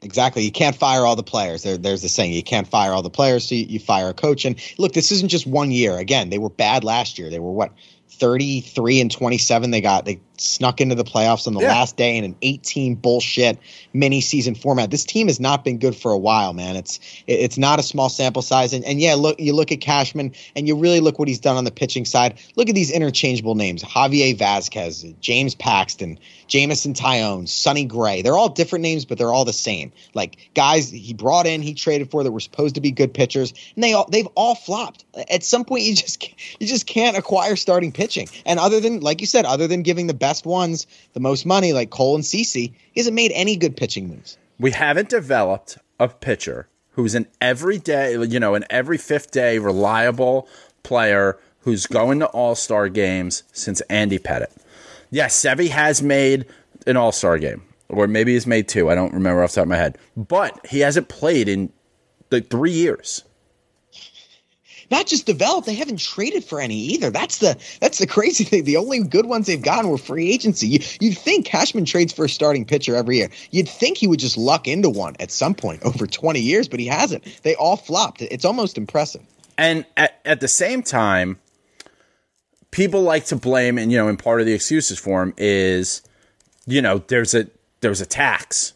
Exactly. 0.03 0.43
You 0.43 0.51
can't 0.51 0.75
fire 0.75 1.05
all 1.05 1.15
the 1.15 1.23
players. 1.23 1.61
There, 1.63 1.77
there's 1.77 2.01
the 2.01 2.09
saying: 2.09 2.33
you 2.33 2.41
can't 2.43 2.67
fire 2.67 2.91
all 2.91 3.03
the 3.03 3.09
players, 3.09 3.47
so 3.47 3.55
you, 3.55 3.65
you 3.65 3.79
fire 3.79 4.09
a 4.09 4.13
coach. 4.13 4.45
And 4.45 4.55
look, 4.79 4.93
this 4.93 5.11
isn't 5.11 5.29
just 5.29 5.45
one 5.45 5.69
year. 5.71 5.97
Again, 5.97 6.29
they 6.29 6.39
were 6.39 6.49
bad 6.49 6.83
last 6.83 7.19
year. 7.19 7.29
They 7.29 7.39
were 7.39 7.51
what 7.51 7.71
33 8.09 8.99
and 9.01 9.11
27. 9.11 9.69
They 9.69 9.81
got 9.81 10.05
they 10.05 10.19
snuck 10.41 10.81
into 10.81 10.95
the 10.95 11.03
playoffs 11.03 11.47
on 11.47 11.53
the 11.53 11.61
Yeah. 11.61 11.69
last 11.69 11.97
day 11.97 12.17
in 12.17 12.23
an 12.23 12.35
18 12.41 12.95
bullshit 12.95 13.57
mini 13.93 14.21
season 14.21 14.55
format. 14.55 14.89
This 14.89 15.05
team 15.05 15.27
has 15.27 15.39
not 15.39 15.63
been 15.63 15.77
good 15.77 15.95
for 15.95 16.11
a 16.11 16.17
while, 16.17 16.53
man. 16.53 16.75
It's 16.75 16.99
it's 17.27 17.57
not 17.57 17.79
a 17.79 17.83
small 17.83 18.09
sample 18.09 18.41
size. 18.41 18.73
And, 18.73 18.83
and 18.85 18.99
yeah, 18.99 19.15
look, 19.15 19.39
you 19.39 19.53
look 19.53 19.71
at 19.71 19.81
Cashman, 19.81 20.33
and 20.55 20.67
you 20.67 20.75
really 20.75 20.99
look 20.99 21.19
what 21.19 21.27
he's 21.27 21.39
done 21.39 21.57
on 21.57 21.63
the 21.63 21.71
pitching 21.71 22.05
side. 22.05 22.39
Look 22.55 22.69
at 22.69 22.75
these 22.75 22.91
interchangeable 22.91 23.55
names: 23.55 23.83
Javier 23.83 24.35
Vazquez, 24.37 25.13
James 25.19 25.55
Paxton, 25.55 26.17
Jameson 26.47 26.93
Taillon, 26.93 27.47
Sonny 27.47 27.85
Gray. 27.85 28.21
They're 28.21 28.37
all 28.37 28.49
different 28.49 28.83
names, 28.83 29.05
but 29.05 29.17
they're 29.17 29.33
all 29.33 29.45
the 29.45 29.53
same. 29.53 29.91
Like 30.13 30.37
guys 30.55 30.89
he 30.89 31.13
brought 31.13 31.45
in, 31.47 31.61
he 31.61 31.73
traded 31.73 32.09
for 32.11 32.23
that 32.23 32.31
were 32.31 32.39
supposed 32.39 32.75
to 32.75 32.81
be 32.81 32.91
good 32.91 33.13
pitchers, 33.13 33.53
and 33.75 33.83
they 33.83 33.93
all 33.93 34.07
they've 34.09 34.27
all 34.35 34.55
flopped. 34.55 35.05
At 35.29 35.43
some 35.43 35.65
point, 35.65 35.83
you 35.83 35.95
just 35.95 36.23
you 36.59 36.67
just 36.67 36.87
can't 36.87 37.17
acquire 37.17 37.55
starting 37.55 37.91
pitching. 37.91 38.29
And 38.45 38.59
other 38.59 38.79
than 38.79 39.01
like 39.01 39.21
you 39.21 39.27
said, 39.27 39.45
other 39.45 39.67
than 39.67 39.81
giving 39.83 40.07
the 40.07 40.13
best 40.13 40.30
ones 40.45 40.87
the 41.13 41.19
most 41.19 41.45
money, 41.45 41.73
like 41.73 41.89
Cole 41.89 42.15
and 42.15 42.23
CC, 42.23 42.73
he 42.91 42.99
hasn't 42.99 43.15
made 43.15 43.31
any 43.33 43.55
good 43.55 43.75
pitching 43.75 44.07
moves. 44.09 44.37
we 44.59 44.71
haven't 44.71 45.09
developed 45.09 45.77
a 45.99 46.07
pitcher 46.07 46.67
who's 46.91 47.15
an 47.15 47.27
everyday, 47.39 48.13
you 48.25 48.39
know, 48.39 48.55
an 48.55 48.65
every 48.69 48.97
fifth 48.97 49.31
day 49.31 49.57
reliable 49.59 50.47
player 50.83 51.37
who's 51.61 51.85
going 51.87 52.19
to 52.19 52.25
all 52.27 52.55
star 52.55 52.89
games 52.89 53.43
since 53.53 53.81
Andy 53.81 54.17
Pettitte. 54.19 54.55
Yes, 55.09 55.39
Sevy 55.39 55.69
has 55.69 56.01
made 56.01 56.45
an 56.87 56.97
all 56.97 57.11
star 57.11 57.37
game, 57.37 57.61
or 57.89 58.07
maybe 58.07 58.33
he's 58.33 58.47
made 58.47 58.67
two. 58.67 58.89
I 58.89 58.95
don't 58.95 59.13
remember 59.13 59.43
off 59.43 59.51
the 59.51 59.55
top 59.55 59.63
of 59.63 59.69
my 59.69 59.77
head, 59.77 59.97
but 60.17 60.65
he 60.67 60.79
hasn't 60.79 61.07
played 61.07 61.47
in 61.47 61.71
like 62.31 62.49
three 62.49 62.71
years. 62.71 63.23
Not 64.91 65.07
just 65.07 65.25
developed, 65.25 65.65
they 65.65 65.73
haven't 65.73 65.99
traded 65.99 66.43
for 66.43 66.59
any 66.59 66.75
either. 66.75 67.09
That's 67.09 67.37
the 67.37 67.57
that's 67.79 67.97
the 67.97 68.07
crazy 68.07 68.43
thing. 68.43 68.65
The 68.65 68.77
only 68.77 69.01
good 69.03 69.25
ones 69.25 69.47
they've 69.47 69.61
gotten 69.61 69.89
were 69.89 69.97
free 69.97 70.29
agency. 70.31 70.67
You, 70.67 70.79
you'd 70.99 71.17
think 71.17 71.45
Cashman 71.45 71.85
trades 71.85 72.11
for 72.13 72.25
a 72.25 72.29
starting 72.29 72.65
pitcher 72.65 72.95
every 72.95 73.17
year. 73.17 73.29
You'd 73.51 73.69
think 73.69 73.97
he 73.97 74.07
would 74.07 74.19
just 74.19 74.37
luck 74.37 74.67
into 74.67 74.89
one 74.89 75.15
at 75.19 75.31
some 75.31 75.55
point 75.55 75.81
over 75.85 76.05
20 76.05 76.39
years, 76.39 76.67
but 76.67 76.79
he 76.79 76.87
hasn't. 76.87 77.23
They 77.43 77.55
all 77.55 77.77
flopped. 77.77 78.21
It's 78.21 78.45
almost 78.45 78.77
impressive. 78.77 79.21
And 79.57 79.85
at, 79.95 80.19
at 80.25 80.41
the 80.41 80.47
same 80.47 80.83
time, 80.83 81.39
people 82.71 83.01
like 83.01 83.25
to 83.25 83.35
blame, 83.35 83.77
and 83.77 83.91
you 83.91 83.97
know, 83.97 84.07
and 84.07 84.19
part 84.19 84.41
of 84.41 84.45
the 84.45 84.53
excuses 84.53 84.99
for 84.99 85.23
him 85.23 85.33
is, 85.37 86.01
you 86.65 86.81
know, 86.81 86.99
there's 87.07 87.33
a 87.33 87.47
there's 87.79 88.01
a 88.01 88.05
tax. 88.05 88.73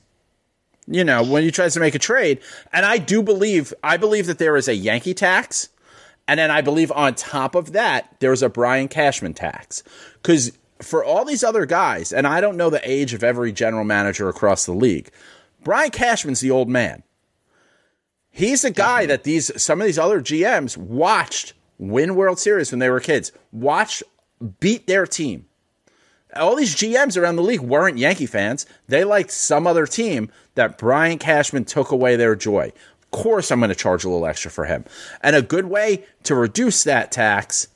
You 0.88 1.03
know, 1.03 1.24
when 1.24 1.41
he 1.41 1.49
tries 1.49 1.74
to 1.74 1.80
make 1.80 1.95
a 1.95 1.99
trade, 1.99 2.39
and 2.72 2.86
I 2.86 2.99
do 2.99 3.24
believe, 3.24 3.74
I 3.84 3.97
believe 3.97 4.28
that 4.28 4.38
there 4.38 4.55
is 4.55 4.68
a 4.68 4.76
Yankee 4.76 5.16
tax, 5.16 5.70
And 6.28 6.39
then 6.39 6.51
I 6.51 6.61
believe 6.61 6.91
on 6.91 7.15
top 7.15 7.55
of 7.55 7.73
that, 7.73 8.15
there's 8.19 8.41
a 8.41 8.49
Brian 8.49 8.88
Cashman 8.88 9.34
tax. 9.34 9.84
Because 10.21 10.57
for 10.82 11.03
all 11.03 11.23
these 11.23 11.43
other 11.43 11.65
guys, 11.65 12.11
and 12.11 12.26
I 12.26 12.41
don't 12.41 12.57
know 12.57 12.69
the 12.69 12.89
age 12.89 13.13
of 13.13 13.23
every 13.23 13.51
general 13.51 13.84
manager 13.84 14.28
across 14.28 14.65
the 14.65 14.73
league, 14.73 15.11
Brian 15.63 15.91
Cashman's 15.91 16.41
the 16.41 16.51
old 16.51 16.69
man. 16.69 17.03
He's 18.32 18.63
the 18.63 18.71
guy 18.71 19.05
that 19.05 19.23
these 19.23 19.49
some 19.61 19.80
of 19.80 19.88
these 19.88 19.99
other 19.99 20.19
GMs 20.19 20.76
watched 20.76 21.53
win 21.78 22.15
World 22.15 22.39
Series 22.39 22.71
when 22.71 22.80
they 22.80 22.89
were 22.89 22.99
kids, 22.99 23.32
watched 23.51 24.03
beat 24.59 24.88
their 24.88 25.05
team. 25.05 25.45
All 26.36 26.55
these 26.55 26.76
GMs 26.76 27.19
around 27.19 27.38
the 27.38 27.43
league 27.43 27.61
weren't 27.61 27.97
Yankee 27.97 28.26
fans. 28.26 28.65
They 28.88 29.05
liked 29.05 29.32
some 29.32 29.65
other 29.65 29.88
team 29.88 30.30
that 30.55 30.78
Brian 30.78 31.17
Cashman 31.17 31.63
took 31.63 31.91
away 31.91 32.17
their 32.17 32.36
joy. 32.36 32.73
Course, 33.11 33.51
I'm 33.51 33.59
going 33.59 33.69
to 33.69 33.75
charge 33.75 34.03
a 34.03 34.09
little 34.09 34.25
extra 34.25 34.51
for 34.51 34.65
him. 34.65 34.83
And 35.21 35.35
a 35.35 35.41
good 35.41 35.65
way 35.65 36.05
to 36.23 36.35
reduce 36.35 36.83
that 36.83 37.11
tax 37.11 37.67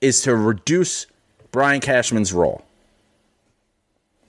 is 0.00 0.22
to 0.22 0.34
reduce 0.34 1.06
Brian 1.50 1.80
Cashman's 1.80 2.32
role. 2.32 2.64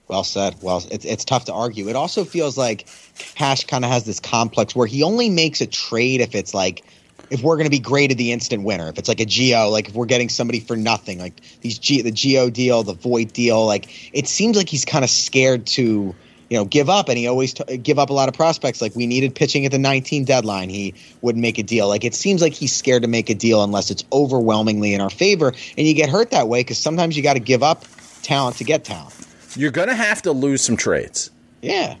Well 0.08 0.24
said. 0.24 0.56
Well, 0.62 0.82
it's 0.90 1.04
it's 1.04 1.24
tough 1.24 1.44
to 1.46 1.52
argue. 1.52 1.88
It 1.88 1.96
also 1.96 2.24
feels 2.24 2.56
like 2.56 2.88
Cash 3.18 3.64
kind 3.64 3.84
of 3.84 3.90
has 3.90 4.04
this 4.04 4.20
complex 4.20 4.74
where 4.74 4.86
he 4.86 5.02
only 5.02 5.28
makes 5.28 5.60
a 5.60 5.66
trade 5.66 6.22
if 6.22 6.34
it's 6.34 6.54
like 6.54 6.82
if 7.30 7.42
we're 7.42 7.56
going 7.56 7.66
to 7.66 7.70
be 7.70 7.78
graded 7.78 8.16
the 8.16 8.32
instant 8.32 8.64
winner. 8.64 8.88
If 8.88 8.98
it's 8.98 9.08
like 9.08 9.20
a 9.20 9.26
Gio, 9.26 9.70
like 9.70 9.90
if 9.90 9.94
we're 9.94 10.06
getting 10.06 10.30
somebody 10.30 10.60
for 10.60 10.76
nothing, 10.76 11.18
like 11.18 11.40
these 11.60 11.78
G, 11.78 12.00
the 12.00 12.12
Gio 12.12 12.50
deal, 12.50 12.82
the 12.82 12.94
Voit 12.94 13.34
deal, 13.34 13.66
like 13.66 14.10
it 14.14 14.26
seems 14.26 14.56
like 14.56 14.68
he's 14.68 14.86
kind 14.86 15.04
of 15.04 15.10
scared 15.10 15.66
to 15.68 16.14
you 16.48 16.56
know 16.56 16.64
give 16.64 16.88
up, 16.88 17.08
and 17.08 17.18
he 17.18 17.26
always 17.26 17.54
t- 17.54 17.76
give 17.78 17.98
up 17.98 18.10
a 18.10 18.12
lot 18.12 18.28
of 18.28 18.34
prospects. 18.34 18.80
Like 18.80 18.94
we 18.94 19.06
needed 19.06 19.34
pitching 19.34 19.64
at 19.66 19.72
the 19.72 19.78
19 19.78 20.24
deadline, 20.24 20.68
he 20.68 20.94
wouldn't 21.20 21.42
make 21.42 21.58
a 21.58 21.62
deal. 21.62 21.88
Like 21.88 22.04
it 22.04 22.14
seems 22.14 22.42
like 22.42 22.52
he's 22.52 22.74
scared 22.74 23.02
to 23.02 23.08
make 23.08 23.30
a 23.30 23.34
deal 23.34 23.62
unless 23.62 23.90
it's 23.90 24.04
overwhelmingly 24.12 24.94
in 24.94 25.00
our 25.00 25.10
favor, 25.10 25.52
and 25.76 25.86
you 25.86 25.94
get 25.94 26.08
hurt 26.08 26.30
that 26.30 26.48
way 26.48 26.60
because 26.60 26.78
sometimes 26.78 27.16
you 27.16 27.22
got 27.22 27.34
to 27.34 27.40
give 27.40 27.62
up 27.62 27.84
talent 28.22 28.56
to 28.56 28.64
get 28.64 28.84
talent. 28.84 29.14
You're 29.56 29.70
going 29.70 29.88
to 29.88 29.94
have 29.94 30.22
to 30.22 30.32
lose 30.32 30.62
some 30.62 30.76
trades. 30.76 31.30
Yeah. 31.62 31.96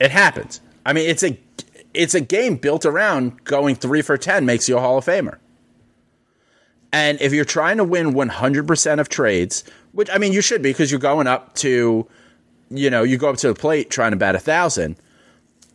It 0.00 0.10
happens. 0.10 0.60
I 0.84 0.92
mean, 0.92 1.08
it's 1.08 1.22
a 1.22 1.38
it's 1.94 2.14
a 2.14 2.20
game 2.20 2.56
built 2.56 2.84
around 2.84 3.44
going 3.44 3.76
three 3.76 4.02
for 4.02 4.16
ten 4.16 4.44
makes 4.44 4.68
you 4.68 4.76
a 4.76 4.80
Hall 4.80 4.98
of 4.98 5.04
Famer. 5.04 5.38
And 6.92 7.20
if 7.20 7.32
you're 7.32 7.44
trying 7.44 7.76
to 7.78 7.84
win 7.84 8.14
100% 8.14 9.00
of 9.00 9.08
trades, 9.08 9.64
which 9.92 10.08
I 10.10 10.18
mean 10.18 10.32
you 10.32 10.40
should 10.40 10.62
be 10.62 10.70
because 10.70 10.90
you're 10.90 11.00
going 11.00 11.26
up 11.26 11.54
to, 11.56 12.06
you 12.70 12.90
know, 12.90 13.02
you 13.02 13.16
go 13.18 13.30
up 13.30 13.36
to 13.38 13.48
the 13.48 13.54
plate 13.54 13.90
trying 13.90 14.12
to 14.12 14.16
bat 14.16 14.34
a 14.34 14.38
thousand. 14.38 14.96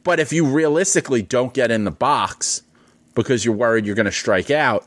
But 0.04 0.20
if 0.20 0.34
you 0.34 0.46
realistically 0.46 1.22
don't 1.22 1.54
get 1.54 1.72
in 1.72 1.84
the 1.84 1.92
box 1.92 2.64
because 3.14 3.46
you're 3.46 3.56
worried 3.56 3.86
you're 3.86 3.96
going 3.96 4.06
to 4.06 4.12
strike 4.12 4.50
out 4.50 4.86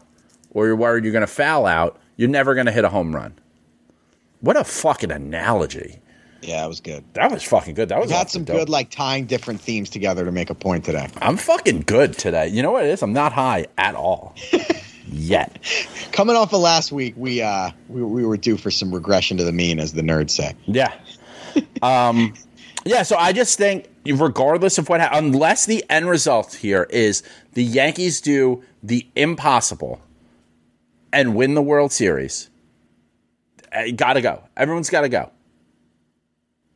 or 0.50 0.66
you're 0.66 0.76
worried 0.76 1.04
you're 1.04 1.12
going 1.12 1.22
to 1.22 1.26
foul 1.26 1.66
out, 1.66 1.98
you're 2.16 2.28
never 2.28 2.54
going 2.54 2.66
to 2.66 2.72
hit 2.72 2.84
a 2.84 2.88
home 2.88 3.14
run. 3.14 3.34
What 4.40 4.56
a 4.56 4.64
fucking 4.64 5.10
analogy. 5.10 6.00
Yeah, 6.42 6.64
it 6.64 6.68
was 6.68 6.80
good. 6.80 7.04
That 7.14 7.30
was 7.30 7.42
fucking 7.42 7.74
good. 7.74 7.88
That 7.88 8.00
was 8.00 8.12
awfully 8.12 8.28
some 8.30 8.44
dope. 8.44 8.56
good 8.56 8.68
like 8.68 8.90
tying 8.90 9.24
different 9.24 9.60
themes 9.60 9.88
together 9.88 10.24
to 10.24 10.32
make 10.32 10.50
a 10.50 10.54
point 10.54 10.84
today. 10.84 11.08
I'm 11.22 11.38
fucking 11.38 11.80
good 11.80 12.18
today. 12.18 12.48
You 12.48 12.62
know 12.62 12.72
what 12.72 12.84
it 12.84 12.90
is? 12.90 13.02
I'm 13.02 13.14
not 13.14 13.32
high 13.32 13.66
at 13.78 13.94
all. 13.94 14.34
Yet. 15.06 15.58
Coming 16.12 16.36
off 16.36 16.52
of 16.52 16.60
last 16.60 16.92
week, 16.92 17.14
we 17.16 17.40
uh 17.40 17.70
we, 17.88 18.02
we 18.02 18.24
were 18.24 18.36
due 18.36 18.56
for 18.56 18.70
some 18.70 18.92
regression 18.94 19.36
to 19.38 19.44
the 19.44 19.52
mean, 19.52 19.78
as 19.78 19.92
the 19.92 20.02
nerds 20.02 20.30
say. 20.30 20.54
Yeah. 20.66 20.92
Um 21.82 22.34
yeah, 22.84 23.02
so 23.02 23.16
I 23.16 23.32
just 23.32 23.56
think 23.56 23.88
regardless 24.06 24.78
of 24.78 24.88
what 24.88 25.00
ha- 25.00 25.10
unless 25.12 25.66
the 25.66 25.84
end 25.88 26.08
result 26.08 26.54
here 26.54 26.86
is 26.90 27.22
the 27.54 27.64
Yankees 27.64 28.20
do 28.20 28.62
the 28.82 29.06
impossible 29.16 30.00
and 31.12 31.34
win 31.34 31.54
the 31.54 31.62
World 31.62 31.92
Series. 31.92 32.50
Got 33.96 34.14
to 34.14 34.20
go. 34.20 34.44
Everyone's 34.56 34.90
got 34.90 35.02
to 35.02 35.08
go. 35.08 35.30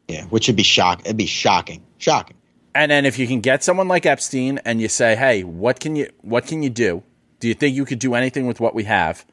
Yeah, 0.08 0.24
which 0.26 0.46
would 0.46 0.56
be 0.56 0.62
shock. 0.62 1.00
It'd 1.04 1.16
be 1.16 1.26
shocking, 1.26 1.82
shocking. 1.98 2.36
And 2.74 2.90
then 2.90 3.04
if 3.04 3.18
you 3.18 3.26
can 3.26 3.40
get 3.40 3.62
someone 3.62 3.88
like 3.88 4.06
Epstein 4.06 4.58
and 4.64 4.80
you 4.80 4.88
say, 4.88 5.16
"Hey, 5.16 5.44
what 5.44 5.80
can 5.80 5.96
you 5.96 6.10
what 6.22 6.46
can 6.46 6.62
you 6.62 6.70
do? 6.70 7.02
Do 7.40 7.48
you 7.48 7.54
think 7.54 7.76
you 7.76 7.84
could 7.84 7.98
do 7.98 8.14
anything 8.14 8.46
with 8.46 8.58
what 8.58 8.74
we 8.74 8.84
have?" 8.84 9.26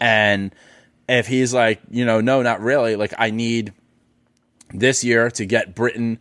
And 0.00 0.54
if 1.08 1.26
he's 1.26 1.52
like, 1.52 1.80
you 1.90 2.04
know, 2.04 2.20
no, 2.20 2.42
not 2.42 2.60
really. 2.60 2.96
Like 2.96 3.12
I 3.18 3.30
need 3.30 3.72
this 4.72 5.04
year 5.04 5.30
to 5.32 5.44
get 5.46 5.74
Britton 5.74 6.18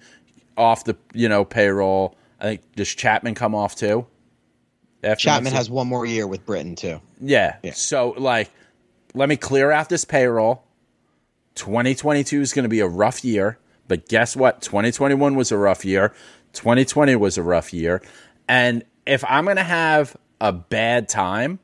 off 0.58 0.84
the, 0.84 0.96
you 1.14 1.28
know, 1.30 1.44
payroll. 1.46 2.16
I 2.40 2.44
think 2.44 2.76
does 2.76 2.94
Chapman 2.94 3.36
come 3.36 3.56
off 3.56 3.76
too? 3.76 4.06
After 5.04 5.22
Chapman 5.24 5.54
has 5.54 5.70
one 5.70 5.88
more 5.88 6.06
year 6.06 6.26
with 6.28 6.46
Britton 6.46 6.76
too. 6.76 7.00
yeah. 7.20 7.58
Yeah. 7.64 7.74
So 7.74 8.12
like, 8.18 8.50
let 9.14 9.30
me 9.30 9.38
clear 9.38 9.72
out 9.72 9.90
this 9.90 10.06
payroll. 10.06 10.64
2022 11.56 12.42
is 12.42 12.54
going 12.54 12.64
to 12.64 12.70
be 12.70 12.80
a 12.82 12.88
rough 12.88 13.24
year, 13.24 13.58
but 13.88 14.08
guess 14.10 14.36
what? 14.36 14.62
2021 14.62 15.36
was 15.36 15.52
a 15.52 15.58
rough 15.58 15.86
year. 15.86 16.14
2020 16.54 17.16
was 17.16 17.38
a 17.38 17.44
rough 17.44 17.74
year. 17.74 18.02
And 18.48 18.84
if 19.06 19.24
I'm 19.28 19.46
going 19.46 19.56
to 19.58 19.64
have 19.64 20.18
a 20.42 20.52
bad 20.52 21.08
time, 21.08 21.60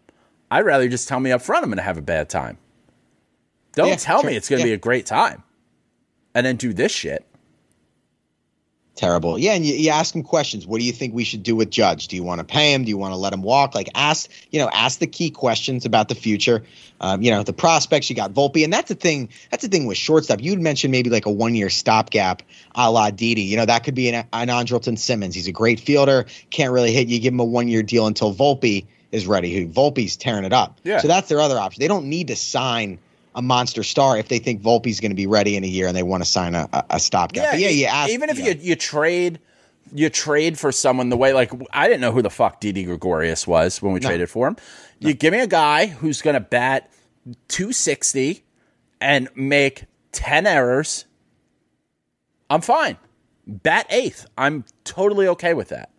I'd 0.50 0.66
rather 0.66 0.88
just 0.88 1.08
tell 1.08 1.20
me 1.20 1.32
up 1.32 1.42
front 1.42 1.64
I'm 1.64 1.70
going 1.70 1.78
to 1.78 1.84
have 1.84 1.98
a 1.98 2.02
bad 2.02 2.30
time. 2.30 2.58
Don't 3.74 3.88
Yeah, 3.90 3.96
tell 3.96 4.22
sure. 4.22 4.30
me 4.30 4.36
it's 4.38 4.48
going 4.50 4.62
to 4.62 4.68
Yeah. 4.68 4.72
be 4.72 4.76
a 4.76 4.80
great 4.80 5.06
time. 5.06 5.44
And 6.34 6.46
then 6.46 6.56
do 6.56 6.74
this 6.74 6.92
shit. 6.92 7.26
Terrible. 8.96 9.40
Yeah, 9.40 9.54
and 9.54 9.66
you, 9.66 9.74
you 9.74 9.90
ask 9.90 10.14
him 10.14 10.22
questions. 10.22 10.68
What 10.68 10.80
do 10.80 10.86
you 10.86 10.92
think 10.92 11.14
we 11.16 11.24
should 11.24 11.44
do 11.44 11.56
with 11.56 11.70
Judge? 11.70 12.10
Do 12.10 12.16
you 12.16 12.24
want 12.24 12.40
to 12.40 12.44
pay 12.44 12.74
him? 12.74 12.84
Do 12.84 12.90
you 12.90 12.98
want 12.98 13.14
to 13.14 13.18
let 13.18 13.32
him 13.32 13.42
walk? 13.42 13.74
Like 13.74 13.90
ask, 13.96 14.30
you 14.52 14.60
know, 14.60 14.70
ask 14.72 15.00
the 15.00 15.08
key 15.08 15.32
questions 15.32 15.86
about 15.86 16.10
the 16.10 16.16
future. 16.16 16.64
Um, 17.00 17.22
you 17.22 17.32
know, 17.32 17.42
the 17.42 17.54
prospects. 17.54 18.10
You 18.10 18.16
got 18.16 18.34
Volpe, 18.34 18.64
and 18.64 18.72
that's 18.72 18.90
the 18.90 18.96
thing. 18.96 19.30
That's 19.50 19.64
the 19.64 19.70
thing 19.70 19.86
with 19.86 19.98
shortstop. 19.98 20.42
You'd 20.42 20.60
mentioned 20.60 20.92
maybe 20.92 21.10
like 21.10 21.26
a 21.26 21.32
one 21.32 21.56
year 21.56 21.70
stopgap, 21.70 22.44
a 22.76 22.92
la 22.92 23.10
Didi. 23.12 23.42
You 23.44 23.58
know, 23.58 23.66
that 23.66 23.84
could 23.86 23.96
be 23.96 24.10
an, 24.10 24.28
an 24.34 24.50
Andrelton 24.50 25.00
Simmons. 25.00 25.34
He's 25.34 25.48
a 25.48 25.54
great 25.54 25.80
fielder. 25.80 26.26
Can't 26.50 26.74
really 26.74 26.92
hit. 26.92 27.08
You 27.08 27.20
give 27.20 27.34
him 27.34 27.40
a 27.40 27.46
one 27.46 27.70
year 27.70 27.84
deal 27.84 28.08
until 28.08 28.34
Volpe 28.36 28.86
is 29.12 29.26
ready. 29.26 29.56
Who 29.56 29.68
Volpe's 29.68 30.18
tearing 30.18 30.44
it 30.44 30.54
up. 30.54 30.80
Yeah. 30.84 31.00
So 31.00 31.08
that's 31.08 31.30
their 31.30 31.40
other 31.40 31.58
option. 31.58 31.80
They 31.80 31.88
don't 31.88 32.06
need 32.08 32.28
to 32.28 32.36
sign. 32.36 33.00
A 33.34 33.42
monster 33.42 33.84
star 33.84 34.18
if 34.18 34.28
they 34.28 34.40
think 34.40 34.62
Volpe's 34.62 35.00
going 35.00 35.12
to 35.12 35.16
be 35.16 35.28
ready 35.28 35.56
in 35.56 35.64
a 35.64 35.68
year 35.68 35.88
and 35.88 35.96
they 35.96 36.04
want 36.04 36.24
to 36.24 36.30
sign 36.30 36.54
a, 36.54 36.68
a, 36.74 36.84
a 36.92 37.00
stopgap. 37.00 37.58
Yeah, 37.58 37.70
you 37.70 37.86
ask, 37.86 38.12
even 38.12 38.30
if 38.30 38.38
yeah. 38.38 38.50
you 38.50 38.56
you 38.60 38.76
trade 38.76 39.40
you 39.94 40.10
trade 40.10 40.60
for 40.60 40.72
someone 40.72 41.10
the 41.10 41.18
way 41.18 41.34
like 41.34 41.52
I 41.72 41.88
didn't 41.88 42.02
know 42.02 42.12
who 42.12 42.22
the 42.22 42.30
fuck 42.30 42.60
Didi 42.60 42.84
Gregorius 42.84 43.48
was 43.48 43.82
when 43.82 43.94
we 43.94 44.00
No. 44.02 44.10
traded 44.10 44.30
for 44.30 44.48
him. 44.48 44.58
You 45.00 45.14
give 45.14 45.32
me 45.32 45.40
a 45.40 45.48
guy 45.48 45.88
who's 45.88 46.22
going 46.22 46.34
to 46.36 46.40
bat 46.42 46.92
260 47.48 48.44
and 49.00 49.30
make 49.36 49.86
10 50.12 50.46
errors. 50.46 51.06
I'm 52.50 52.62
fine. 52.62 52.98
Bat 53.48 53.88
eighth. 53.90 54.26
I'm 54.38 54.66
totally 54.84 55.28
okay 55.30 55.54
with 55.54 55.70
that. 55.70 55.90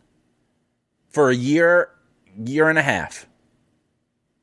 For 1.09 1.31
a 1.31 1.35
year, 1.35 1.89
year 2.45 2.69
and 2.69 2.79
a 2.79 2.83
half. 2.83 3.27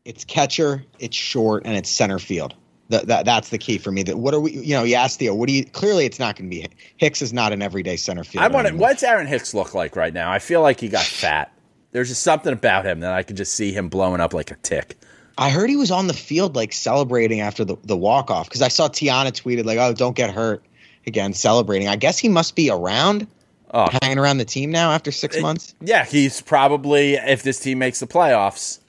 it's 0.06 0.26
catcher, 0.26 0.84
it's 1.00 1.16
short, 1.16 1.64
and 1.66 1.76
it's 1.78 1.90
center 1.90 2.20
field. 2.20 2.56
That, 2.90 3.06
that 3.08 3.26
that's 3.26 3.50
the 3.50 3.58
key 3.60 3.78
for 3.78 3.92
me. 3.92 4.02
That 4.04 4.18
what 4.18 4.34
are 4.34 4.40
we? 4.40 4.52
You 4.52 4.74
know, 4.74 4.84
you 4.84 4.96
ask 4.96 5.20
Theo, 5.20 5.36
what 5.36 5.48
do 5.48 5.54
you? 5.54 5.64
Clearly, 5.64 6.06
it's 6.06 6.18
not 6.20 6.36
going 6.36 6.50
to 6.50 6.56
be 6.56 6.68
Hicks. 6.98 7.22
Is 7.22 7.32
not 7.32 7.54
an 7.54 7.62
everyday 7.62 7.96
center 7.98 8.24
field. 8.24 8.44
I 8.44 8.48
want 8.48 8.68
to. 8.68 8.76
What's 8.76 9.04
Aaron 9.04 9.28
Hicks 9.28 9.54
look 9.54 9.74
like 9.76 9.96
right 9.96 10.14
now? 10.14 10.32
I 10.32 10.40
feel 10.40 10.62
like 10.62 10.80
he 10.80 10.90
got 10.90 11.04
fat. 11.06 11.52
There's 11.92 12.10
just 12.10 12.24
something 12.24 12.52
about 12.54 12.86
him 12.86 13.00
that 13.02 13.14
I 13.14 13.24
could 13.24 13.38
just 13.38 13.54
see 13.54 13.72
him 13.72 13.90
blowing 13.90 14.22
up 14.22 14.34
like 14.34 14.52
a 14.52 14.56
tick. 14.56 14.98
I 15.38 15.50
heard 15.52 15.70
he 15.70 15.76
was 15.78 15.92
on 15.92 16.08
the 16.08 16.14
field 16.14 16.56
like 16.56 16.74
celebrating 16.74 17.40
after 17.42 17.64
the, 17.64 17.78
the 17.84 17.96
walk 17.96 18.30
off 18.30 18.48
because 18.50 18.62
I 18.62 18.68
saw 18.68 18.88
Tiana 18.90 19.32
tweeted 19.32 19.66
like, 19.66 19.78
"Oh, 19.78 19.94
don't 19.94 20.16
get 20.16 20.32
hurt." 20.32 20.64
Again, 21.08 21.34
celebrating. 21.34 21.88
I 21.88 21.96
guess 21.96 22.18
he 22.18 22.28
must 22.28 22.56
be 22.56 22.70
around, 22.70 23.26
Oh. 23.72 23.88
hanging 24.02 24.18
around 24.20 24.40
the 24.40 24.46
team 24.46 24.72
now 24.72 24.92
after 24.92 25.12
six 25.12 25.40
months. 25.40 25.74
Yeah, 25.80 26.06
he's 26.06 26.42
probably 26.42 27.14
if 27.14 27.44
this 27.44 27.60
team 27.60 27.78
makes 27.80 28.00
the 28.00 28.08
playoffs, 28.08 28.80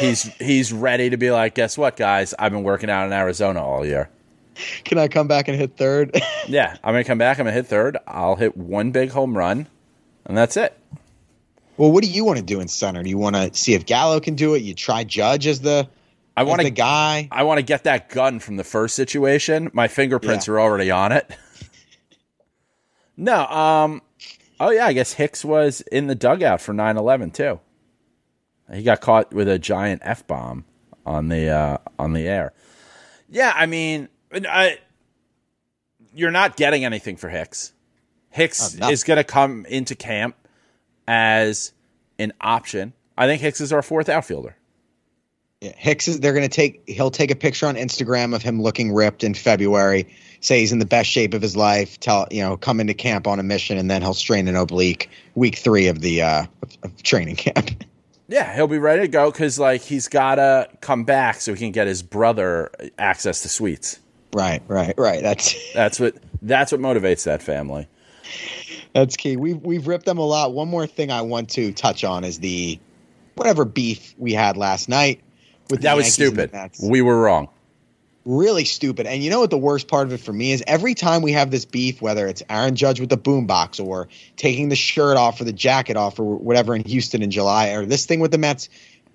he's 0.00 0.22
he's 0.36 0.72
ready 0.72 1.10
to 1.10 1.16
be 1.16 1.30
like, 1.30 1.54
guess 1.54 1.76
what, 1.78 1.96
guys? 1.96 2.34
I've 2.38 2.52
been 2.52 2.62
working 2.64 2.90
out 2.90 3.06
in 3.06 3.12
Arizona 3.12 3.64
all 3.64 3.84
year. 3.84 4.08
Can 4.84 4.98
I 4.98 5.08
come 5.08 5.26
back 5.26 5.48
and 5.48 5.58
hit 5.58 5.76
third? 5.76 6.16
Yeah, 6.46 6.76
I'm 6.84 6.92
gonna 6.92 7.04
come 7.04 7.16
back. 7.16 7.38
I'm 7.38 7.46
gonna 7.46 7.54
hit 7.56 7.66
third. 7.66 7.96
I'll 8.06 8.36
hit 8.36 8.54
one 8.54 8.90
big 8.90 9.10
home 9.10 9.34
run, 9.36 9.66
and 10.26 10.36
that's 10.36 10.58
it. 10.58 10.78
well, 11.78 11.90
what 11.90 12.04
do 12.04 12.10
you 12.10 12.22
want 12.22 12.38
to 12.38 12.44
do 12.44 12.60
in 12.60 12.68
center? 12.68 13.02
Do 13.02 13.08
you 13.08 13.16
want 13.16 13.34
to 13.34 13.52
see 13.54 13.72
if 13.72 13.86
Gallo 13.86 14.20
can 14.20 14.34
do 14.34 14.54
it? 14.54 14.58
You 14.62 14.74
try 14.74 15.04
Judge 15.04 15.46
as 15.46 15.60
the 15.60 15.88
I 16.36 16.42
want 16.42 16.62
the 16.62 16.68
guy. 16.70 17.28
I 17.32 17.44
want 17.44 17.58
to 17.58 17.62
get 17.62 17.84
that 17.84 18.10
gun 18.10 18.40
from 18.40 18.56
the 18.56 18.64
first 18.64 18.94
situation. 18.94 19.70
My 19.72 19.88
fingerprints 19.88 20.46
Yeah. 20.46 20.54
are 20.54 20.60
already 20.60 20.90
on 20.90 21.12
it. 21.12 21.30
no, 23.16 23.46
um, 23.46 24.02
oh 24.60 24.70
yeah, 24.70 24.86
I 24.86 24.92
guess 24.92 25.14
Hicks 25.14 25.44
was 25.44 25.80
in 25.80 26.06
the 26.08 26.14
dugout 26.14 26.60
for 26.60 26.74
9/11 26.74 27.32
too. 27.32 27.58
He 28.72 28.82
got 28.82 29.00
caught 29.00 29.32
with 29.32 29.48
a 29.48 29.58
giant 29.58 30.02
f 30.04 30.26
bomb 30.26 30.64
on 31.04 31.28
the 31.28 31.48
uh, 31.48 31.78
on 31.98 32.12
the 32.12 32.26
air. 32.26 32.52
Yeah, 33.28 33.52
I 33.54 33.66
mean, 33.66 34.08
I, 34.32 34.78
you're 36.14 36.30
not 36.30 36.56
getting 36.56 36.84
anything 36.84 37.16
for 37.16 37.28
Hicks. 37.28 37.72
Hicks 38.30 38.80
Uh, 38.80 38.88
is 38.88 39.04
going 39.04 39.16
to 39.18 39.24
come 39.24 39.66
into 39.66 39.94
camp 39.94 40.36
as 41.06 41.72
an 42.18 42.32
option. 42.40 42.92
I 43.16 43.26
think 43.26 43.42
Hicks 43.42 43.60
is 43.60 43.72
our 43.72 43.82
fourth 43.82 44.08
outfielder. 44.08 44.56
Yeah, 45.60 45.72
Hicks 45.76 46.08
is. 46.08 46.20
They're 46.20 46.32
going 46.32 46.48
to 46.48 46.54
take. 46.54 46.88
He'll 46.88 47.10
take 47.10 47.30
a 47.30 47.36
picture 47.36 47.66
on 47.66 47.76
Instagram 47.76 48.34
of 48.34 48.42
him 48.42 48.60
looking 48.60 48.92
ripped 48.92 49.24
in 49.24 49.34
February. 49.34 50.14
Say 50.40 50.60
he's 50.60 50.72
in 50.72 50.78
the 50.78 50.86
best 50.86 51.08
shape 51.08 51.32
of 51.32 51.40
his 51.40 51.56
life. 51.56 51.98
Tell 52.00 52.26
you 52.30 52.42
know, 52.42 52.56
come 52.56 52.80
into 52.80 52.92
camp 52.94 53.26
on 53.26 53.38
a 53.38 53.42
mission, 53.42 53.78
and 53.78 53.90
then 53.90 54.02
he'll 54.02 54.14
strain 54.14 54.48
an 54.48 54.56
oblique 54.56 55.08
week 55.34 55.56
three 55.56 55.86
of 55.86 56.00
the 56.00 56.22
uh, 56.22 56.46
of, 56.62 56.78
of 56.82 57.02
training 57.02 57.36
camp. 57.36 57.70
Yeah, 58.28 58.54
he'll 58.54 58.66
be 58.66 58.78
ready 58.78 59.02
to 59.02 59.08
go 59.08 59.30
because 59.30 59.58
like 59.58 59.82
he's 59.82 60.08
gotta 60.08 60.68
come 60.80 61.04
back 61.04 61.40
so 61.40 61.52
he 61.52 61.60
can 61.60 61.72
get 61.72 61.86
his 61.86 62.02
brother 62.02 62.70
access 62.98 63.42
to 63.42 63.48
suites. 63.48 63.98
right, 64.32 64.62
right, 64.66 64.94
right. 64.96 65.22
That's 65.22 65.54
That's 65.74 66.00
what 66.00 66.16
that's 66.42 66.72
what 66.72 66.80
motivates 66.80 67.24
that 67.24 67.42
family. 67.42 67.88
that's 68.94 69.16
key. 69.16 69.36
We've 69.36 69.60
we've 69.60 69.86
ripped 69.86 70.06
them 70.06 70.18
a 70.18 70.26
lot. 70.26 70.52
One 70.52 70.68
more 70.68 70.86
thing 70.86 71.10
I 71.10 71.22
want 71.22 71.50
to 71.50 71.72
touch 71.72 72.04
on 72.04 72.24
is 72.24 72.40
the 72.40 72.78
whatever 73.34 73.64
beef 73.64 74.14
we 74.18 74.32
had 74.32 74.56
last 74.56 74.88
night. 74.88 75.20
With 75.70 75.82
That 75.82 75.96
was 75.96 76.18
Yankees 76.18 76.50
stupid. 76.50 76.90
We 76.90 77.02
were 77.02 77.20
wrong. 77.20 77.48
Really 78.24 78.64
stupid. 78.64 79.06
And 79.06 79.22
you 79.22 79.30
know 79.30 79.40
what 79.40 79.50
the 79.50 79.58
worst 79.58 79.88
part 79.88 80.06
of 80.06 80.12
it 80.12 80.20
for 80.20 80.32
me 80.32 80.52
is? 80.52 80.62
Every 80.66 80.94
time 80.94 81.22
we 81.22 81.32
have 81.32 81.50
this 81.50 81.64
beef, 81.64 82.00
whether 82.00 82.26
it's 82.26 82.42
Aaron 82.48 82.74
Judge 82.74 83.00
with 83.00 83.10
the 83.10 83.18
boombox 83.18 83.84
or 83.84 84.08
taking 84.36 84.68
the 84.68 84.76
shirt 84.76 85.16
off 85.16 85.40
or 85.40 85.44
the 85.44 85.52
jacket 85.52 85.96
off 85.96 86.18
or 86.18 86.36
whatever 86.36 86.74
in 86.74 86.84
Houston 86.84 87.22
in 87.22 87.30
July 87.30 87.68
or 87.70 87.86
this 87.86 88.06
thing 88.06 88.20
with 88.20 88.30
the 88.30 88.38
Mets, 88.38 88.68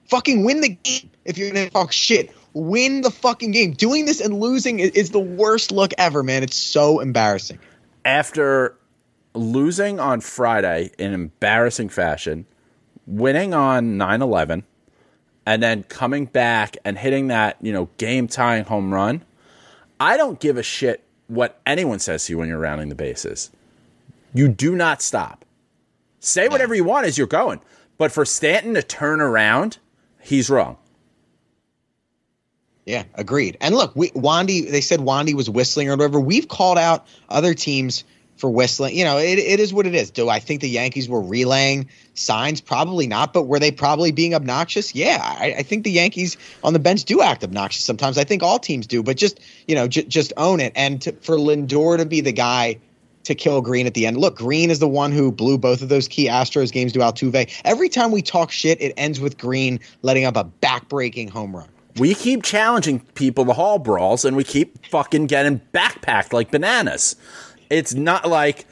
fucking 0.08 0.44
win 0.44 0.62
the 0.62 0.70
game 0.70 1.10
if 1.26 1.38
you're 1.38 1.52
gonna 1.52 1.70
talk 1.70 1.92
shit. 1.92 2.36
Win 2.54 3.02
the 3.02 3.12
fucking 3.12 3.52
game. 3.52 3.74
Doing 3.74 4.06
this 4.06 4.20
and 4.22 4.40
losing 4.40 4.80
is, 4.80 4.92
is 4.92 5.12
the 5.12 5.20
worst 5.20 5.72
look 5.72 5.94
ever, 5.98 6.24
man. 6.24 6.44
It's 6.44 6.58
so 6.58 7.00
embarrassing. 7.00 7.60
After 8.04 8.76
losing 9.36 10.00
on 10.00 10.22
Friday 10.22 10.92
in 10.98 11.14
embarrassing 11.14 11.90
fashion, 11.90 12.48
winning 13.06 13.54
on 13.54 13.98
9-11, 13.98 14.64
and 15.50 15.64
then 15.64 15.82
coming 15.82 16.26
back 16.26 16.78
and 16.86 16.96
hitting 16.96 17.30
that, 17.30 17.58
you 17.60 17.74
know, 17.74 17.90
game 17.98 18.28
tying 18.28 18.66
home 18.66 18.94
run, 18.94 19.26
I 20.00 20.16
don't 20.16 20.40
give 20.40 20.58
a 20.58 20.64
shit 20.64 21.04
what 21.26 21.60
anyone 21.66 21.98
says 21.98 22.24
to 22.26 22.34
you 22.34 22.38
when 22.38 22.48
you're 22.48 22.60
rounding 22.60 22.90
the 22.90 22.96
bases. 22.96 23.50
You 24.32 24.48
do 24.48 24.76
not 24.76 25.02
stop. 25.02 25.44
Say 26.20 26.50
whatever 26.50 26.76
you 26.76 26.84
want 26.84 27.08
as 27.08 27.18
you're 27.18 27.26
going. 27.26 27.62
But 27.98 28.12
for 28.12 28.26
Stanton 28.26 28.76
to 28.76 28.84
turn 28.84 29.22
around, 29.22 29.80
he's 30.22 30.52
wrong. 30.52 30.78
Yeah, 32.86 33.06
agreed. 33.16 33.58
And 33.60 33.74
look, 33.74 33.96
we, 33.96 34.12
Wandy, 34.12 34.70
they 34.70 34.82
said 34.82 35.00
Wandy 35.00 35.34
was 35.34 35.50
whistling 35.50 35.90
or 35.90 35.98
whatever. 35.98 36.20
We've 36.20 36.48
called 36.48 36.78
out 36.78 37.08
other 37.28 37.56
teams 37.56 38.04
for 38.40 38.50
whistling. 38.50 38.96
You 38.98 39.04
know, 39.04 39.18
it, 39.18 39.38
it 39.38 39.60
is 39.60 39.74
what 39.74 39.86
it 39.86 39.94
is. 39.94 40.10
Do 40.10 40.30
I 40.30 40.40
think 40.40 40.62
the 40.62 40.70
Yankees 40.70 41.10
were 41.10 41.22
relaying 41.22 41.90
signs? 42.14 42.62
Probably 42.62 43.06
not. 43.06 43.34
But 43.34 43.44
were 43.44 43.60
they 43.60 43.72
probably 43.72 44.12
being 44.12 44.34
obnoxious? 44.34 44.96
Yeah, 44.96 45.20
I, 45.22 45.56
I 45.60 45.64
think 45.64 45.84
the 45.84 45.92
Yankees 45.92 46.38
on 46.64 46.74
the 46.74 46.80
bench 46.80 47.04
do 47.04 47.22
act 47.22 47.44
obnoxious 47.44 47.84
sometimes. 47.84 48.18
I 48.18 48.24
think 48.24 48.42
all 48.42 48.58
teams 48.58 48.88
do. 48.88 49.04
But 49.04 49.18
just 49.18 49.40
you 49.68 49.76
know, 49.76 49.88
j- 49.88 50.06
just 50.06 50.32
own 50.38 50.62
it. 50.62 50.72
And 50.76 51.02
to, 51.02 51.12
for 51.12 51.38
Lindor 51.38 51.98
to 51.98 52.06
be 52.06 52.22
the 52.22 52.32
guy 52.32 52.80
to 53.24 53.36
kill 53.36 53.62
Green 53.62 53.86
at 53.86 53.94
the 53.94 54.06
end. 54.06 54.18
Look, 54.18 54.38
Green 54.38 54.72
is 54.72 54.80
the 54.80 54.88
one 54.88 55.12
who 55.12 55.32
blew 55.32 55.58
both 55.58 55.82
of 55.82 55.90
those 55.90 56.08
key 56.08 56.28
Astros 56.28 56.72
games 56.72 56.94
to 56.94 57.00
Altuve. 57.00 57.52
Every 57.66 57.90
time 57.90 58.12
we 58.12 58.22
talk 58.22 58.50
shit, 58.50 58.82
it 58.82 58.94
ends 58.96 59.20
with 59.20 59.38
Green 59.38 59.82
letting 60.02 60.26
up 60.26 60.38
a 60.38 60.46
backbreaking 60.46 61.30
home 61.30 61.56
run. 61.56 61.68
We 61.98 62.16
keep 62.16 62.44
challenging 62.44 63.02
people 63.16 63.46
to 63.46 63.54
hall 63.54 63.78
brawls 63.78 64.24
and 64.24 64.38
we 64.38 64.46
keep 64.46 64.86
fucking 64.86 65.28
getting 65.28 65.60
backpacked 65.74 66.32
like 66.32 66.50
bananas. 66.50 67.18
It's 67.70 67.94
not 67.94 68.28
like 68.28 68.66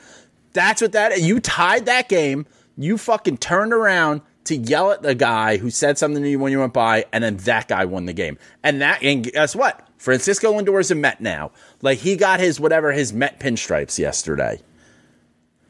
that's 0.53 0.81
what 0.81 0.93
that 0.93 1.21
you 1.21 1.39
tied 1.39 1.85
that 1.85 2.09
game. 2.09 2.45
You 2.77 2.97
fucking 2.97 3.37
turned 3.37 3.73
around 3.73 4.21
to 4.45 4.55
yell 4.55 4.91
at 4.91 5.01
the 5.01 5.15
guy 5.15 5.57
who 5.57 5.69
said 5.69 5.97
something 5.97 6.23
to 6.23 6.29
you 6.29 6.39
when 6.39 6.51
you 6.51 6.59
went 6.59 6.73
by, 6.73 7.05
and 7.11 7.23
then 7.23 7.37
that 7.37 7.67
guy 7.67 7.85
won 7.85 8.05
the 8.05 8.13
game. 8.13 8.37
And 8.63 8.81
that 8.81 9.03
and 9.03 9.23
guess 9.23 9.55
what? 9.55 9.87
Francisco 9.97 10.53
Lindor 10.53 10.79
is 10.79 10.91
a 10.91 10.95
Met 10.95 11.21
now. 11.21 11.51
Like 11.81 11.99
he 11.99 12.15
got 12.15 12.39
his 12.39 12.59
whatever 12.59 12.91
his 12.91 13.13
Met 13.13 13.39
pinstripes 13.39 13.99
yesterday. 13.99 14.61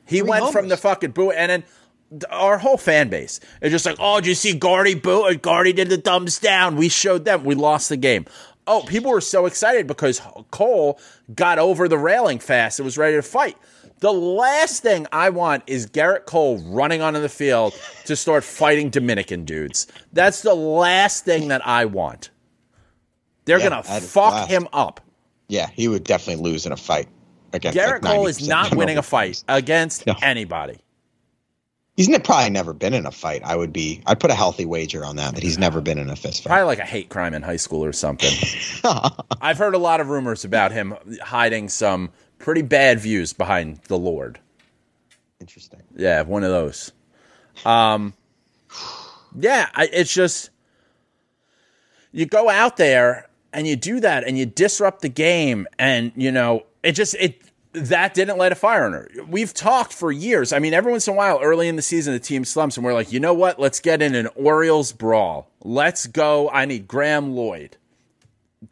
He 0.05 0.19
Three 0.19 0.30
went 0.30 0.51
from 0.51 0.69
the 0.69 0.78
fucking 0.78 1.11
boo 1.11 1.32
and 1.32 1.49
then 1.49 1.63
our 2.30 2.57
whole 2.57 2.78
fan 2.78 3.09
base 3.09 3.39
is 3.61 3.71
just 3.71 3.86
like, 3.86 3.97
oh, 3.99 4.19
did 4.19 4.28
you 4.28 4.36
see 4.36 4.53
Gardy 4.53 4.95
boo? 4.95 5.25
And 5.25 5.41
Gardy 5.41 5.73
did 5.73 5.89
the 5.89 5.97
thumbs 5.97 6.39
down. 6.39 6.78
We 6.78 6.89
showed 6.89 7.25
them. 7.25 7.43
We 7.43 7.55
lost 7.55 7.89
the 7.89 7.97
game. 7.97 8.25
Oh, 8.68 8.84
people 8.86 9.11
were 9.11 9.22
so 9.22 9.45
excited 9.45 9.88
because 9.88 10.22
Cole 10.51 10.99
got 11.34 11.57
over 11.59 11.88
the 11.88 11.97
railing 11.97 12.39
fast 12.39 12.80
and 12.80 12.86
was 12.86 12.97
ready 12.97 13.15
to 13.15 13.22
fight. 13.22 13.57
The 13.99 14.13
last 14.13 14.84
thing 14.84 15.07
I 15.11 15.30
want 15.32 15.63
is 15.65 15.88
Gerrit 15.88 16.26
Cole 16.26 16.59
running 16.68 17.01
onto 17.01 17.20
the 17.20 17.30
field 17.30 17.74
to 18.05 18.15
start 18.15 18.43
fighting 18.43 18.89
Dominican 18.91 19.43
dudes. 19.45 19.88
That's 20.13 20.43
the 20.43 20.53
last 20.53 21.26
thing 21.26 21.47
that 21.47 21.65
I 21.65 21.86
want. 21.86 22.30
They're 23.45 23.57
Yeah, 23.59 23.70
gonna 23.70 23.84
fuck 23.84 24.47
him 24.49 24.68
up. 24.74 25.01
Yeah, 25.47 25.70
he 25.74 25.88
would 25.88 26.03
definitely 26.03 26.43
lose 26.43 26.65
in 26.65 26.72
a 26.74 26.78
fight. 26.78 27.07
Against 27.53 27.76
Garrett 27.76 28.03
like 28.03 28.13
Cole 28.13 28.28
is 28.28 28.45
not 28.47 28.76
winning 28.76 28.97
a 28.97 29.01
fight 29.01 29.41
against 29.47 30.05
No. 30.05 30.15
anybody. 30.22 30.78
He's 31.97 32.07
probably 32.19 32.51
never 32.51 32.73
been 32.73 32.93
in 32.93 33.07
a 33.07 33.11
fight. 33.11 33.41
I 33.43 33.55
would 33.55 33.73
be. 33.73 34.03
I'd 34.05 34.19
put 34.19 34.29
a 34.29 34.35
healthy 34.35 34.65
wager 34.65 35.03
on 35.03 35.15
that. 35.15 35.33
That 35.33 35.43
he's 35.43 35.57
never 35.57 35.81
been 35.81 35.97
in 35.97 36.11
a 36.11 36.15
fist 36.15 36.43
fight. 36.43 36.51
Probably 36.51 36.67
like 36.67 36.77
a 36.77 36.85
hate 36.85 37.09
crime 37.09 37.33
in 37.33 37.41
high 37.41 37.55
school 37.55 37.83
or 37.83 37.91
something. 37.91 38.31
I've 39.41 39.57
heard 39.57 39.73
a 39.73 39.79
lot 39.79 39.99
of 39.99 40.09
rumors 40.09 40.45
about 40.45 40.71
him 40.71 40.95
hiding 41.23 41.69
some 41.69 42.11
pretty 42.37 42.61
bad 42.61 42.99
views 42.99 43.33
behind 43.33 43.77
the 43.87 43.97
Lord. 43.97 44.39
Interesting. 45.41 45.81
Yeah, 45.95 46.21
one 46.21 46.43
of 46.43 46.51
those. 46.51 46.91
Um, 47.65 48.13
yeah, 49.35 49.67
I, 49.73 49.89
it's 49.91 50.13
just 50.13 50.51
you 52.11 52.27
go 52.27 52.47
out 52.47 52.77
there 52.77 53.27
and 53.51 53.65
you 53.65 53.75
do 53.75 53.99
that 54.01 54.23
and 54.23 54.37
you 54.37 54.45
disrupt 54.45 55.01
the 55.01 55.09
game, 55.09 55.65
and 55.79 56.11
you 56.15 56.31
know 56.31 56.67
it 56.83 56.91
just 56.91 57.15
it 57.15 57.41
that 57.84 58.13
didn't 58.13 58.38
light 58.38 58.51
a 58.51 58.55
fire 58.55 58.86
under. 58.86 59.09
We've 59.28 59.53
talked 59.53 59.93
for 59.93 60.11
years. 60.11 60.53
I 60.53 60.59
mean, 60.59 60.73
every 60.73 60.91
once 60.91 61.07
in 61.07 61.13
a 61.13 61.17
while, 61.17 61.39
early 61.41 61.67
in 61.67 61.75
the 61.75 61.82
season, 61.82 62.13
the 62.13 62.19
team 62.19 62.45
slumps, 62.45 62.78
and 62.78 62.86
we're 62.86 62.93
like, 62.93 63.11
you 63.11 63.19
know 63.19 63.34
what? 63.34 63.59
Let's 63.59 63.80
get 63.80 64.01
in 64.01 64.15
an 64.15 64.28
Orioles 64.36 64.91
brawl. 64.91 65.49
Let's 65.63 66.07
go. 66.07 66.49
I 66.49 66.65
need 66.65 66.88
Graeme 66.88 67.32
Lloyd. 67.32 67.78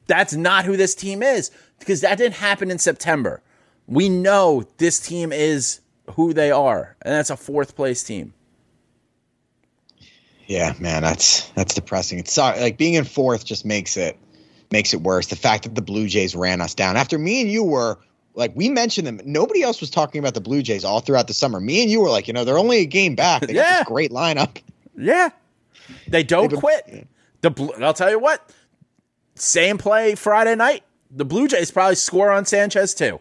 That's 0.07 0.33
not 0.33 0.65
who 0.65 0.77
this 0.77 0.95
team 0.95 1.21
is 1.21 1.51
because 1.79 2.01
that 2.01 2.17
didn't 2.17 2.35
happen 2.35 2.71
in 2.71 2.79
September. 2.79 3.41
We 3.87 4.09
know 4.09 4.65
this 4.77 4.99
team 4.99 5.31
is 5.31 5.81
who 6.11 6.33
they 6.33 6.51
are, 6.51 6.95
and 7.01 7.13
that's 7.13 7.29
a 7.29 7.37
fourth 7.37 7.75
place 7.75 8.03
team. 8.03 8.33
Yeah, 10.47 10.73
man, 10.79 11.01
that's 11.01 11.47
that's 11.49 11.73
depressing. 11.73 12.19
It's 12.19 12.33
sorry, 12.33 12.59
like 12.59 12.77
being 12.77 12.93
in 12.93 13.03
fourth 13.03 13.45
just 13.45 13.65
makes 13.65 13.97
it 13.97 14.17
makes 14.71 14.93
it 14.93 15.01
worse. 15.01 15.27
The 15.27 15.35
fact 15.35 15.63
that 15.63 15.75
the 15.75 15.81
Blue 15.81 16.07
Jays 16.07 16.35
ran 16.35 16.61
us 16.61 16.75
down 16.75 16.97
after 16.97 17.17
me 17.17 17.41
and 17.41 17.51
you 17.51 17.63
were 17.63 17.97
like 18.35 18.51
we 18.55 18.69
mentioned 18.69 19.07
them. 19.07 19.19
Nobody 19.25 19.61
else 19.63 19.79
was 19.81 19.89
talking 19.89 20.19
about 20.19 20.33
the 20.33 20.41
Blue 20.41 20.61
Jays 20.61 20.83
all 20.85 20.99
throughout 20.99 21.27
the 21.27 21.33
summer. 21.33 21.59
Me 21.59 21.81
and 21.81 21.89
you 21.91 22.01
were 22.01 22.09
like, 22.09 22.27
you 22.27 22.33
know, 22.33 22.43
they're 22.43 22.57
only 22.57 22.77
a 22.79 22.85
game 22.85 23.15
back. 23.15 23.41
They 23.41 23.53
got 23.53 23.65
Yeah. 23.67 23.77
this 23.79 23.87
great 23.87 24.11
lineup. 24.11 24.61
Yeah, 24.97 25.29
they 26.07 26.23
don't 26.23 26.51
quit. 26.53 27.07
The 27.41 27.73
I'll 27.81 27.93
tell 27.93 28.09
you 28.09 28.19
what. 28.19 28.49
Same 29.35 29.77
play 29.77 30.15
Friday 30.15 30.55
night. 30.55 30.83
The 31.11 31.25
Blue 31.25 31.47
Jays 31.47 31.69
probably 31.71 31.95
score 31.95 32.31
on 32.31 32.45
Sanchez 32.45 32.93
too. 32.93 33.19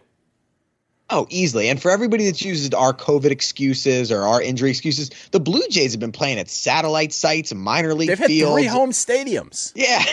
Oh, 1.09 1.27
easily. 1.29 1.69
And 1.69 1.79
for 1.79 1.91
everybody 1.91 2.25
that 2.25 2.41
uses 2.41 2.71
our 2.71 2.91
COVID 2.91 3.29
excuses 3.29 4.11
or 4.11 4.21
our 4.23 4.41
injury 4.41 4.71
excuses, 4.71 5.11
the 5.31 5.39
Blue 5.39 5.61
Jays 5.69 5.91
have 5.91 5.99
been 5.99 6.11
playing 6.11 6.39
at 6.39 6.49
satellite 6.49 7.13
sites 7.13 7.51
and 7.51 7.61
minor 7.61 7.93
league 7.93 8.07
They've 8.09 8.17
fields. 8.17 8.53
three 8.55 8.65
home 8.65 8.89
stadiums. 8.91 9.71
Yeah. 9.75 10.03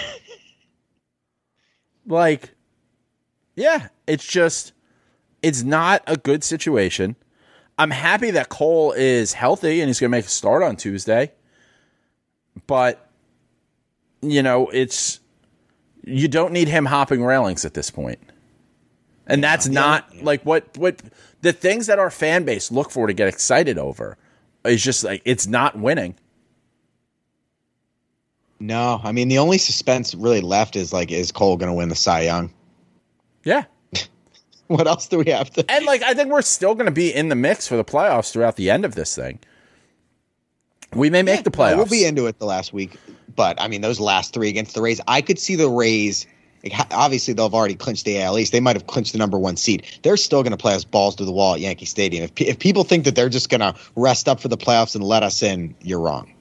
Like, 2.07 2.51
yeah, 3.57 3.89
it's 4.07 4.27
just, 4.27 4.73
it's 5.43 5.62
not 5.62 6.03
a 6.07 6.16
good 6.16 6.45
situation. 6.45 7.16
I'm 7.78 7.90
happy 7.90 8.30
that 8.32 8.49
Cole 8.49 8.93
is 8.93 9.32
healthy 9.32 9.80
and 9.80 9.88
he's 9.88 9.99
going 9.99 10.11
to 10.11 10.16
make 10.16 10.26
a 10.26 10.28
start 10.28 10.62
on 10.62 10.76
Tuesday. 10.76 11.32
But, 12.66 13.09
you 14.20 14.43
know, 14.43 14.68
it's, 14.68 15.20
you 16.05 16.28
don't 16.28 16.53
need 16.53 16.68
him 16.68 16.84
hopping 16.84 17.24
railings 17.24 17.64
at 17.64 17.74
this 17.74 17.90
point. 17.90 18.18
And 19.26 19.43
that's 19.43 19.68
not 19.68 20.22
like 20.22 20.43
what, 20.43 20.76
what, 20.76 21.01
the 21.40 21.53
things 21.53 21.86
that 21.86 21.99
our 21.99 22.11
fan 22.11 22.45
base 22.45 22.70
look 22.70 22.90
for 22.90 23.07
to 23.07 23.12
get 23.12 23.28
excited 23.28 23.78
over 23.78 24.18
is 24.64 24.82
just 24.82 25.05
like, 25.05 25.22
it's 25.24 25.47
not 25.47 25.78
winning. 25.78 26.14
No, 28.61 29.01
I 29.03 29.11
mean 29.11 29.28
the 29.28 29.38
only 29.38 29.59
suspense 29.59 30.14
really 30.14 30.40
left 30.40 30.76
is 30.76 30.93
like, 30.93 31.11
is 31.11 31.32
Cole 31.32 31.57
going 31.57 31.70
to 31.70 31.74
win 31.74 31.88
the 31.88 31.97
Cy 31.97 32.22
Young? 32.22 32.53
Yeah. 33.45 33.64
What 34.69 34.87
else 34.87 35.07
do 35.07 35.19
we 35.19 35.31
have 35.31 35.51
to? 35.51 35.71
And 35.71 35.85
like 35.85 36.03
I 36.03 36.15
think 36.15 36.31
we're 36.31 36.41
still 36.41 36.75
going 36.75 36.87
to 36.87 36.93
be 36.93 37.13
in 37.13 37.29
the 37.29 37.35
mix 37.35 37.69
for 37.69 37.77
the 37.77 37.85
playoffs 37.85 38.33
throughout 38.33 38.57
the 38.57 38.71
end 38.71 38.85
of 38.85 38.95
this 38.95 39.15
thing. 39.15 39.39
We 40.95 41.11
may 41.11 41.23
make 41.23 41.45
the 41.45 41.51
playoffs. 41.51 41.77
We'll 41.77 41.87
be 41.87 42.05
into 42.05 42.27
it 42.27 42.39
the 42.39 42.47
last 42.47 42.73
week, 42.73 42.97
but 43.35 43.61
I 43.61 43.69
mean 43.69 43.81
those 43.81 44.01
last 44.01 44.33
three 44.33 44.49
against 44.49 44.75
the 44.75 44.81
Rays, 44.83 45.01
I 45.07 45.21
could 45.21 45.39
see 45.39 45.57
the 45.57 45.69
Rays. 45.69 46.27
Obviously, 46.93 47.35
they'll 47.35 47.47
have 47.47 47.55
already 47.55 47.75
clinched 47.75 48.05
the 48.05 48.23
AL 48.23 48.39
East. 48.39 48.53
They 48.53 48.61
might 48.61 48.77
have 48.77 48.87
clinched 48.87 49.13
the 49.13 49.19
number 49.19 49.37
one 49.39 49.57
seed. 49.57 49.85
They're 50.03 50.17
still 50.17 50.43
going 50.43 50.53
to 50.53 50.57
play 50.57 50.75
us 50.75 50.85
balls 50.85 51.17
to 51.17 51.25
the 51.25 51.33
wall 51.33 51.55
at 51.55 51.61
Yankee 51.61 51.87
Stadium. 51.87 52.25
If, 52.25 52.41
if 52.41 52.59
people 52.59 52.85
think 52.85 53.05
that 53.05 53.17
they're 53.17 53.29
just 53.29 53.49
going 53.51 53.63
to 53.63 53.75
rest 53.97 54.29
up 54.29 54.39
for 54.39 54.47
the 54.49 54.57
playoffs 54.57 54.95
and 54.95 55.03
let 55.03 55.25
us 55.25 55.43
in, 55.43 55.75
you're 55.83 55.99
wrong. 55.99 56.33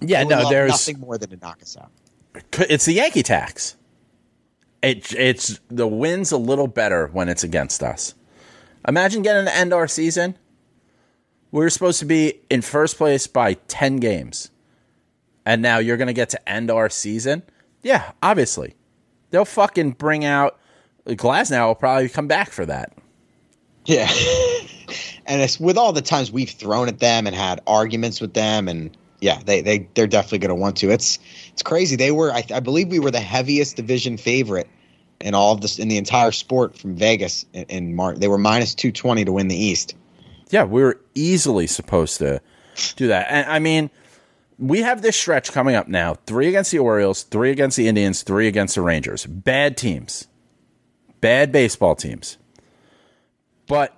yeah, 0.00 0.22
no, 0.22 0.48
there's 0.48 0.70
nothing 0.70 1.00
more 1.00 1.18
than 1.18 1.30
to 1.30 1.36
knock 1.36 1.60
us 1.62 1.76
out. 1.76 1.90
it's 2.70 2.84
the 2.84 2.92
Yankee 2.92 3.24
tax. 3.24 3.76
It, 4.82 5.12
it's 5.14 5.60
the 5.68 5.86
win's 5.86 6.32
a 6.32 6.36
little 6.36 6.66
better 6.66 7.06
when 7.08 7.28
it's 7.28 7.44
against 7.44 7.82
us. 7.82 8.14
Imagine 8.86 9.22
getting 9.22 9.44
to 9.44 9.56
end 9.56 9.72
our 9.72 9.86
season. 9.86 10.36
We 11.52 11.60
were 11.60 11.70
supposed 11.70 12.00
to 12.00 12.04
be 12.04 12.40
in 12.50 12.62
first 12.62 12.96
place 12.96 13.26
by 13.26 13.54
10 13.54 13.96
games. 13.96 14.50
And 15.44 15.62
now 15.62 15.78
you're 15.78 15.96
going 15.96 16.08
to 16.08 16.12
get 16.12 16.30
to 16.30 16.48
end 16.48 16.70
our 16.70 16.88
season? 16.88 17.42
Yeah, 17.82 18.12
obviously. 18.22 18.74
They'll 19.30 19.44
fucking 19.44 19.92
bring 19.92 20.24
out 20.24 20.58
Glasnow 21.06 21.68
will 21.68 21.74
probably 21.74 22.08
come 22.08 22.28
back 22.28 22.50
for 22.50 22.64
that. 22.66 22.92
Yeah. 23.84 24.08
and 25.26 25.42
it's 25.42 25.58
with 25.58 25.76
all 25.76 25.92
the 25.92 26.02
times 26.02 26.30
we've 26.30 26.50
thrown 26.50 26.88
at 26.88 27.00
them 27.00 27.26
and 27.26 27.34
had 27.34 27.60
arguments 27.66 28.20
with 28.20 28.34
them 28.34 28.68
and 28.68 28.96
yeah, 29.20 29.40
they 29.44 29.60
they 29.60 29.88
they're 29.94 30.08
definitely 30.08 30.38
going 30.38 30.48
to 30.48 30.56
want 30.56 30.76
to. 30.78 30.90
It's 30.90 31.20
it's 31.52 31.62
crazy. 31.62 31.96
They 31.96 32.10
were 32.12 32.32
I, 32.32 32.44
I 32.54 32.60
believe 32.60 32.88
we 32.88 32.98
were 32.98 33.10
the 33.10 33.20
heaviest 33.20 33.76
division 33.76 34.16
favorite 34.16 34.68
in 35.20 35.34
all 35.34 35.52
of 35.52 35.60
this 35.60 35.78
in 35.78 35.88
the 35.88 35.98
entire 35.98 36.32
sport 36.32 36.76
from 36.76 36.96
Vegas 36.96 37.46
in, 37.52 37.64
in 37.64 37.94
March. 37.94 38.18
They 38.18 38.28
were 38.28 38.38
minus 38.38 38.74
220 38.74 39.24
to 39.24 39.32
win 39.32 39.48
the 39.48 39.56
East. 39.56 39.94
Yeah, 40.50 40.64
we 40.64 40.82
were 40.82 41.00
easily 41.14 41.66
supposed 41.66 42.18
to 42.18 42.40
do 42.96 43.08
that. 43.08 43.26
And 43.30 43.48
I 43.50 43.58
mean, 43.58 43.90
we 44.58 44.80
have 44.80 45.02
this 45.02 45.16
stretch 45.16 45.52
coming 45.52 45.74
up 45.74 45.88
now: 45.88 46.14
three 46.26 46.48
against 46.48 46.70
the 46.70 46.78
Orioles, 46.78 47.22
three 47.22 47.50
against 47.50 47.76
the 47.76 47.88
Indians, 47.88 48.22
three 48.22 48.48
against 48.48 48.74
the 48.74 48.82
Rangers. 48.82 49.26
Bad 49.26 49.76
teams, 49.76 50.26
bad 51.20 51.52
baseball 51.52 51.94
teams. 51.94 52.38
But 53.66 53.96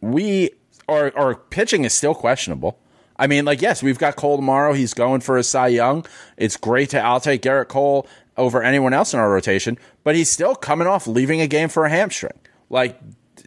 we 0.00 0.50
our 0.88 1.16
our 1.16 1.34
pitching 1.34 1.84
is 1.84 1.92
still 1.92 2.14
questionable. 2.14 2.78
I 3.16 3.26
mean, 3.26 3.44
like, 3.44 3.62
yes, 3.62 3.82
we've 3.82 3.98
got 3.98 4.16
Cole 4.16 4.36
tomorrow. 4.36 4.72
He's 4.72 4.94
going 4.94 5.20
for 5.20 5.36
a 5.36 5.42
Cy 5.42 5.68
Young. 5.68 6.04
It's 6.36 6.56
great 6.56 6.90
to. 6.90 7.00
I'll 7.00 7.20
take 7.20 7.42
Gerrit 7.42 7.68
Cole 7.68 8.06
over 8.36 8.62
anyone 8.62 8.92
else 8.92 9.14
in 9.14 9.20
our 9.20 9.30
rotation, 9.30 9.78
but 10.02 10.16
he's 10.16 10.30
still 10.30 10.54
coming 10.54 10.88
off 10.88 11.06
leaving 11.06 11.40
a 11.40 11.46
game 11.46 11.68
for 11.68 11.84
a 11.84 11.90
hamstring. 11.90 12.38
Like, 12.70 12.98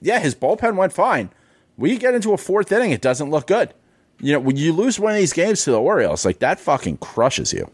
yeah, 0.01 0.19
his 0.19 0.35
bullpen 0.35 0.75
went 0.77 0.93
fine. 0.93 1.29
We 1.77 1.97
get 1.97 2.15
into 2.15 2.33
a 2.33 2.37
fourth 2.37 2.71
inning, 2.71 2.91
it 2.91 3.01
doesn't 3.01 3.29
look 3.29 3.47
good. 3.47 3.73
You 4.19 4.33
know, 4.33 4.39
when 4.39 4.55
you 4.55 4.73
lose 4.73 4.99
one 4.99 5.11
of 5.11 5.17
these 5.17 5.33
games 5.33 5.63
to 5.65 5.71
the 5.71 5.79
Orioles, 5.79 6.25
like 6.25 6.39
that 6.39 6.59
fucking 6.59 6.97
crushes 6.97 7.53
you. 7.53 7.69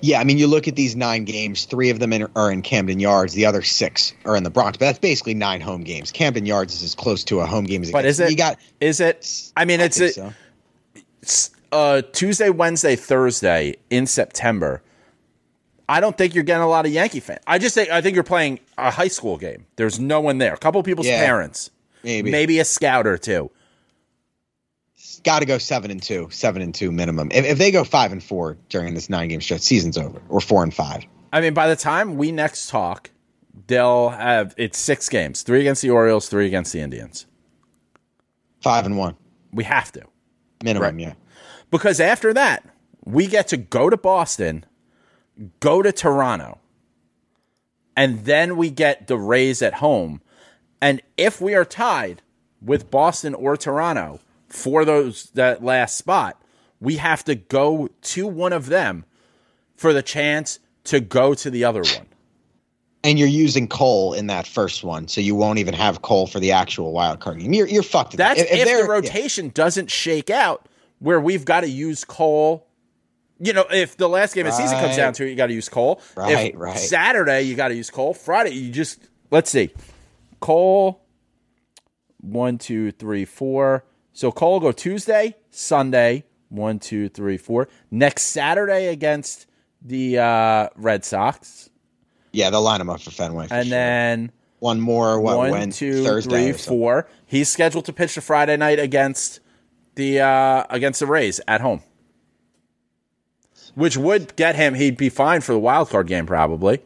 Yeah, 0.00 0.20
I 0.20 0.24
mean, 0.24 0.38
you 0.38 0.46
look 0.46 0.68
at 0.68 0.76
these 0.76 0.94
nine 0.94 1.24
games. 1.24 1.64
Three 1.64 1.90
of 1.90 1.98
them 1.98 2.12
in, 2.12 2.28
are 2.36 2.52
in 2.52 2.62
Camden 2.62 3.00
Yards. 3.00 3.34
The 3.34 3.46
other 3.46 3.62
six 3.62 4.12
are 4.24 4.36
in 4.36 4.44
the 4.44 4.50
Bronx. 4.50 4.76
But 4.78 4.84
that's 4.86 4.98
basically 5.00 5.34
nine 5.34 5.60
home 5.60 5.82
games. 5.82 6.12
Camden 6.12 6.46
Yards 6.46 6.76
is 6.76 6.84
as 6.84 6.94
close 6.94 7.24
to 7.24 7.40
a 7.40 7.46
home 7.46 7.64
game 7.64 7.82
as 7.82 7.88
it 7.88 7.92
But 7.92 8.02
gets. 8.02 8.20
is 8.20 8.20
it? 8.20 8.30
You 8.30 8.36
got. 8.36 8.58
Is 8.80 9.00
it? 9.00 9.50
I 9.56 9.64
mean, 9.64 9.80
I 9.80 9.84
it's 9.84 9.98
a, 9.98 10.10
so. 10.10 10.32
Uh, 11.72 12.02
Tuesday, 12.12 12.50
Wednesday, 12.50 12.96
Thursday 12.96 13.76
in 13.90 14.06
September. 14.06 14.82
I 15.88 16.00
don't 16.00 16.16
think 16.18 16.34
you're 16.34 16.44
getting 16.44 16.62
a 16.62 16.68
lot 16.68 16.84
of 16.86 16.92
Yankee 16.92 17.20
fans. 17.20 17.40
I 17.46 17.58
just 17.58 17.74
think 17.74 17.88
I 17.90 18.00
think 18.02 18.14
you're 18.14 18.24
playing 18.24 18.60
a 18.76 18.90
high 18.90 19.08
school 19.08 19.38
game. 19.38 19.66
There's 19.76 19.98
no 19.98 20.20
one 20.20 20.38
there. 20.38 20.52
A 20.54 20.58
couple 20.58 20.82
people's 20.82 21.06
Yeah. 21.06 21.24
parents, 21.24 21.70
Maybe. 22.02 22.30
maybe 22.30 22.58
a 22.58 22.64
scout 22.64 23.06
or 23.06 23.16
two. 23.16 23.50
got 25.24 25.40
to 25.40 25.46
go 25.46 25.58
seven 25.58 25.90
and 25.90 26.02
two, 26.02 26.28
seven 26.30 26.62
and 26.62 26.74
two 26.74 26.92
minimum. 26.92 27.30
If, 27.32 27.44
if 27.44 27.58
they 27.58 27.70
go 27.70 27.84
five 27.84 28.12
and 28.12 28.22
four 28.22 28.56
during 28.68 28.94
this 28.94 29.08
nine 29.10 29.28
game 29.28 29.40
stretch, 29.40 29.62
season's 29.62 29.96
over. 29.98 30.20
Or 30.28 30.40
four 30.40 30.62
and 30.62 30.72
five. 30.72 31.04
I 31.32 31.40
mean, 31.40 31.54
by 31.54 31.68
the 31.68 31.76
time 31.76 32.16
we 32.16 32.32
next 32.32 32.68
talk, 32.70 33.10
they'll 33.66 34.10
have 34.10 34.54
it's 34.58 34.78
six 34.78 35.08
games: 35.08 35.42
three 35.42 35.60
against 35.60 35.80
the 35.82 35.90
Orioles, 35.90 36.28
three 36.28 36.46
against 36.46 36.72
the 36.72 36.80
Indians. 36.80 37.26
Five 38.60 38.84
and 38.86 38.96
one 38.98 39.16
We 39.52 39.64
have 39.64 39.90
to 39.92 40.02
minimum. 40.62 40.96
Right. 40.96 41.00
Yeah. 41.08 41.14
because 41.70 42.00
after 42.00 42.32
that, 42.34 42.64
we 43.04 43.26
get 43.26 43.48
to 43.48 43.56
go 43.56 43.88
to 43.90 43.96
Boston, 43.96 44.64
go 45.60 45.82
to 45.82 45.92
Toronto, 45.92 46.58
and 47.96 48.24
then 48.24 48.56
we 48.56 48.70
get 48.70 49.06
the 49.06 49.16
Rays 49.18 49.62
at 49.62 49.74
home. 49.74 50.20
And 50.80 51.02
if 51.16 51.40
we 51.40 51.54
are 51.54 51.64
tied 51.64 52.22
with 52.62 52.90
Boston 52.90 53.34
or 53.34 53.56
Toronto 53.56 54.20
for 54.48 54.84
those 54.84 55.30
that 55.34 55.62
last 55.64 55.96
spot, 55.96 56.40
we 56.80 56.96
have 56.96 57.24
to 57.24 57.34
go 57.34 57.88
to 58.02 58.26
one 58.26 58.52
of 58.52 58.66
them 58.66 59.04
for 59.74 59.92
the 59.92 60.02
chance 60.02 60.60
to 60.84 61.00
go 61.00 61.34
to 61.34 61.50
the 61.50 61.64
other 61.64 61.82
one. 61.82 62.06
And 63.08 63.18
you're 63.18 63.26
using 63.26 63.68
Cole 63.68 64.12
in 64.12 64.26
that 64.26 64.46
first 64.46 64.84
one, 64.84 65.08
so 65.08 65.22
you 65.22 65.34
won't 65.34 65.58
even 65.58 65.72
have 65.72 66.02
Cole 66.02 66.26
for 66.26 66.40
the 66.40 66.52
actual 66.52 66.92
wild 66.92 67.20
card 67.20 67.38
game. 67.38 67.54
You're 67.54 67.66
you're 67.66 67.82
fucked. 67.82 68.12
at 68.12 68.18
that. 68.18 68.36
That's 68.36 68.50
if, 68.52 68.66
they're- 68.66 68.82
the 68.82 68.88
rotation 68.88 69.48
doesn't 69.48 69.90
shake 69.90 70.28
out 70.28 70.68
where 70.98 71.18
we've 71.18 71.46
got 71.46 71.62
to 71.62 71.70
use 71.70 72.04
Cole. 72.04 72.66
You 73.40 73.54
know, 73.54 73.64
if 73.70 73.96
the 73.96 74.10
last 74.10 74.34
game 74.34 74.44
of 74.44 74.52
the 74.52 74.58
season 74.58 74.78
comes 74.78 74.96
down 74.96 75.14
to 75.14 75.24
it, 75.24 75.30
you 75.30 75.36
got 75.36 75.46
to 75.46 75.54
use 75.54 75.70
Cole. 75.70 76.02
Right, 76.16 76.52
if 76.52 76.60
right. 76.60 76.76
Saturday, 76.76 77.42
you 77.42 77.54
got 77.54 77.68
to 77.68 77.74
use 77.74 77.88
Cole. 77.88 78.12
Friday, 78.12 78.50
you 78.50 78.70
just 78.70 79.08
let's 79.30 79.48
see, 79.50 79.72
Cole. 80.40 81.00
One, 82.20 82.58
two, 82.58 82.90
three, 82.90 83.24
four. 83.24 83.84
So 84.12 84.30
Cole 84.32 84.54
will 84.54 84.60
go 84.60 84.72
Tuesday, 84.72 85.36
Sunday. 85.50 86.24
One, 86.50 86.78
two, 86.78 87.08
three, 87.08 87.38
four. 87.38 87.68
Next 87.90 88.24
Saturday 88.24 88.88
against 88.88 89.46
the 89.80 90.18
uh, 90.18 90.68
Red 90.76 91.04
Sox, 91.06 91.70
Yeah, 92.32 92.50
they'll 92.50 92.62
line 92.62 92.80
him 92.80 92.90
up 92.90 93.00
for 93.00 93.10
Fenway. 93.10 93.48
For 93.48 93.54
and 93.54 93.66
sure. 93.66 93.70
then 93.70 94.32
one 94.58 94.80
more. 94.80 95.20
What? 95.20 95.36
one, 95.36 95.50
when 95.50 95.70
two, 95.70 96.04
Thursday 96.04 96.52
three, 96.52 96.58
four. 96.58 97.08
He's 97.26 97.48
scheduled 97.48 97.84
to 97.86 97.92
pitch 97.92 98.14
the 98.14 98.20
Friday 98.20 98.56
night 98.56 98.78
against 98.78 99.40
the 99.94 100.20
uh, 100.20 100.64
against 100.70 101.00
the 101.00 101.06
Rays 101.06 101.40
at 101.48 101.60
home, 101.60 101.82
which 103.74 103.96
would 103.96 104.36
get 104.36 104.56
him. 104.56 104.74
He'd 104.74 104.96
be 104.96 105.08
fine 105.08 105.40
for 105.40 105.52
the 105.52 105.58
wild 105.58 105.90
card 105.90 106.06
game 106.06 106.26
probably, 106.26 106.80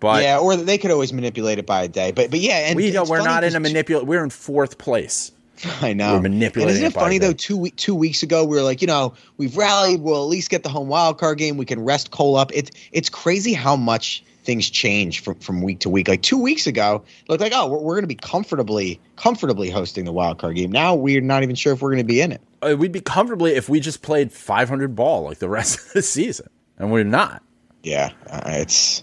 but 0.00 0.22
yeah, 0.22 0.38
or 0.38 0.56
they 0.56 0.78
could 0.78 0.90
always 0.90 1.12
manipulate 1.12 1.58
it 1.58 1.66
by 1.66 1.82
a 1.82 1.88
day. 1.88 2.12
But 2.12 2.30
but 2.30 2.40
yeah, 2.40 2.68
and 2.68 2.76
we 2.76 2.90
don't. 2.90 3.08
We're 3.08 3.24
not 3.24 3.44
in 3.44 3.54
a 3.54 3.60
manipulate. 3.60 4.06
We're 4.06 4.24
in 4.24 4.30
fourth 4.30 4.78
place. 4.78 5.32
I 5.80 5.92
know. 5.92 6.14
We're 6.14 6.22
manipulating 6.22 6.76
And 6.76 6.84
isn't 6.84 6.98
it 6.98 7.00
funny 7.00 7.18
though? 7.18 7.32
Two 7.32 7.56
week, 7.56 7.76
two 7.76 7.94
weeks 7.94 8.22
ago, 8.22 8.44
we 8.44 8.56
were 8.56 8.62
like, 8.62 8.80
you 8.80 8.86
know, 8.86 9.14
we've 9.36 9.56
rallied. 9.56 10.00
We'll 10.00 10.22
at 10.22 10.28
least 10.28 10.50
get 10.50 10.62
the 10.62 10.68
home 10.68 10.88
wild 10.88 11.18
card 11.18 11.38
game. 11.38 11.56
We 11.56 11.64
can 11.64 11.84
rest 11.84 12.10
Cole 12.10 12.36
up. 12.36 12.50
It's 12.54 12.70
it's 12.92 13.08
crazy 13.08 13.52
how 13.52 13.76
much 13.76 14.24
things 14.44 14.68
change 14.68 15.20
from, 15.20 15.36
from 15.36 15.62
week 15.62 15.80
to 15.80 15.88
week. 15.88 16.06
Like 16.06 16.22
two 16.22 16.40
weeks 16.40 16.66
ago, 16.66 17.02
it 17.22 17.30
looked 17.30 17.40
like 17.40 17.52
oh, 17.54 17.68
we're, 17.68 17.78
we're 17.78 17.94
going 17.94 18.02
to 18.02 18.08
be 18.08 18.14
comfortably 18.14 19.00
comfortably 19.16 19.70
hosting 19.70 20.04
the 20.04 20.12
wild 20.12 20.38
card 20.38 20.56
game. 20.56 20.70
Now 20.70 20.94
we're 20.94 21.20
not 21.20 21.42
even 21.42 21.56
sure 21.56 21.72
if 21.72 21.82
we're 21.82 21.90
going 21.90 21.98
to 21.98 22.04
be 22.04 22.20
in 22.20 22.32
it. 22.32 22.40
Uh, 22.62 22.76
We'd 22.78 22.92
be 22.92 23.00
comfortably 23.00 23.52
if 23.52 23.68
we 23.68 23.80
just 23.80 24.02
played 24.02 24.32
500 24.32 24.94
ball 24.94 25.24
like 25.24 25.38
the 25.38 25.48
rest 25.48 25.78
of 25.86 25.92
the 25.92 26.02
season, 26.02 26.48
and 26.78 26.90
we're 26.92 27.04
not. 27.04 27.42
Yeah, 27.82 28.12
uh, 28.30 28.42
it's 28.46 29.02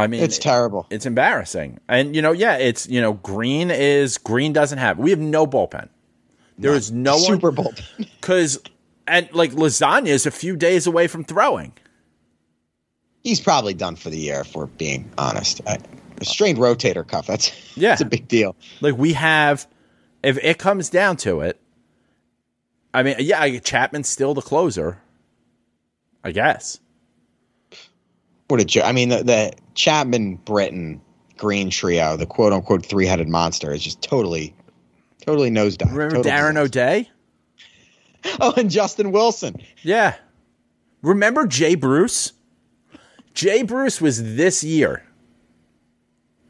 I 0.00 0.06
mean, 0.06 0.22
it's 0.22 0.38
terrible. 0.38 0.86
It's 0.90 1.06
embarrassing. 1.06 1.78
And 1.88 2.14
you 2.16 2.22
know, 2.22 2.32
yeah, 2.32 2.56
it's 2.56 2.88
you 2.88 3.00
know, 3.00 3.14
Green 3.14 3.70
is 3.70 4.18
Green 4.18 4.52
doesn't 4.52 4.78
have. 4.78 4.98
We 4.98 5.10
have 5.10 5.18
no 5.18 5.46
bullpen. 5.46 5.88
There 6.58 6.74
is 6.74 6.90
no 6.92 7.14
one 7.14 7.22
Super 7.22 7.50
Bowl. 7.50 7.72
because 7.98 8.60
and 9.06 9.28
like 9.32 9.52
lasagna 9.52 10.08
is 10.08 10.26
a 10.26 10.30
few 10.30 10.56
days 10.56 10.86
away 10.86 11.06
from 11.06 11.24
throwing. 11.24 11.72
He's 13.22 13.40
probably 13.40 13.74
done 13.74 13.96
for 13.96 14.10
the 14.10 14.18
year. 14.18 14.40
If 14.40 14.54
we're 14.54 14.66
being 14.66 15.10
honest, 15.18 15.60
I, 15.66 15.78
a 16.20 16.24
strained 16.24 16.58
rotator 16.58 17.06
cuff. 17.06 17.26
That's 17.26 17.50
Yeah. 17.76 17.90
that's 17.90 18.00
a 18.02 18.06
big 18.06 18.28
deal. 18.28 18.56
Like 18.80 18.96
we 18.96 19.12
have, 19.14 19.66
if 20.22 20.38
it 20.42 20.58
comes 20.58 20.88
down 20.90 21.16
to 21.18 21.40
it, 21.40 21.60
I 22.92 23.02
mean, 23.02 23.16
yeah, 23.20 23.58
Chapman's 23.58 24.08
still 24.08 24.34
the 24.34 24.42
closer, 24.42 25.00
I 26.24 26.32
guess. 26.32 26.80
What 28.50 28.60
a 28.60 28.64
joke. 28.64 28.84
I 28.84 28.92
mean, 28.92 29.10
the, 29.10 29.22
the 29.22 29.52
Chapman, 29.74 30.36
Britton, 30.36 31.00
Green 31.36 31.70
trio, 31.70 32.16
the 32.16 32.26
quote 32.26 32.52
unquote 32.52 32.84
three 32.84 33.06
headed 33.06 33.28
monster, 33.28 33.72
is 33.72 33.82
just 33.82 34.02
totally, 34.02 34.54
totally 35.22 35.50
nosedive. 35.50 35.92
Remember 35.92 36.16
Total 36.16 36.32
Darren. 36.32 36.56
O'Day? 36.56 37.08
Oh, 38.38 38.52
and 38.54 38.70
Justin 38.70 39.12
Wilson. 39.12 39.56
Yeah. 39.82 40.14
Remember 41.00 41.46
Jay 41.46 41.74
Bruce? 41.74 42.34
Jay 43.32 43.62
Bruce 43.62 43.98
was 43.98 44.36
this 44.36 44.62
year. 44.62 45.02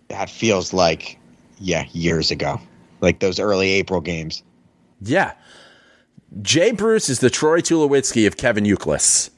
That 0.09 0.29
feels 0.29 0.73
like, 0.73 1.17
yeah, 1.61 1.85
years 1.93 2.33
ago. 2.33 2.61
Like 3.01 3.21
those 3.21 3.39
early 3.39 3.71
April 3.71 4.01
games. 4.01 4.43
Yeah. 5.01 5.35
Jay 6.43 6.73
Bruce 6.73 7.09
is 7.09 7.21
the 7.21 7.31
Troy 7.31 7.61
Tulowitzki 7.61 8.27
of 8.27 8.37
Kevin 8.37 8.65
Youkilis. 8.65 9.31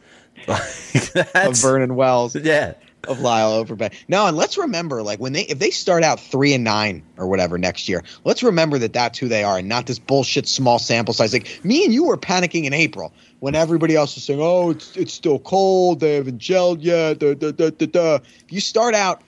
Of 1.35 1.57
Vernon 1.61 1.95
Wells, 1.97 2.37
yeah. 2.37 2.75
of 3.09 3.21
Lyle 3.21 3.65
Overbay. 3.65 3.93
No, 4.09 4.27
and 4.27 4.37
let's 4.37 4.57
remember, 4.57 5.03
like 5.03 5.19
when 5.19 5.33
they 5.33 5.43
if 5.43 5.59
they 5.59 5.71
start 5.71 6.05
out 6.05 6.21
three 6.21 6.55
and 6.55 6.65
nine 6.65 7.03
or 7.17 7.27
whatever 7.27 7.59
next 7.59 7.89
year, 7.89 8.03
let's 8.25 8.43
remember 8.43 8.79
that 8.79 8.93
that's 8.93 9.19
who 9.19 9.29
they 9.29 9.45
are, 9.45 9.59
and 9.59 9.69
not 9.69 9.87
this 9.87 9.99
bullshit 9.99 10.47
small 10.47 10.79
sample 10.79 11.15
size. 11.15 11.33
Like 11.33 11.61
me 11.65 11.85
and 11.85 11.93
you 11.93 12.05
were 12.05 12.17
panicking 12.17 12.65
in 12.65 12.73
April 12.73 13.13
when 13.41 13.55
everybody 13.55 13.97
else 13.97 14.15
was 14.15 14.25
saying, 14.25 14.41
"Oh, 14.41 14.71
it's 14.71 14.97
it's 14.97 15.13
still 15.13 15.39
cold. 15.41 16.01
They 16.01 16.15
haven't 16.15 16.39
gelled 16.39 16.79
yet." 16.81 17.19
Da, 17.19 17.35
da, 17.35 17.51
da, 17.51 17.71
da, 17.71 17.87
da. 17.87 18.15
If 18.15 18.53
you 18.53 18.61
start 18.61 18.95
out 18.95 19.23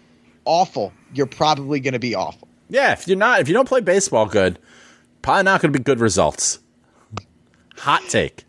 awful, 0.45 0.93
you're 1.13 1.27
probably 1.27 1.81
going 1.81 1.95
to 1.95 1.99
be 1.99 2.15
awful. 2.15 2.49
Yeah, 2.69 2.93
if 2.93 3.07
you're 3.07 3.17
not 3.17 3.41
if 3.41 3.49
you 3.49 3.55
don't 3.55 3.69
play 3.69 3.81
baseball 3.81 4.27
good, 4.27 4.59
probably 5.23 5.45
not 5.45 5.61
gonna 5.61 5.73
be 5.73 5.79
good 5.79 6.01
results. 6.01 6.61
Hot 7.79 8.03
take. 8.09 8.44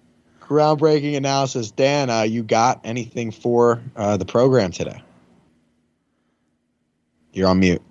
Groundbreaking 0.47 1.17
analysis. 1.17 1.71
Dan, 1.71 2.09
uh, 2.09 2.21
you 2.21 2.43
got 2.43 2.81
anything 2.83 3.31
for 3.31 3.81
uh, 3.95 4.17
the 4.17 4.25
program 4.25 4.71
today? 4.71 5.01
You're 7.33 7.49
on 7.49 7.59
mute. 7.59 7.81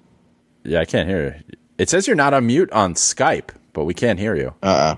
Yeah, 0.62 0.80
I 0.80 0.84
can't 0.84 1.08
hear 1.08 1.42
you. 1.48 1.56
It 1.78 1.90
says 1.90 2.06
you're 2.06 2.16
not 2.16 2.32
on 2.32 2.46
mute 2.46 2.70
on 2.72 2.94
Skype, 2.94 3.50
but 3.72 3.84
we 3.84 3.94
can't 3.94 4.18
hear 4.18 4.34
you. 4.36 4.54
Uh 4.62 4.96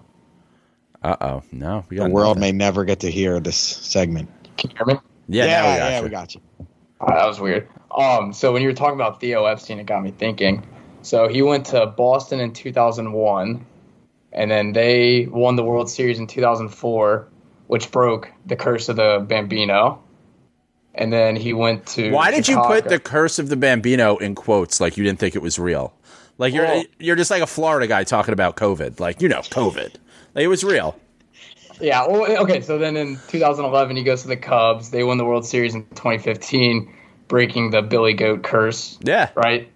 oh. 1.03 1.09
Uh 1.09 1.17
oh. 1.21 1.43
No, 1.51 1.85
we 1.89 1.97
got 1.97 2.05
The 2.05 2.11
world 2.11 2.37
nothing. 2.37 2.41
may 2.59 2.65
never 2.65 2.85
get 2.85 3.01
to 3.01 3.11
hear 3.11 3.41
this 3.41 3.57
segment. 3.57 4.29
Can 4.57 4.71
you 4.71 4.77
hear 4.77 4.87
me? 4.87 5.01
Yeah, 5.29 5.45
yeah, 5.47 5.61
now 5.63 5.63
we 5.73 5.79
got 5.79 5.91
yeah, 5.91 5.99
you. 5.99 6.05
we 6.05 6.11
got 6.11 6.35
you. 6.35 6.41
Uh, 7.01 7.15
that 7.15 7.27
was 7.27 7.41
weird. 7.41 7.69
Um, 7.97 8.33
so 8.33 8.53
when 8.53 8.63
you 8.63 8.69
were 8.69 8.75
talking 8.75 8.95
about 8.95 9.21
Theo 9.21 9.45
Epstein, 9.47 9.79
it 9.81 9.87
got 9.87 10.03
me 10.03 10.13
thinking. 10.13 10.67
So 11.03 11.29
he 11.29 11.43
went 11.43 11.67
to 11.67 11.87
Boston 11.87 12.41
in 12.41 12.53
2001, 12.53 13.65
and 14.33 14.51
then 14.51 14.73
they 14.73 15.27
won 15.27 15.57
the 15.57 15.65
World 15.65 15.89
Series 15.91 16.19
in 16.19 16.27
2004, 16.27 17.29
which 17.67 17.91
broke 17.91 18.31
the 18.47 18.57
curse 18.57 18.89
of 18.89 18.97
the 18.97 19.25
Bambino. 19.27 20.03
And 20.95 21.13
then 21.13 21.37
he 21.37 21.53
went 21.53 21.87
to. 21.89 22.11
Why 22.11 22.31
did 22.31 22.49
you 22.49 22.59
put 22.63 22.89
the 22.89 22.99
curse 22.99 23.39
of 23.39 23.49
the 23.51 23.57
Bambino 23.57 24.17
in 24.17 24.35
quotes 24.35 24.81
like 24.81 24.97
you 24.97 25.05
didn't 25.05 25.19
think 25.19 25.37
it 25.37 25.43
was 25.43 25.59
real? 25.59 25.93
Like 26.39 26.55
you're 26.55 26.65
Well- 26.65 26.85
you're 26.99 27.17
just 27.17 27.31
like 27.31 27.43
a 27.43 27.47
Florida 27.47 27.87
guy 27.87 28.05
talking 28.05 28.33
about 28.33 28.57
COVID. 28.57 28.99
Like 29.01 29.21
you 29.21 29.29
know 29.29 29.41
COVID. 29.41 29.95
Like 30.35 30.45
it 30.45 30.49
was 30.49 30.65
real. 30.65 30.99
Yeah. 31.81 32.07
Well, 32.07 32.43
okay. 32.45 32.63
So 32.63 32.79
then 32.79 32.97
in 32.97 33.19
2011, 33.29 33.97
he 33.97 34.03
goes 34.05 34.23
to 34.23 34.29
the 34.29 34.37
Cubs. 34.37 34.91
They 34.91 35.05
win 35.05 35.19
the 35.19 35.25
World 35.27 35.45
Series 35.45 35.75
in 35.75 35.85
2015, 35.89 36.91
breaking 37.29 37.71
the 37.71 37.83
Billy 37.83 38.15
Goat 38.15 38.43
curse. 38.43 38.99
Yeah. 39.03 39.31
Right. 39.35 39.71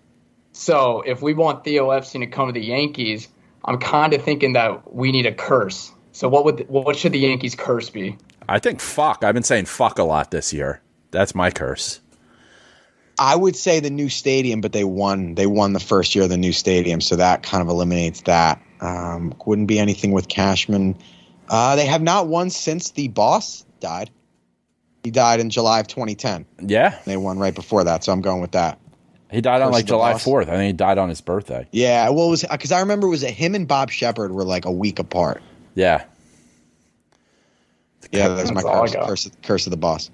So 0.52 1.02
if 1.02 1.20
we 1.22 1.34
want 1.34 1.64
Theo 1.64 1.90
Epstein 1.90 2.22
to 2.22 2.26
come 2.26 2.48
to 2.48 2.52
the 2.52 2.64
Yankees, 2.64 3.28
I'm 3.64 3.78
kind 3.78 4.14
of 4.14 4.22
thinking 4.22 4.54
that 4.54 4.92
we 4.94 5.12
need 5.12 5.26
a 5.26 5.32
curse. 5.34 5.92
So 6.20 6.28
what 6.28 6.44
would 6.44 6.68
what 6.68 6.98
should 6.98 7.12
the 7.12 7.18
Yankees 7.18 7.54
curse 7.54 7.88
be? 7.88 8.18
I 8.46 8.58
think 8.58 8.82
fuck. 8.82 9.24
I've 9.24 9.32
been 9.32 9.42
saying 9.42 9.64
fuck 9.64 9.98
a 9.98 10.02
lot 10.02 10.30
this 10.30 10.52
year. 10.52 10.82
That's 11.12 11.34
my 11.34 11.50
curse. 11.50 11.98
I 13.18 13.34
would 13.34 13.56
say 13.56 13.80
the 13.80 13.88
new 13.88 14.10
stadium, 14.10 14.60
but 14.60 14.72
they 14.72 14.84
won. 14.84 15.34
They 15.34 15.46
won 15.46 15.72
the 15.72 15.80
first 15.80 16.14
year 16.14 16.24
of 16.24 16.28
the 16.28 16.36
new 16.36 16.52
stadium, 16.52 17.00
so 17.00 17.16
that 17.16 17.42
kind 17.42 17.62
of 17.62 17.68
eliminates 17.68 18.20
that. 18.22 18.60
Um, 18.82 19.34
wouldn't 19.46 19.66
be 19.66 19.78
anything 19.78 20.12
with 20.12 20.28
Cashman. 20.28 20.98
Uh, 21.48 21.76
they 21.76 21.86
have 21.86 22.02
not 22.02 22.26
won 22.26 22.50
since 22.50 22.90
the 22.90 23.08
boss 23.08 23.64
died. 23.80 24.10
He 25.02 25.10
died 25.10 25.40
in 25.40 25.48
July 25.48 25.80
of 25.80 25.86
2010. 25.86 26.44
Yeah. 26.60 26.98
They 27.06 27.16
won 27.16 27.38
right 27.38 27.54
before 27.54 27.84
that, 27.84 28.04
so 28.04 28.12
I'm 28.12 28.20
going 28.20 28.42
with 28.42 28.52
that. 28.52 28.78
He 29.30 29.40
died 29.40 29.62
on 29.62 29.72
like 29.72 29.86
July 29.86 30.12
boss. 30.12 30.24
4th. 30.24 30.50
I 30.50 30.56
think 30.56 30.66
he 30.66 30.72
died 30.74 30.98
on 30.98 31.08
his 31.08 31.22
birthday. 31.22 31.66
Yeah, 31.72 32.10
well, 32.10 32.26
it 32.26 32.30
was 32.30 32.44
because 32.44 32.72
I 32.72 32.80
remember 32.80 33.06
it 33.06 33.10
was 33.10 33.22
him 33.22 33.54
and 33.54 33.66
Bob 33.66 33.90
Shepard 33.90 34.32
were 34.32 34.44
like 34.44 34.66
a 34.66 34.72
week 34.72 34.98
apart. 34.98 35.40
Yeah. 35.74 36.04
Yeah, 38.12 38.28
that's 38.34 38.52
my 38.52 38.62
That's 38.62 38.94
I 38.94 39.06
curse, 39.06 39.24
curse, 39.24 39.30
curse 39.42 39.66
of 39.66 39.70
the 39.70 39.76
boss. 39.76 40.10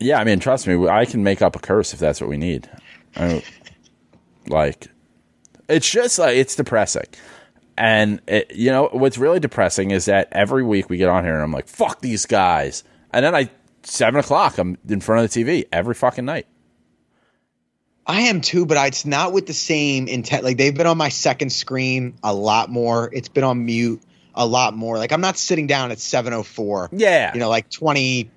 Yeah, 0.00 0.18
I 0.18 0.24
mean, 0.24 0.40
trust 0.40 0.66
me, 0.66 0.88
I 0.88 1.04
can 1.04 1.22
make 1.22 1.40
up 1.40 1.56
a 1.56 1.58
curse 1.58 1.92
if 1.92 2.00
that's 2.00 2.20
what 2.20 2.28
we 2.28 2.36
need. 2.36 2.68
I 3.16 3.44
like, 4.48 4.88
it's 5.68 5.88
just 5.88 6.18
like 6.18 6.36
it's 6.36 6.56
depressing, 6.56 7.06
and 7.78 8.20
it, 8.26 8.54
you 8.54 8.70
know 8.70 8.88
what's 8.92 9.18
really 9.18 9.40
depressing 9.40 9.92
is 9.92 10.06
that 10.06 10.28
every 10.32 10.64
week 10.64 10.90
we 10.90 10.96
get 10.96 11.08
on 11.08 11.24
here 11.24 11.34
and 11.34 11.42
I'm 11.42 11.52
like, 11.52 11.68
"Fuck 11.68 12.00
these 12.00 12.26
guys," 12.26 12.82
and 13.12 13.24
then 13.24 13.34
I 13.34 13.50
seven 13.84 14.18
o'clock 14.18 14.58
I'm 14.58 14.76
in 14.88 15.00
front 15.00 15.24
of 15.24 15.32
the 15.32 15.44
TV 15.44 15.66
every 15.72 15.94
fucking 15.94 16.24
night. 16.24 16.46
I 18.06 18.22
am 18.22 18.40
too, 18.40 18.66
but 18.66 18.76
it's 18.86 19.06
not 19.06 19.32
with 19.32 19.46
the 19.46 19.54
same 19.54 20.08
intent. 20.08 20.44
Like 20.44 20.58
they've 20.58 20.74
been 20.74 20.86
on 20.86 20.98
my 20.98 21.08
second 21.08 21.50
screen 21.50 22.14
a 22.22 22.34
lot 22.34 22.68
more. 22.68 23.08
It's 23.12 23.28
been 23.28 23.44
on 23.44 23.64
mute 23.64 24.02
a 24.34 24.46
lot 24.46 24.76
more. 24.76 24.98
Like 24.98 25.12
I'm 25.12 25.20
not 25.20 25.36
sitting 25.38 25.66
down 25.66 25.90
at 25.90 25.98
704. 25.98 26.90
Yeah, 26.92 27.32
You 27.34 27.40
know, 27.40 27.48
like 27.48 27.70
20 27.70 28.30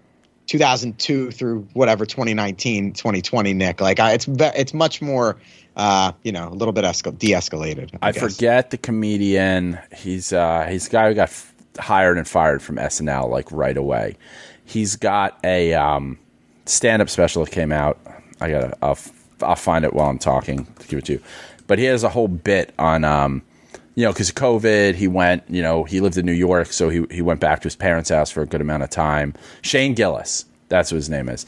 2002 0.48 1.32
through 1.32 1.68
whatever 1.74 2.06
2019, 2.06 2.94
2020 2.94 3.54
Nick. 3.54 3.82
Like 3.82 4.00
I, 4.00 4.14
it's 4.14 4.28
it's 4.30 4.74
much 4.74 5.02
more 5.02 5.38
uh, 5.76 6.12
you 6.24 6.32
know, 6.32 6.48
a 6.48 6.56
little 6.56 6.72
bit 6.72 6.84
escal- 6.84 7.18
de-escalated. 7.18 7.96
I 8.02 8.12
guess. 8.12 8.22
forget 8.36 8.72
the 8.72 8.78
comedian. 8.78 9.78
He's 9.96 10.34
uh 10.34 10.66
he's 10.70 10.88
a 10.88 10.90
guy 10.90 11.10
who 11.10 11.14
got 11.14 11.30
f- 11.30 11.54
hired 11.78 12.18
and 12.18 12.28
fired 12.28 12.62
from 12.64 12.78
SNL 12.78 13.30
like 13.30 13.52
right 13.52 13.78
away. 13.78 14.18
He's 14.66 14.96
got 14.96 15.38
a 15.44 15.74
um 15.76 16.18
stand 16.66 17.02
up 17.02 17.10
special 17.10 17.46
that 17.46 17.52
came 17.52 17.72
out. 17.72 18.00
I 18.42 18.50
gotta 18.50 18.76
I'll, 18.82 18.92
f- 18.92 19.12
I'll 19.42 19.56
find 19.56 19.86
it 19.86 19.94
while 19.94 20.10
I'm 20.10 20.18
talking 20.20 20.66
to 20.66 20.88
give 20.88 21.00
it 21.00 21.06
to 21.06 21.14
you. 21.14 21.22
But 21.68 21.78
he 21.80 21.86
has 21.86 22.04
a 22.04 22.10
whole 22.10 22.28
bit 22.28 22.74
on 22.80 23.04
um 23.04 23.44
you 23.98 24.04
know 24.04 24.14
because 24.14 24.30
of 24.30 24.36
COVID 24.36 24.94
he 24.94 25.08
went 25.08 25.44
you 25.50 25.62
know 25.62 25.84
he 25.84 26.00
lived 26.00 26.18
in 26.18 26.26
New 26.26 26.32
York 26.32 26.68
so 26.68 26.88
he 26.88 27.06
he 27.10 27.22
went 27.22 27.42
back 27.42 27.60
to 27.62 27.64
his 27.66 27.76
parents' 27.76 28.10
house 28.10 28.32
for 28.32 28.44
a 28.44 28.46
good 28.46 28.62
amount 28.62 28.84
of 28.84 28.90
time. 28.90 29.34
Shane 29.64 29.96
Gillis, 29.96 30.46
that's 30.70 30.92
what 30.92 30.98
his 30.98 31.10
name 31.10 31.28
is. 31.28 31.46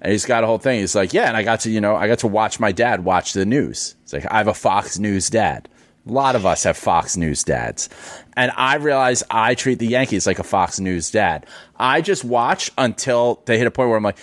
And 0.00 0.10
he's 0.10 0.26
got 0.26 0.42
a 0.42 0.46
whole 0.48 0.58
thing. 0.58 0.80
He's 0.80 0.96
like, 0.96 1.12
yeah, 1.12 1.28
and 1.28 1.36
I 1.36 1.44
got 1.44 1.60
to, 1.60 1.70
you 1.70 1.80
know, 1.80 1.94
I 1.94 2.08
got 2.08 2.18
to 2.18 2.26
watch 2.26 2.58
my 2.58 2.72
dad 2.72 3.04
watch 3.04 3.34
the 3.34 3.46
news. 3.46 3.94
It's 4.02 4.12
like 4.12 4.26
I 4.30 4.38
have 4.38 4.48
a 4.48 4.54
Fox 4.54 4.98
News 4.98 5.30
dad. 5.30 5.68
A 6.04 6.10
lot 6.10 6.34
of 6.34 6.44
us 6.44 6.64
have 6.64 6.76
Fox 6.76 7.16
News 7.16 7.44
dads. 7.44 7.88
And 8.36 8.50
I 8.56 8.76
realize 8.76 9.22
I 9.30 9.54
treat 9.54 9.78
the 9.78 9.86
Yankees 9.86 10.26
like 10.26 10.40
a 10.40 10.44
Fox 10.44 10.80
News 10.80 11.12
dad. 11.12 11.46
I 11.76 12.00
just 12.00 12.24
watch 12.24 12.72
until 12.76 13.42
they 13.46 13.58
hit 13.58 13.68
a 13.68 13.70
point 13.70 13.90
where 13.90 13.96
I'm 13.96 14.02
like, 14.02 14.18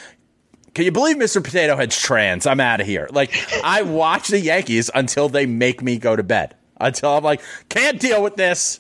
can 0.73 0.83
you 0.83 0.91
believe 0.91 1.15
Mr. 1.15 1.41
Potato 1.41 1.77
Head's 1.77 1.97
trans? 1.99 2.45
I'm 2.45 2.59
out 2.59 2.81
of 2.81 2.87
here. 2.87 3.07
Like, 3.11 3.33
I 3.63 3.83
watch 3.83 4.27
the 4.27 4.39
Yankees 4.39 4.91
until 4.93 5.29
they 5.29 5.45
make 5.45 5.81
me 5.81 5.97
go 5.97 6.17
to 6.17 6.23
bed. 6.23 6.55
Until 6.79 7.09
I'm 7.17 7.23
like, 7.23 7.41
can't 7.69 7.99
deal 7.99 8.21
with 8.23 8.35
this. 8.35 8.79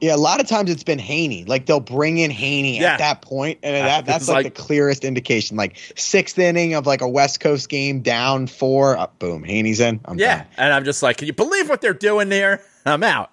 Yeah, 0.00 0.16
a 0.16 0.16
lot 0.16 0.40
of 0.40 0.48
times 0.48 0.68
it's 0.68 0.82
been 0.82 0.98
Heaney. 0.98 1.46
Like 1.48 1.66
they'll 1.66 1.78
bring 1.78 2.18
in 2.18 2.30
Heaney 2.32 2.80
Yeah. 2.80 2.94
at 2.94 2.98
that 2.98 3.22
point, 3.22 3.60
and 3.62 3.76
Uh, 3.76 3.86
that, 3.88 4.04
that's 4.06 4.26
like, 4.26 4.44
like- 4.46 4.54
the 4.54 4.62
clearest 4.62 5.04
indication. 5.04 5.56
Like 5.56 5.76
sixth 5.96 6.38
inning 6.40 6.74
of 6.74 6.86
like 6.86 7.02
a 7.02 7.08
West 7.08 7.38
Coast 7.38 7.68
game, 7.68 8.00
down 8.00 8.48
four, 8.48 8.96
up, 8.98 9.16
boom, 9.20 9.44
Heaney's 9.44 9.78
in. 9.78 10.00
I'm 10.04 10.18
Yeah. 10.18 10.38
done. 10.38 10.46
And 10.58 10.72
I'm 10.72 10.84
just 10.84 11.02
like, 11.04 11.18
can 11.18 11.28
you 11.28 11.32
believe 11.32 11.68
what 11.68 11.80
they're 11.82 11.94
doing 11.94 12.28
there? 12.30 12.62
I'm 12.86 13.04
out. 13.04 13.30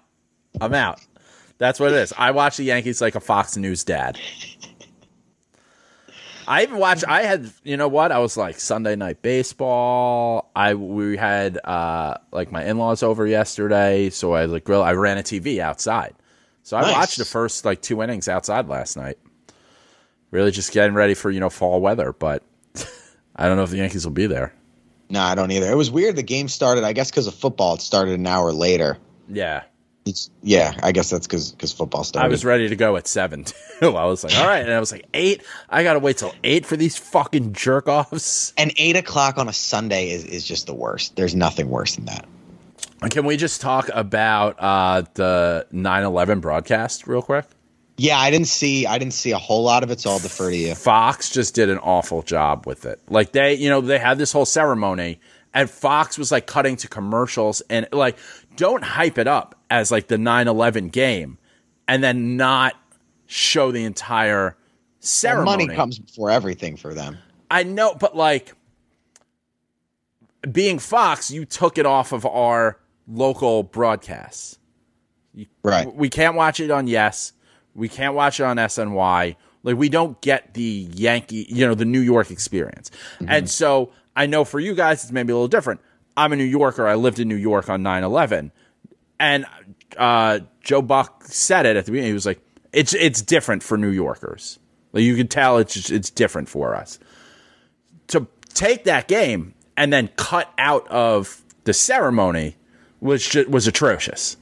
I'm 0.60 0.74
out. 0.74 1.00
That's 1.58 1.80
what 1.80 1.90
it 1.92 1.96
is. 1.96 2.12
I 2.16 2.30
watch 2.30 2.56
the 2.56 2.64
Yankees 2.64 3.00
like 3.00 3.16
a 3.16 3.20
Fox 3.20 3.56
News 3.56 3.82
dad. 3.82 4.16
I 6.46 6.62
even 6.62 6.78
watched. 6.78 7.04
I 7.08 7.22
had, 7.22 7.50
you 7.62 7.76
know 7.76 7.88
what? 7.88 8.12
I 8.12 8.18
was 8.18 8.36
like 8.36 8.58
Sunday 8.60 8.96
night 8.96 9.22
baseball. 9.22 10.50
I 10.54 10.74
we 10.74 11.16
had 11.16 11.58
uh 11.64 12.16
like 12.32 12.52
my 12.52 12.64
in 12.64 12.78
laws 12.78 13.02
over 13.02 13.26
yesterday, 13.26 14.10
so 14.10 14.32
I 14.32 14.44
like 14.46 14.64
grill. 14.64 14.82
I 14.82 14.92
ran 14.92 15.18
a 15.18 15.22
TV 15.22 15.58
outside, 15.58 16.14
so 16.62 16.76
I 16.76 16.82
Nice. 16.82 16.92
watched 16.94 17.18
the 17.18 17.24
first 17.24 17.64
like 17.64 17.80
two 17.82 18.02
innings 18.02 18.28
outside 18.28 18.68
last 18.68 18.96
night. 18.96 19.18
Really, 20.30 20.50
just 20.50 20.72
getting 20.72 20.94
ready 20.94 21.14
for 21.14 21.30
you 21.30 21.40
know 21.40 21.50
fall 21.50 21.80
weather, 21.80 22.12
but 22.12 22.42
I 23.36 23.46
don't 23.46 23.56
know 23.56 23.62
if 23.64 23.70
the 23.70 23.76
Yankees 23.78 24.04
will 24.04 24.12
be 24.12 24.26
there. 24.26 24.52
No, 25.10 25.20
I 25.20 25.34
don't 25.34 25.50
either. 25.50 25.70
It 25.70 25.76
was 25.76 25.90
weird. 25.90 26.16
The 26.16 26.22
game 26.22 26.48
started, 26.48 26.82
I 26.82 26.92
guess, 26.92 27.10
because 27.10 27.26
of 27.26 27.34
football. 27.34 27.74
It 27.74 27.82
started 27.82 28.14
an 28.18 28.26
hour 28.26 28.52
later. 28.52 28.98
Yeah, 29.28 29.62
It's 30.06 30.30
yeah, 30.42 30.74
I 30.82 30.92
guess 30.92 31.08
that's 31.08 31.26
because 31.26 31.52
because 31.52 31.72
football 31.72 32.04
started. 32.04 32.26
I 32.26 32.28
was 32.28 32.44
ready 32.44 32.68
to 32.68 32.76
go 32.76 32.96
at 32.96 33.06
seven 33.06 33.44
too. 33.80 33.96
I 33.96 34.04
was 34.04 34.22
like, 34.22 34.36
all 34.36 34.46
right, 34.46 34.62
and 34.62 34.72
I 34.72 34.80
was 34.80 34.92
like 34.92 35.06
eight. 35.14 35.42
I 35.70 35.82
gotta 35.82 35.98
wait 35.98 36.18
till 36.18 36.34
eight 36.44 36.66
for 36.66 36.76
these 36.76 36.96
fucking 36.96 37.54
jerk 37.54 37.88
offs. 37.88 38.52
and 38.58 38.72
eight 38.76 38.96
o'clock 38.96 39.38
on 39.38 39.48
a 39.48 39.52
Sunday 39.52 40.10
is 40.10 40.24
is 40.24 40.44
just 40.44 40.66
the 40.66 40.74
worst. 40.74 41.16
There's 41.16 41.34
nothing 41.34 41.70
worse 41.70 41.96
than 41.96 42.04
that. 42.06 42.26
Can 43.10 43.24
we 43.26 43.36
just 43.36 43.60
talk 43.60 43.90
about 43.92 44.56
uh, 44.58 45.02
the 45.14 45.66
9-11 45.74 46.40
broadcast 46.40 47.06
real 47.06 47.20
quick? 47.20 47.44
Yeah, 47.96 48.18
I 48.18 48.30
didn't 48.30 48.48
see 48.48 48.86
I 48.86 48.98
didn't 48.98 49.14
see 49.14 49.30
a 49.30 49.38
whole 49.38 49.62
lot 49.62 49.84
of 49.84 49.90
it, 49.90 50.00
so 50.00 50.10
I'll 50.10 50.18
defer 50.18 50.50
to 50.50 50.56
you. 50.56 50.74
Fox 50.74 51.30
just 51.30 51.54
did 51.54 51.70
an 51.70 51.78
awful 51.78 52.22
job 52.22 52.66
with 52.66 52.86
it. 52.86 53.00
Like 53.08 53.32
they, 53.32 53.54
you 53.54 53.70
know, 53.70 53.80
they 53.80 53.98
had 53.98 54.18
this 54.18 54.32
whole 54.32 54.44
ceremony, 54.46 55.20
and 55.52 55.70
Fox 55.70 56.18
was 56.18 56.32
like 56.32 56.46
cutting 56.46 56.74
to 56.76 56.88
commercials 56.88 57.60
and 57.70 57.86
like, 57.92 58.16
don't 58.56 58.84
hype 58.84 59.18
it 59.18 59.26
up 59.26 59.54
as 59.70 59.90
like 59.90 60.08
the 60.08 60.16
9-11 60.16 60.92
game, 60.92 61.38
and 61.88 62.02
then 62.02 62.36
not 62.36 62.74
show 63.26 63.72
the 63.72 63.84
entire 63.84 64.44
Well, 64.44 64.56
ceremony. 65.00 65.66
money 65.66 65.76
comes 65.76 65.98
before 65.98 66.30
everything 66.30 66.76
for 66.76 66.94
them. 66.94 67.18
I 67.50 67.62
know, 67.62 67.94
but 67.94 68.16
like 68.16 68.54
being 70.50 70.78
Fox, 70.78 71.30
you 71.30 71.44
took 71.44 71.78
it 71.78 71.86
off 71.86 72.12
of 72.12 72.26
our 72.26 72.78
local 73.08 73.62
broadcasts. 73.62 74.58
Right. 75.62 75.92
We 75.94 76.08
can't 76.08 76.36
watch 76.36 76.60
it 76.60 76.70
on 76.70 76.86
Yes. 76.86 77.32
We 77.74 77.88
can't 77.88 78.14
watch 78.14 78.38
it 78.38 78.44
on 78.44 78.56
SNY. 78.56 79.34
Like 79.64 79.76
we 79.76 79.88
don't 79.88 80.20
get 80.20 80.54
the 80.54 80.88
Yankee, 80.94 81.46
you 81.48 81.66
know, 81.66 81.74
the 81.74 81.84
New 81.84 82.00
York 82.00 82.30
experience. 82.30 82.90
Mm-hmm. 83.16 83.26
And 83.28 83.50
so 83.50 83.90
I 84.14 84.26
know 84.26 84.44
for 84.44 84.60
you 84.60 84.74
guys 84.74 85.02
it's 85.02 85.12
maybe 85.12 85.32
a 85.32 85.34
little 85.34 85.48
different. 85.48 85.80
I'm 86.16 86.32
a 86.32 86.36
New 86.36 86.44
Yorker. 86.44 86.86
I 86.86 86.94
lived 86.94 87.18
in 87.18 87.28
New 87.28 87.36
York 87.36 87.68
on 87.68 87.82
9/11. 87.82 88.50
And 89.18 89.46
uh, 89.96 90.40
Joe 90.60 90.82
Buck 90.82 91.24
said 91.24 91.66
it 91.66 91.76
at 91.76 91.86
the 91.86 91.92
beginning. 91.92 92.10
He 92.10 92.14
was 92.14 92.26
like, 92.26 92.40
"It's 92.72 92.94
it's 92.94 93.22
different 93.22 93.62
for 93.62 93.76
New 93.76 93.90
Yorkers. 93.90 94.58
Like 94.92 95.04
you 95.04 95.16
can 95.16 95.28
tell 95.28 95.58
it's 95.58 95.90
it's 95.90 96.10
different 96.10 96.48
for 96.48 96.74
us." 96.74 96.98
To 98.08 98.26
take 98.52 98.84
that 98.84 99.08
game 99.08 99.54
and 99.76 99.92
then 99.92 100.08
cut 100.16 100.52
out 100.58 100.86
of 100.88 101.42
the 101.64 101.72
ceremony 101.72 102.56
was 103.00 103.26
ju- 103.26 103.46
was 103.48 103.66
atrocious. 103.66 104.36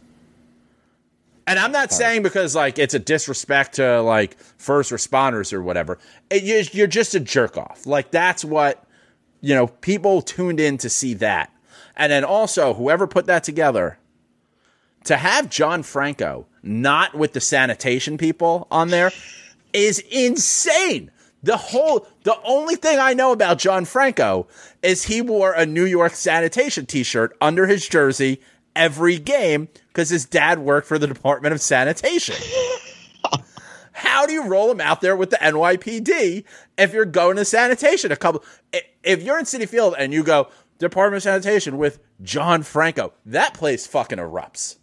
And 1.47 1.59
I'm 1.59 1.73
not 1.73 1.93
saying 1.93 2.23
because 2.23 2.55
like 2.55 2.79
it's 2.79 2.95
a 2.95 2.99
disrespect 2.99 3.75
to 3.75 4.01
like 4.01 4.39
first 4.39 4.93
responders 4.93 5.53
or 5.53 5.61
whatever. 5.63 5.99
It, 6.31 6.73
you're 6.73 6.87
just 6.87 7.15
a 7.15 7.21
jerk 7.21 7.57
off. 7.57 7.85
Like 7.85 8.11
that's 8.11 8.45
what 8.45 8.85
you 9.41 9.55
know. 9.55 9.67
People 9.67 10.23
tuned 10.23 10.61
in 10.61 10.79
to 10.79 10.89
see 10.89 11.15
that, 11.15 11.53
and 11.97 12.11
then 12.11 12.25
also 12.25 12.75
whoever 12.75 13.07
put 13.07 13.27
that 13.27 13.45
together 13.45 13.99
to 15.05 15.17
have 15.17 15.51
John 15.51 15.83
Franco 15.83 16.47
not 16.63 17.15
with 17.15 17.33
the 17.33 17.41
sanitation 17.41 18.19
people 18.19 18.67
on 18.71 18.89
there 18.89 19.11
is 19.73 19.99
insane. 20.11 21.11
The 21.43 21.57
whole 21.57 22.07
the 22.23 22.39
only 22.45 22.77
thing 22.77 22.99
I 23.01 23.15
know 23.15 23.33
about 23.33 23.59
John 23.59 23.85
Franco 23.85 24.47
is 24.81 25.05
he 25.05 25.21
wore 25.21 25.53
a 25.53 25.67
New 25.67 25.85
York 25.85 26.15
sanitation 26.15 26.87
t-shirt 26.87 27.37
under 27.41 27.67
his 27.67 27.89
jersey 27.89 28.41
every 28.77 29.19
game 29.19 29.69
because 29.89 30.09
his 30.09 30.25
dad 30.25 30.61
worked 30.61 30.87
for 30.87 30.99
the 30.99 31.07
Department 31.07 31.53
of 31.53 31.61
Sanitation. 31.61 32.37
How 33.93 34.25
do 34.25 34.33
you 34.33 34.47
roll 34.47 34.71
him 34.71 34.81
out 34.81 35.01
there 35.01 35.17
with 35.17 35.31
the 35.31 35.37
NYPD 35.37 36.45
if 36.79 36.93
you're 36.93 37.05
going 37.05 37.37
to 37.37 37.45
sanitation? 37.45 38.11
A 38.11 38.17
couple, 38.17 38.43
if 39.03 39.23
you're 39.23 39.39
in 39.39 39.45
Citi 39.45 39.69
Field 39.69 39.95
and 39.99 40.13
you 40.13 40.23
go 40.23 40.49
Department 40.83 41.19
of 41.19 41.23
Sanitation 41.23 41.79
with 41.79 41.99
John 42.23 42.63
Franco, 42.63 43.13
that 43.27 43.55
place 43.55 43.87
fucking 43.87 44.19
erupts. 44.19 44.77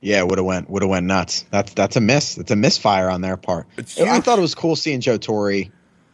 Yeah, 0.00 0.22
would 0.22 0.38
have 0.38 0.44
went 0.44 0.68
would 0.68 0.82
have 0.82 0.90
went 0.90 1.06
nuts. 1.06 1.46
That's 1.50 1.72
that's 1.72 1.96
a 1.96 2.00
miss. 2.00 2.34
That's 2.34 2.50
a 2.50 2.56
misfire 2.56 3.08
on 3.08 3.22
their 3.22 3.36
part. 3.38 3.66
It's 3.78 3.98
I 3.98 4.20
thought 4.20 4.38
it 4.38 4.42
was 4.42 4.54
cool 4.54 4.76
seeing 4.76 5.00
Joe 5.00 5.16
Torre 5.16 5.64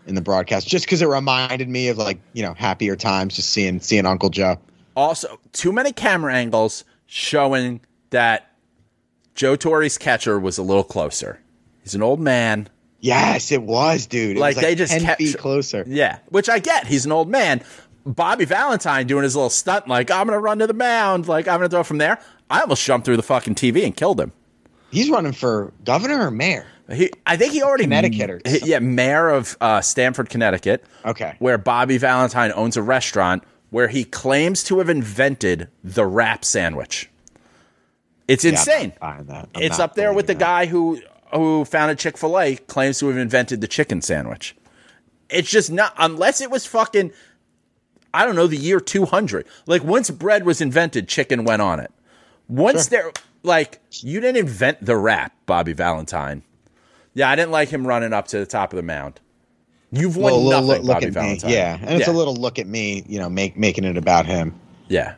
in 0.07 0.14
the 0.14 0.20
broadcast, 0.20 0.66
just 0.68 0.85
because 0.87 1.03
it 1.03 1.07
reminded 1.09 1.68
me 1.68 1.89
of 1.89 1.99
like 1.99 2.18
you 2.33 2.43
know 2.45 2.55
happier 2.55 2.95
times, 2.97 3.35
just 3.35 3.51
seeing 3.51 3.80
seeing 3.80 4.07
Uncle 4.07 4.30
Joe. 4.30 4.59
Also, 4.97 5.41
too 5.53 5.72
many 5.72 5.93
camera 5.93 6.33
angles 6.35 6.85
showing 7.07 7.80
that 8.11 8.53
Joe 9.35 9.57
Torre's 9.57 9.99
catcher 9.99 10.39
was 10.39 10.59
a 10.59 10.62
little 10.62 10.85
closer. 10.85 11.41
He's 11.83 11.95
an 11.95 12.03
old 12.03 12.20
man. 12.20 12.68
Yes, 13.01 13.51
it 13.51 13.62
was, 13.62 14.07
dude. 14.07 14.37
It 14.37 14.41
Like, 14.41 14.55
was 14.55 14.62
they 14.62 14.74
just 14.76 14.93
10 14.93 15.03
kept- 15.03 15.18
feet 15.18 15.37
closer. 15.37 15.83
Yeah, 15.89 16.18
which 16.28 16.49
I 16.49 16.61
get. 16.61 16.87
He's 16.87 17.05
an 17.05 17.11
old 17.11 17.28
man. 17.28 17.61
Bobby 18.05 18.45
Valentine 18.45 19.07
doing 19.07 19.23
his 19.23 19.37
little 19.37 19.51
stunt, 19.51 19.87
like, 19.89 20.11
I'm 20.11 20.27
going 20.27 20.37
to 20.37 20.41
run 20.41 20.59
to 20.59 20.67
the 20.67 20.75
mound, 20.75 21.29
like, 21.29 21.47
I'm 21.49 21.59
going 21.59 21.69
to 21.71 21.75
throw 21.75 21.83
from 21.85 21.99
there. 21.99 22.19
I 22.51 22.61
almost 22.61 22.85
jumped 22.85 23.05
through 23.05 23.17
the 23.17 23.23
fucking 23.23 23.55
TV 23.55 23.85
and 23.85 23.97
killed 23.97 24.21
him. 24.21 24.33
He's 24.91 25.09
running 25.09 25.33
for 25.33 25.73
governor 25.85 26.27
or 26.27 26.31
mayor. 26.31 26.67
He, 26.93 27.11
I 27.27 27.37
think 27.37 27.53
he 27.53 27.63
already 27.63 27.85
Connecticut 27.85 28.29
or 28.31 28.41
he- 28.45 28.61
yeah, 28.71 28.81
mayor 28.81 29.31
of 29.31 29.57
uh, 29.61 29.81
Stamford, 29.81 30.29
Connecticut. 30.29 30.85
Okay. 31.05 31.37
where 31.39 31.57
Bobby 31.59 31.97
Valentine 31.97 32.53
owns 32.55 32.77
a 32.77 32.83
restaurant 32.83 33.45
where 33.71 33.89
he 33.89 34.05
claims 34.05 34.63
to 34.65 34.79
have 34.79 34.91
invented 34.91 35.69
the 35.83 36.05
wrap 36.05 36.45
sandwich. 36.45 37.09
It's 38.29 38.45
Yeah, 38.45 38.51
insane. 38.51 38.93
not 39.01 39.27
that. 39.29 39.49
I'm 39.55 39.63
it's 39.63 39.79
up 39.79 39.95
there 39.95 40.13
with 40.13 40.27
the 40.27 40.35
that. 40.35 40.41
guy 40.41 40.67
who 40.67 41.01
who 41.33 41.65
founded 41.65 41.99
Chick 41.99 42.19
Fil 42.19 42.39
A 42.39 42.57
claims 42.57 42.99
to 42.99 43.09
have 43.09 43.17
invented 43.17 43.61
the 43.63 43.69
chicken 43.69 44.03
sandwich. 44.03 44.55
It's 45.31 45.51
just 45.51 45.73
not 45.73 45.95
unless 45.97 46.43
it 46.43 46.51
was 46.51 46.67
fucking 46.67 47.13
I 48.15 48.25
don't 48.25 48.37
know 48.37 48.47
the 48.47 48.57
year 48.57 48.81
two 48.81 49.05
hundred. 49.07 49.47
Like 49.67 49.83
once 49.85 50.11
bread 50.11 50.45
was 50.45 50.61
invented, 50.61 51.09
chicken 51.09 51.45
went 51.45 51.63
on 51.63 51.81
it. 51.81 51.91
Once 52.49 52.89
there, 52.89 53.13
like 53.43 53.81
you 54.01 54.21
didn't 54.21 54.37
invent 54.39 54.85
the 54.85 54.97
wrap, 54.97 55.33
Bobby 55.47 55.73
Valentine. 55.73 56.43
Yeah, 57.15 57.31
I 57.31 57.37
didn't 57.37 57.51
like 57.51 57.69
him 57.69 57.87
running 57.87 58.13
up 58.13 58.29
to 58.29 58.39
the 58.39 58.47
top 58.47 58.73
of 58.73 58.77
the 58.77 58.83
mound. 58.83 59.21
You've 59.91 60.17
won 60.17 60.33
Little- 60.33 60.45
little 60.49 60.67
nothing, 60.69 60.83
look 60.85 60.95
Bobby 60.95 61.07
at 61.07 61.13
Valentine. 61.13 61.51
me. 61.51 61.57
Yeah, 61.57 61.79
and 61.81 61.91
it's 61.99 62.07
yeah. 62.09 62.15
a 62.15 62.17
little 62.17 62.35
look 62.35 62.59
at 62.59 62.67
me, 62.67 63.05
you 63.07 63.19
know, 63.19 63.29
make 63.29 63.57
making 63.57 63.85
it 63.85 63.97
about 63.99 64.27
him. 64.27 64.55
Yeah. 64.89 65.15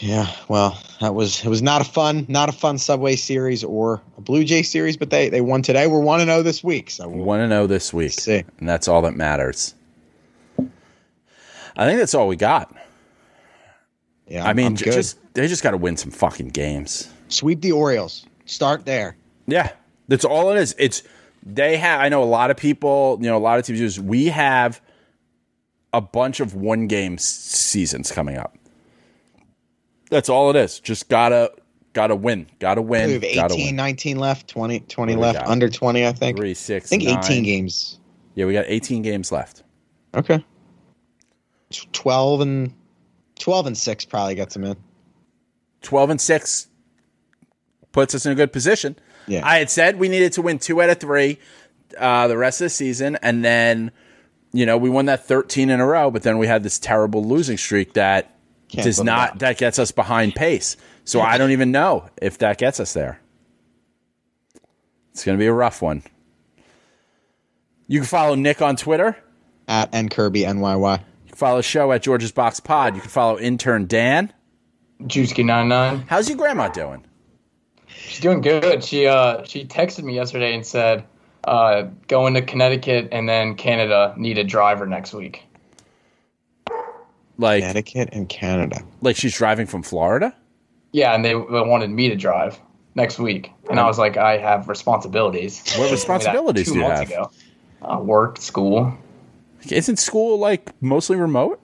Yeah, 0.00 0.30
well, 0.46 0.80
that 1.00 1.12
was 1.16 1.44
it 1.44 1.48
was 1.48 1.60
not 1.60 1.80
a 1.80 1.84
fun, 1.84 2.24
not 2.28 2.48
a 2.48 2.52
fun 2.52 2.78
Subway 2.78 3.16
series 3.16 3.64
or 3.64 4.00
a 4.16 4.20
Blue 4.20 4.44
Jay 4.44 4.62
series, 4.62 4.96
but 4.96 5.10
they 5.10 5.28
they 5.28 5.40
won 5.40 5.62
today. 5.62 5.88
We're 5.88 5.98
one 5.98 6.20
and 6.20 6.28
zero 6.28 6.42
this 6.44 6.62
week, 6.62 6.90
so 6.90 7.08
One 7.08 7.40
to 7.40 7.46
oh 7.46 7.48
know 7.48 7.66
this 7.66 7.92
week, 7.92 8.12
See. 8.12 8.44
and 8.60 8.68
that's 8.68 8.86
all 8.86 9.02
that 9.02 9.16
matters. 9.16 9.74
I 11.78 11.86
think 11.86 11.98
that's 11.98 12.14
all 12.14 12.28
we 12.28 12.36
got. 12.36 12.74
yeah. 14.26 14.44
I 14.46 14.52
mean, 14.52 14.66
I'm 14.66 14.76
j- 14.76 14.84
good. 14.86 14.94
just 14.94 15.18
they 15.34 15.46
just 15.48 15.62
got 15.62 15.70
to 15.70 15.76
win 15.78 15.96
some 15.96 16.10
fucking 16.10 16.48
games. 16.48 17.08
sweep 17.28 17.60
the 17.62 17.72
Orioles. 17.72 18.26
Start 18.44 18.84
there. 18.84 19.16
Yeah, 19.46 19.70
that's 20.08 20.24
all 20.24 20.50
it 20.50 20.58
is. 20.58 20.74
It's 20.78 21.02
they 21.42 21.76
have. 21.78 22.00
I 22.00 22.08
know 22.10 22.22
a 22.22 22.24
lot 22.24 22.50
of 22.50 22.56
people. 22.56 23.18
You 23.20 23.28
know, 23.28 23.36
a 23.36 23.38
lot 23.38 23.58
of 23.58 23.64
teams. 23.64 23.80
use- 23.80 24.00
We 24.00 24.26
have 24.26 24.80
a 25.92 26.00
bunch 26.02 26.40
of 26.40 26.54
one 26.54 26.86
game 26.86 27.16
seasons 27.16 28.12
coming 28.12 28.36
up. 28.36 28.54
That's 30.10 30.28
all 30.28 30.50
it 30.50 30.56
is. 30.56 30.80
Just 30.80 31.08
gotta 31.08 31.52
gotta 31.92 32.16
win. 32.16 32.46
Gotta 32.58 32.82
win. 32.82 33.06
We 33.08 33.12
have 33.14 33.34
gotta 33.34 33.54
18, 33.54 33.66
win. 33.68 33.76
19 33.76 34.18
left, 34.18 34.48
20, 34.48 34.80
20 34.80 35.16
What 35.16 35.22
do 35.22 35.28
we 35.28 35.32
left, 35.38 35.48
under 35.48 35.68
20, 35.68 36.06
I 36.06 36.12
think. 36.12 36.36
Three, 36.38 36.54
six, 36.54 36.88
I 36.92 36.98
think 36.98 37.04
18 37.04 37.42
games. 37.44 37.98
Yeah, 38.34 38.46
we 38.46 38.52
got 38.52 38.64
18 38.68 39.02
games 39.02 39.30
left. 39.32 39.62
Okay. 40.14 40.44
12 41.92 42.40
and 42.40 42.74
12 43.38 43.66
and 43.66 43.78
6 43.78 44.04
probably 44.06 44.34
gets 44.34 44.54
them 44.54 44.64
in. 44.64 44.76
12 45.82 46.10
and 46.10 46.20
6 46.20 46.68
puts 47.92 48.14
us 48.14 48.26
in 48.26 48.32
a 48.32 48.34
good 48.34 48.52
position. 48.52 48.96
Yeah. 49.26 49.46
I 49.46 49.58
had 49.58 49.70
said 49.70 49.98
we 49.98 50.08
needed 50.08 50.32
to 50.34 50.42
win 50.42 50.58
two 50.58 50.80
out 50.80 50.90
of 50.90 50.98
three 50.98 51.38
uh, 51.98 52.28
the 52.28 52.36
rest 52.36 52.60
of 52.60 52.66
the 52.66 52.70
season. 52.70 53.16
And 53.22 53.44
then, 53.44 53.90
you 54.52 54.66
know, 54.66 54.76
we 54.76 54.90
won 54.90 55.06
that 55.06 55.26
13 55.26 55.70
in 55.70 55.80
a 55.80 55.86
row, 55.86 56.10
but 56.10 56.22
then 56.22 56.38
we 56.38 56.46
had 56.46 56.62
this 56.62 56.78
terrible 56.78 57.24
losing 57.24 57.56
streak 57.56 57.94
that 57.94 58.34
Can't 58.68 58.84
does 58.84 59.02
not, 59.02 59.30
out. 59.30 59.38
that 59.40 59.58
gets 59.58 59.78
us 59.78 59.90
behind 59.90 60.34
pace. 60.34 60.76
So 61.04 61.20
I 61.20 61.38
don't 61.38 61.52
even 61.52 61.70
know 61.70 62.08
if 62.20 62.38
that 62.38 62.58
gets 62.58 62.80
us 62.80 62.92
there. 62.92 63.20
It's 65.12 65.24
going 65.24 65.38
to 65.38 65.42
be 65.42 65.46
a 65.46 65.52
rough 65.52 65.80
one. 65.80 66.02
You 67.86 68.00
can 68.00 68.06
follow 68.06 68.34
Nick 68.34 68.60
on 68.60 68.76
Twitter. 68.76 69.16
At 69.66 69.94
N 69.94 70.08
Kirby 71.38 71.46
NYY. 71.46 71.46
You 71.46 71.46
can 71.46 71.46
follow 71.46 71.56
the 71.58 71.62
show 71.62 71.92
at 71.92 72.02
George's 72.02 72.32
Box 72.32 72.60
Pod. 72.60 72.94
You 72.94 73.00
can 73.00 73.10
follow 73.10 73.38
intern 73.38 73.86
Dan. 73.86 74.32
Juicy99. 75.02 76.06
How's 76.08 76.28
your 76.28 76.38
grandma 76.38 76.68
doing? 76.68 77.04
She's 77.86 78.20
doing 78.20 78.40
good. 78.40 78.82
She 78.84 79.06
uh 79.06 79.44
she 79.44 79.64
texted 79.64 80.04
me 80.04 80.14
yesterday 80.14 80.54
and 80.54 80.66
said, 80.66 81.04
uh, 81.44 81.88
going 82.08 82.34
to 82.34 82.42
Connecticut 82.42 83.08
and 83.12 83.28
then 83.28 83.54
Canada 83.54 84.14
need 84.16 84.38
a 84.38 84.44
driver 84.44 84.86
next 84.86 85.14
week. 85.14 85.44
Like, 87.40 87.62
Connecticut 87.62 88.08
and 88.12 88.28
Canada. 88.28 88.80
like 89.00 89.16
she's 89.16 89.36
driving 89.36 89.66
from 89.66 89.82
Florida? 89.82 90.34
Yeah, 90.92 91.14
and 91.14 91.24
they, 91.24 91.32
they 91.34 91.36
wanted 91.38 91.90
me 91.90 92.08
to 92.08 92.16
drive 92.16 92.58
next 92.96 93.18
week, 93.18 93.52
and 93.70 93.78
I 93.78 93.86
was 93.86 93.98
like, 93.98 94.16
I 94.16 94.38
have 94.38 94.68
responsibilities. 94.68 95.60
What 95.60 95.74
told 95.76 95.86
me 95.86 95.92
responsibilities 95.92 96.66
two 96.66 96.72
do 96.72 96.78
you 96.80 96.84
months 96.88 97.00
have? 97.00 97.10
Ago. 97.10 97.30
Uh, 97.82 97.98
work, 98.00 98.38
school. 98.38 98.92
Isn't 99.70 99.98
school 99.98 100.38
like 100.38 100.70
mostly 100.82 101.16
remote? 101.16 101.60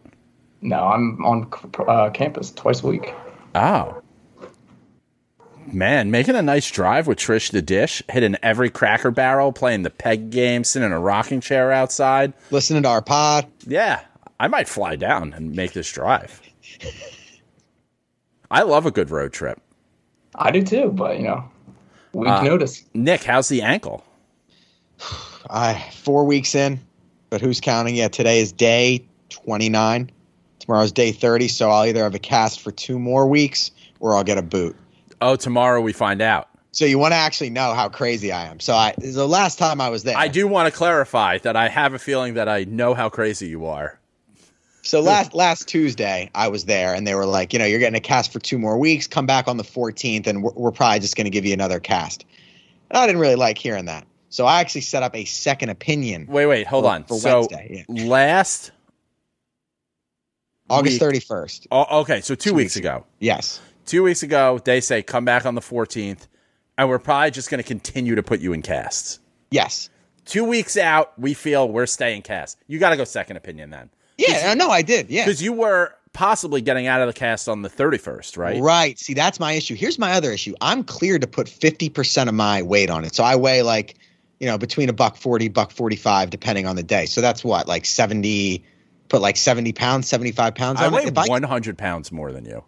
No, 0.61 0.79
I'm 0.85 1.25
on 1.25 1.51
uh, 1.87 2.11
campus 2.11 2.51
twice 2.51 2.83
a 2.83 2.87
week. 2.87 3.13
Oh. 3.55 4.01
Man, 5.67 6.11
making 6.11 6.35
a 6.37 6.43
nice 6.43 6.71
drive 6.71 7.07
with 7.07 7.19
Trish 7.19 7.51
the 7.51 7.63
Dish, 7.63 8.03
hitting 8.09 8.37
every 8.43 8.71
cracker 8.71 9.11
barrel, 9.11 9.53
playing 9.53 9.83
the 9.83 9.91
peg 9.91 10.31
game, 10.31 10.63
sitting 10.65 10.87
in 10.87 10.93
a 10.93 11.01
rocking 11.01 11.41
chair 11.41 11.73
outside. 11.73 12.33
Listening 12.51 12.83
to 12.83 12.89
our 12.89 13.03
pod. 13.03 13.47
Yeah, 13.67 14.01
I 14.39 14.49
might 14.49 14.69
fly 14.69 14.97
down 14.97 15.33
and 15.33 15.55
make 15.55 15.73
this 15.73 15.91
drive. 15.91 16.41
I 18.51 18.63
love 18.63 18.87
a 18.87 18.91
good 18.91 19.11
road 19.11 19.33
trip. 19.33 19.61
I 20.35 20.51
do 20.51 20.63
too, 20.63 20.91
but 20.95 21.17
you 21.19 21.25
know, 21.25 21.45
week 22.13 22.29
Uh, 22.29 22.43
notice. 22.43 22.85
Nick, 22.93 23.23
how's 23.25 23.49
the 23.49 23.63
ankle? 23.63 24.05
I 25.51 25.91
four 25.93 26.25
weeks 26.25 26.55
in, 26.55 26.81
but 27.35 27.41
who's 27.41 27.61
counting? 27.61 27.97
Yeah, 27.97 28.07
today 28.07 28.39
is 28.39 28.53
day 28.53 29.05
29. 29.31 30.09
Tomorrow's 30.61 30.93
day 30.93 31.11
30, 31.11 31.49
so 31.49 31.69
I'll 31.69 31.85
either 31.85 32.05
have 32.05 32.15
a 32.15 32.21
cast 32.21 32.61
for 32.61 32.71
two 32.71 32.97
more 32.97 33.27
weeks 33.27 33.73
or 33.99 34.15
I'll 34.15 34.23
get 34.23 34.39
a 34.39 34.43
boot. 34.43 34.77
Oh, 35.21 35.35
tomorrow 35.35 35.81
we 35.81 35.93
find 35.93 36.23
out. 36.23 36.49
So 36.71 36.85
you 36.85 36.97
want 36.97 37.11
to 37.11 37.17
actually 37.17 37.51
know 37.51 37.75
how 37.75 37.89
crazy 37.89 38.31
I 38.31 38.45
am. 38.47 38.61
So 38.61 38.73
I 38.75 38.95
the 38.99 39.27
last 39.27 39.59
time 39.59 39.81
I 39.81 39.89
was 39.89 40.05
there. 40.05 40.17
I 40.17 40.29
do 40.29 40.47
want 40.47 40.73
to 40.73 40.79
clarify 40.79 41.39
that 41.39 41.57
I 41.57 41.67
have 41.67 41.93
a 41.93 41.99
feeling 41.99 42.35
that 42.35 42.49
I 42.49 42.63
know 42.63 42.95
how 42.95 43.09
crazy 43.09 43.49
you 43.49 43.67
are. 43.67 43.99
So 44.83 45.01
last 45.01 45.35
last 45.35 45.67
Tuesday 45.67 46.31
I 46.37 46.47
was 46.47 46.67
there 46.67 46.95
and 46.95 47.05
they 47.05 47.17
were 47.17 47.27
like, 47.27 47.53
you 47.53 47.59
know, 47.59 47.65
you're 47.65 47.81
getting 47.81 47.97
a 47.97 48.01
cast 48.01 48.33
for 48.33 48.39
two 48.39 48.61
more 48.61 48.79
weeks. 48.79 49.09
Come 49.09 49.27
back 49.27 49.49
on 49.49 49.57
the 49.57 49.65
14th 49.65 50.29
and 50.29 50.41
we're, 50.41 50.53
we're 50.53 50.71
probably 50.71 51.01
just 51.01 51.17
going 51.17 51.25
to 51.25 51.31
give 51.31 51.45
you 51.45 51.53
another 51.53 51.81
cast. 51.81 52.25
And 52.91 52.97
I 52.97 53.07
didn't 53.07 53.21
really 53.21 53.35
like 53.35 53.59
hearing 53.59 53.87
that. 53.87 54.07
So 54.35 54.47
I 54.47 54.59
actually 54.59 54.81
set 54.81 55.05
up 55.05 55.15
a 55.15 55.25
second 55.27 55.69
opinion. 55.69 56.27
Wait, 56.29 56.47
wait, 56.47 56.67
hold 56.67 56.87
For- 56.87 56.91
on. 56.91 57.05
for 57.05 57.19
so 57.21 57.39
Wednesday, 57.43 57.85
last, 57.89 58.73
August 60.69 61.01
31st. 61.01 61.69
oh, 61.71 62.01
okay, 62.01 62.21
so 62.21 62.35
two, 62.35 62.51
Two 62.51 62.55
weeks 62.57 62.75
weeks 62.75 62.77
ago. 62.77 63.07
Yes. 63.21 63.61
two 63.87 64.03
weeks 64.03 64.25
ago, 64.25 64.61
they 64.65 64.81
say 64.81 65.05
come 65.05 65.25
back 65.25 65.47
on 65.47 65.55
the 65.55 65.61
14th, 65.61 66.27
and 66.77 66.89
we're 66.89 66.99
probably 66.99 67.31
just 67.31 67.49
going 67.49 67.63
to 67.63 67.67
continue 67.69 68.17
to 68.17 68.25
put 68.25 68.41
you 68.41 68.53
in 68.53 68.63
casts. 68.63 69.21
Yes. 69.53 69.89
Two 70.25 70.43
weeks 70.43 70.77
out, 70.77 71.17
we 71.17 71.33
feel 71.33 71.69
we're 71.69 71.87
staying 71.87 72.23
cast. 72.23 72.59
You 72.67 72.81
got 72.81 72.91
to 72.91 72.97
go 72.97 73.05
second 73.05 73.37
opinion 73.37 73.71
then. 73.71 73.89
Yeah, 74.19 74.55
no, 74.55 74.69
I 74.69 74.83
did. 74.83 75.11
Yeah. 75.11 75.27
Because 75.27 75.41
you 75.43 75.53
were 75.53 75.95
possibly 76.13 76.61
getting 76.61 76.89
out 76.89 77.01
of 77.01 77.07
the 77.07 77.13
cast 77.13 77.49
on 77.49 77.63
the 77.63 77.71
31st, 77.71 78.37
right? 78.37 78.61
Right. 78.61 78.99
See, 78.99 79.15
that's 79.15 79.39
my 79.39 79.53
issue. 79.53 79.77
Here's 79.77 79.97
my 79.99 80.15
other 80.15 80.33
issue. 80.33 80.55
I'm 80.61 80.83
cleared 80.83 81.21
to 81.21 81.29
put 81.29 81.47
50% 81.47 82.27
of 82.27 82.35
my 82.35 82.63
weight 82.63 82.91
on 82.91 83.05
it. 83.05 83.15
So 83.15 83.23
I 83.23 83.37
weigh 83.37 83.63
like, 83.63 83.95
you 84.41 84.47
know, 84.47 84.59
between 84.59 84.89
a 84.89 84.93
buck 84.93 85.17
40, 85.17 85.49
buck 85.49 85.71
45, 85.71 86.31
depending 86.31 86.67
on 86.67 86.77
the 86.77 86.83
day. 86.83 87.07
So 87.07 87.21
that's 87.21 87.45
what, 87.45 87.67
like 87.69 87.85
70, 87.87 88.65
put 89.09 89.21
like 89.21 89.37
70 89.37 89.73
pounds, 89.73 90.09
75 90.09 90.55
pounds 90.55 90.81
I 90.81 90.87
on 90.87 90.93
weigh 90.93 91.03
it. 91.03 91.09
If 91.09 91.19
I- 91.19 91.27
100 91.27 91.79
pounds 91.79 92.11
more 92.13 92.33
than 92.33 92.45
you. 92.45 92.65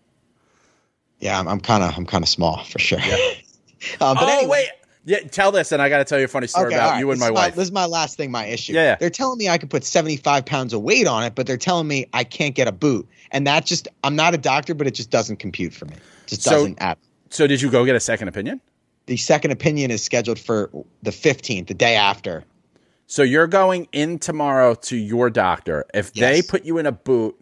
yeah, 1.21 1.39
I'm 1.41 1.61
kind 1.61 1.83
of, 1.83 1.97
I'm 1.97 2.07
kind 2.07 2.23
of 2.23 2.29
small 2.29 2.63
for 2.65 2.79
sure. 2.79 2.99
um, 4.01 4.15
but 4.17 4.23
oh, 4.23 4.29
anyway, 4.39 4.49
wait. 4.51 4.69
Yeah, 5.09 5.21
tell 5.21 5.53
this, 5.53 5.71
and 5.71 5.81
I 5.81 5.89
got 5.89 5.99
to 5.99 6.05
tell 6.05 6.19
you 6.19 6.25
a 6.25 6.29
funny 6.29 6.49
story 6.49 6.67
Okay, 6.67 6.75
about 6.75 6.91
right. 6.91 6.99
you 6.99 7.09
and 7.13 7.21
this 7.21 7.29
my 7.29 7.31
wife. 7.31 7.55
this 7.55 7.67
is 7.67 7.71
my 7.73 7.87
last 7.87 8.17
thing, 8.17 8.33
my 8.33 8.45
issue. 8.47 8.73
Yeah, 8.73 8.83
yeah. 8.83 8.97
They're 8.99 9.09
telling 9.09 9.39
me 9.39 9.49
I 9.49 9.57
could 9.57 9.71
put 9.71 9.85
75 9.85 10.45
pounds 10.45 10.73
of 10.73 10.83
weight 10.83 11.07
on 11.07 11.23
it, 11.23 11.37
but 11.37 11.47
they're 11.47 11.57
telling 11.57 11.87
me 11.87 12.07
I 12.13 12.25
can't 12.25 12.57
get 12.57 12.67
a 12.67 12.73
boot. 12.73 13.09
And 13.31 13.47
that 13.47 13.65
just, 13.67 13.87
I'm 14.03 14.17
not 14.17 14.35
a 14.35 14.39
doctor, 14.39 14.75
but 14.75 14.89
it 14.89 14.95
just 14.95 15.11
doesn't 15.11 15.37
compute 15.37 15.73
for 15.73 15.85
me. 15.85 15.95
Just 16.27 16.43
So- 16.43 16.51
doesn't 16.51 16.79
add. 16.81 16.99
so, 17.31 17.47
did 17.47 17.63
you 17.63 17.71
go 17.71 17.85
get 17.85 17.95
a 17.95 18.01
second 18.01 18.27
opinion? 18.27 18.61
The 19.07 19.17
second 19.17 19.53
opinion 19.53 19.91
is 19.91 20.03
scheduled 20.03 20.39
for 20.39 20.71
the 21.03 21.11
15th, 21.11 21.69
the 21.69 21.75
day 21.75 21.95
after. 21.97 22.45
So, 23.07 23.23
you're 23.23 23.47
going 23.47 23.87
in 23.93 24.19
tomorrow 24.19 24.75
to 24.75 24.97
your 24.97 25.31
doctor. 25.31 25.85
If 25.95 26.13
they 26.15 26.43
put 26.43 26.65
you 26.65 26.79
in 26.79 26.87
a 26.87 26.93
boot, 26.93 27.37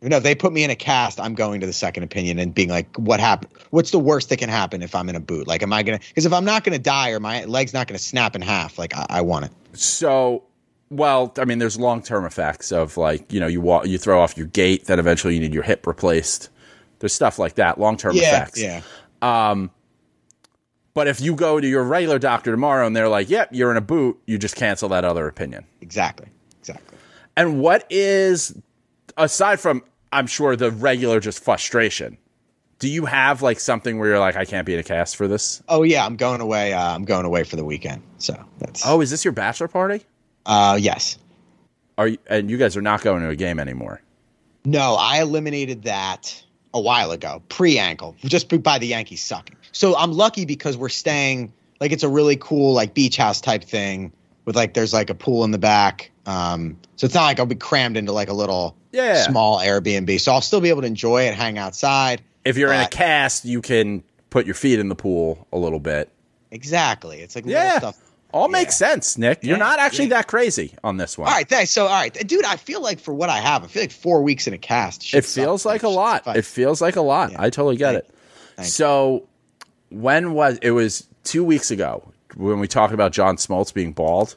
No, 0.00 0.18
if 0.18 0.22
they 0.22 0.36
put 0.36 0.52
me 0.52 0.62
in 0.62 0.70
a 0.70 0.76
cast, 0.76 1.18
I'm 1.18 1.34
going 1.34 1.60
to 1.60 1.66
the 1.66 1.72
second 1.72 2.04
opinion 2.04 2.38
and 2.38 2.54
being 2.54 2.68
like, 2.68 2.94
what 2.96 3.18
happened? 3.18 3.50
What's 3.70 3.90
the 3.90 3.98
worst 3.98 4.28
that 4.28 4.36
can 4.36 4.48
happen 4.48 4.80
if 4.80 4.94
I'm 4.94 5.08
in 5.08 5.16
a 5.16 5.20
boot? 5.20 5.48
Like, 5.48 5.60
am 5.64 5.72
I 5.72 5.82
going 5.82 5.98
to, 5.98 6.06
because 6.06 6.24
if 6.24 6.32
I'm 6.32 6.44
not 6.44 6.62
going 6.62 6.76
to 6.78 6.82
die 6.82 7.10
or 7.10 7.18
my 7.18 7.44
leg's 7.46 7.74
not 7.74 7.88
going 7.88 7.98
to 7.98 8.02
snap 8.04 8.36
in 8.36 8.42
half, 8.42 8.78
like, 8.78 8.94
I, 8.96 9.06
I 9.10 9.20
want 9.22 9.46
it. 9.46 9.50
So, 9.72 10.44
well, 10.88 11.34
I 11.36 11.44
mean, 11.44 11.58
there's 11.58 11.80
long 11.80 12.00
term 12.00 12.24
effects 12.24 12.70
of 12.70 12.96
like, 12.96 13.32
you 13.32 13.40
know, 13.40 13.48
you 13.48 13.60
walk, 13.60 13.88
you 13.88 13.98
throw 13.98 14.20
off 14.20 14.36
your 14.36 14.46
gait, 14.46 14.84
then 14.84 15.00
eventually 15.00 15.34
you 15.34 15.40
need 15.40 15.52
your 15.52 15.64
hip 15.64 15.84
replaced. 15.84 16.48
There's 17.00 17.12
stuff 17.12 17.40
like 17.40 17.56
that, 17.56 17.80
long 17.80 17.96
term 17.96 18.14
Yeah. 18.14 18.22
effects. 18.22 18.62
Yeah. 18.62 18.82
Um, 19.20 19.72
But 20.98 21.06
if 21.06 21.20
you 21.20 21.36
go 21.36 21.60
to 21.60 21.66
your 21.68 21.84
regular 21.84 22.18
doctor 22.18 22.50
tomorrow 22.50 22.84
and 22.84 22.96
they're 22.96 23.08
like, 23.08 23.30
yep, 23.30 23.50
you're 23.52 23.70
in 23.70 23.76
a 23.76 23.80
boot, 23.80 24.20
you 24.26 24.36
just 24.36 24.56
cancel 24.56 24.88
that 24.88 25.04
other 25.04 25.28
opinion. 25.28 25.64
Exactly. 25.80 26.26
Exactly. 26.58 26.98
And 27.36 27.60
what 27.60 27.86
is, 27.88 28.52
aside 29.16 29.60
from, 29.60 29.84
I'm 30.12 30.26
sure, 30.26 30.56
the 30.56 30.72
regular 30.72 31.20
just 31.20 31.38
frustration, 31.40 32.18
do 32.80 32.88
you 32.88 33.04
have 33.06 33.42
like 33.42 33.60
something 33.60 34.00
where 34.00 34.08
you're 34.08 34.18
like, 34.18 34.34
I 34.34 34.44
can't 34.44 34.66
be 34.66 34.74
in 34.74 34.80
a 34.80 34.82
cast 34.82 35.14
for 35.14 35.28
this? 35.28 35.62
Oh, 35.68 35.84
yeah. 35.84 36.04
I'm 36.04 36.16
going 36.16 36.40
away. 36.40 36.72
Uh, 36.72 36.96
I'm 36.96 37.04
going 37.04 37.24
away 37.24 37.44
for 37.44 37.54
the 37.54 37.64
weekend. 37.64 38.02
So 38.18 38.34
that's, 38.58 38.82
Oh, 38.84 39.00
is 39.00 39.12
this 39.12 39.24
your 39.24 39.30
bachelor 39.30 39.68
party? 39.68 40.04
uh, 40.46 40.76
yes. 40.80 41.16
Are 41.96 42.08
you, 42.08 42.18
and 42.26 42.50
you 42.50 42.56
guys 42.56 42.76
are 42.76 42.82
not 42.82 43.02
going 43.02 43.22
to 43.22 43.28
a 43.28 43.36
game 43.36 43.60
anymore? 43.60 44.02
No, 44.64 44.96
I 44.98 45.20
eliminated 45.20 45.84
that 45.84 46.42
a 46.74 46.80
while 46.80 47.10
ago, 47.10 47.42
pre 47.48 47.78
ankle, 47.78 48.16
just 48.24 48.48
by 48.62 48.78
the 48.78 48.86
Yankees 48.86 49.22
sucking. 49.22 49.56
So 49.72 49.96
I'm 49.96 50.12
lucky 50.12 50.44
because 50.44 50.76
we're 50.76 50.88
staying 50.88 51.52
like 51.80 51.92
it's 51.92 52.02
a 52.02 52.08
really 52.08 52.36
cool 52.36 52.72
like 52.74 52.94
beach 52.94 53.16
house 53.16 53.40
type 53.40 53.64
thing 53.64 54.12
with 54.44 54.56
like 54.56 54.74
there's 54.74 54.92
like 54.92 55.10
a 55.10 55.14
pool 55.14 55.44
in 55.44 55.50
the 55.50 55.58
back. 55.58 56.10
Um, 56.26 56.78
so 56.96 57.04
it's 57.06 57.14
not 57.14 57.24
like 57.24 57.38
I'll 57.40 57.46
be 57.46 57.54
crammed 57.54 57.96
into 57.96 58.12
like 58.12 58.28
a 58.28 58.32
little 58.34 58.76
Yeah. 58.92 59.22
small 59.26 59.58
Airbnb. 59.60 60.20
So 60.20 60.32
I'll 60.32 60.40
still 60.40 60.60
be 60.60 60.68
able 60.68 60.82
to 60.82 60.86
enjoy 60.86 61.22
it, 61.28 61.34
hang 61.34 61.58
outside. 61.58 62.22
If 62.44 62.56
you're 62.56 62.72
in 62.72 62.80
a 62.80 62.88
cast, 62.88 63.44
you 63.44 63.60
can 63.62 64.02
put 64.30 64.44
your 64.46 64.54
feet 64.54 64.78
in 64.78 64.88
the 64.88 64.94
pool 64.94 65.46
a 65.52 65.58
little 65.58 65.80
bit. 65.80 66.10
Exactly. 66.50 67.20
It's 67.20 67.34
like 67.34 67.46
Yeah. 67.46 67.64
little 67.64 67.78
stuff. 67.92 68.07
All 68.32 68.46
Yeah. 68.48 68.52
makes 68.58 68.76
sense, 68.76 69.16
Nick. 69.16 69.42
You're 69.42 69.56
not 69.56 69.78
actually 69.78 70.06
yeah. 70.08 70.16
that 70.18 70.26
crazy 70.26 70.74
on 70.84 70.96
this 70.98 71.16
one. 71.16 71.28
All 71.28 71.34
right, 71.34 71.48
thanks. 71.48 71.70
So, 71.70 71.84
all 71.86 71.90
right, 72.00 72.12
dude, 72.26 72.44
I 72.44 72.56
feel 72.56 72.82
like 72.82 73.00
for 73.00 73.14
what 73.14 73.30
I 73.30 73.38
have, 73.38 73.64
I 73.64 73.66
feel 73.68 73.82
like 73.82 73.90
four 73.92 74.22
weeks 74.22 74.46
in 74.46 74.52
a 74.54 74.58
cast. 74.58 75.14
It 75.14 75.24
feels 75.24 75.64
like 75.64 75.82
a 75.82 75.88
lot. 75.88 76.24
fine. 76.24 76.36
It 76.36 76.44
feels 76.44 76.80
like 76.82 76.96
a 76.96 77.00
lot. 77.00 77.32
I 77.38 77.48
totally 77.50 77.76
get 77.76 77.92
Thank 77.92 78.04
it. 78.04 78.14
Thank 78.56 78.66
you. 78.66 78.70
so, 78.72 79.28
when 79.90 80.34
was 80.34 80.58
it? 80.60 80.72
Was 80.72 81.06
two 81.24 81.42
weeks 81.44 81.70
ago 81.70 82.12
when 82.36 82.60
we 82.60 82.68
talked 82.68 82.92
about 82.92 83.12
John 83.12 83.36
Smoltz 83.36 83.72
being 83.72 83.92
bald. 83.92 84.36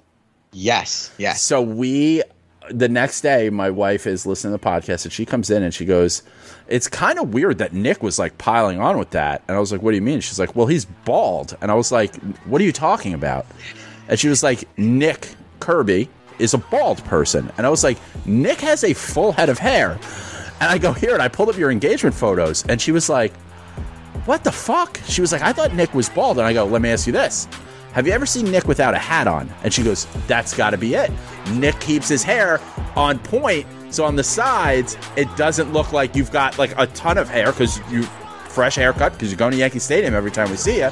yes, 0.53 1.11
yes. 1.17 1.41
So 1.41 1.61
we, 1.61 2.23
the 2.69 2.87
next 2.89 3.21
day, 3.21 3.49
my 3.49 3.69
wife 3.69 4.07
is 4.07 4.25
listening 4.25 4.57
to 4.57 4.61
the 4.63 4.69
podcast 4.69 5.03
and 5.05 5.11
she 5.11 5.25
comes 5.25 5.49
in 5.49 5.63
and 5.63 5.73
she 5.73 5.83
goes, 5.85 6.23
"It's 6.67 6.87
kind 6.87 7.19
of 7.19 7.33
weird 7.33 7.57
that 7.57 7.73
Nick 7.73 8.01
was 8.01 8.17
like 8.19 8.37
piling 8.37 8.79
on 8.79 8.97
with 8.97 9.09
that." 9.11 9.43
And 9.47 9.57
I 9.57 9.59
was 9.59 9.71
like, 9.71 9.81
"What 9.81 9.91
do 9.91 9.95
you 9.95 10.01
mean?" 10.01 10.21
She's 10.21 10.39
like, 10.39 10.55
"Well, 10.55 10.67
he's 10.67 10.85
bald." 10.85 11.57
And 11.61 11.69
I 11.71 11.73
was 11.73 11.91
like, 11.91 12.15
"What 12.45 12.61
are 12.61 12.65
you 12.65 12.71
talking 12.71 13.13
about?" 13.13 13.45
And 14.12 14.20
she 14.20 14.28
was 14.28 14.43
like, 14.43 14.68
"Nick 14.78 15.36
Kirby 15.59 16.07
is 16.38 16.53
a 16.53 16.59
bald 16.59 17.03
person." 17.05 17.51
And 17.57 17.66
I 17.66 17.72
was 17.72 17.84
like, 17.84 17.97
"Nick 18.28 18.62
has 18.62 18.84
a 18.84 18.93
full 18.93 19.32
head 19.32 19.49
of 19.49 19.57
hair." 19.57 19.97
And 20.59 20.70
I 20.70 20.78
go, 20.78 20.93
"Here," 20.93 21.14
and 21.14 21.24
I 21.24 21.28
pulled 21.28 21.49
up 21.49 21.57
your 21.57 21.72
engagement 21.72 22.14
photos, 22.14 22.64
and 22.68 22.80
she 22.80 22.91
was 22.91 23.09
like, 23.09 23.34
what 24.26 24.43
the 24.43 24.51
fuck? 24.51 24.99
She 25.05 25.22
was 25.22 25.32
like, 25.32 25.41
I 25.41 25.51
thought 25.51 25.74
Nick 25.74 25.93
was 25.93 26.09
bald. 26.09 26.38
And 26.38 26.45
I 26.45 26.53
go, 26.53 26.66
let 26.66 26.82
me 26.82 26.89
ask 26.89 27.07
you 27.07 27.14
this. 27.14 27.47
Have 27.93 28.07
you 28.07 28.14
ever 28.14 28.26
seen 28.26 28.49
Nick 28.49 28.68
without 28.68 28.93
a 28.93 28.97
hat 28.97 29.28
on? 29.28 29.49
And 29.64 29.74
she 29.74 29.84
goes, 29.84 30.05
that's 30.28 30.55
got 30.55 30.70
to 30.70 30.78
be 30.78 30.95
it. 30.95 31.12
Nick 31.53 31.80
keeps 31.80 32.07
his 32.07 32.24
hair 32.24 32.62
on 32.95 33.20
point. 33.20 33.66
So 33.89 34.05
on 34.05 34.16
the 34.16 34.24
sides, 34.24 34.97
it 35.18 35.28
doesn't 35.36 35.74
look 35.74 35.91
like 35.91 36.16
you've 36.16 36.32
got 36.32 36.57
like 36.57 36.74
a 36.78 36.88
ton 36.88 37.18
of 37.18 37.30
hair 37.30 37.51
because 37.51 37.80
you 37.91 38.03
fresh 38.03 38.76
haircut 38.76 39.14
because 39.14 39.30
you're 39.30 39.38
going 39.38 39.51
to 39.51 39.57
Yankee 39.57 39.80
Stadium 39.80 40.14
every 40.14 40.32
time 40.32 40.49
we 40.49 40.55
see 40.55 40.78
you. 40.78 40.89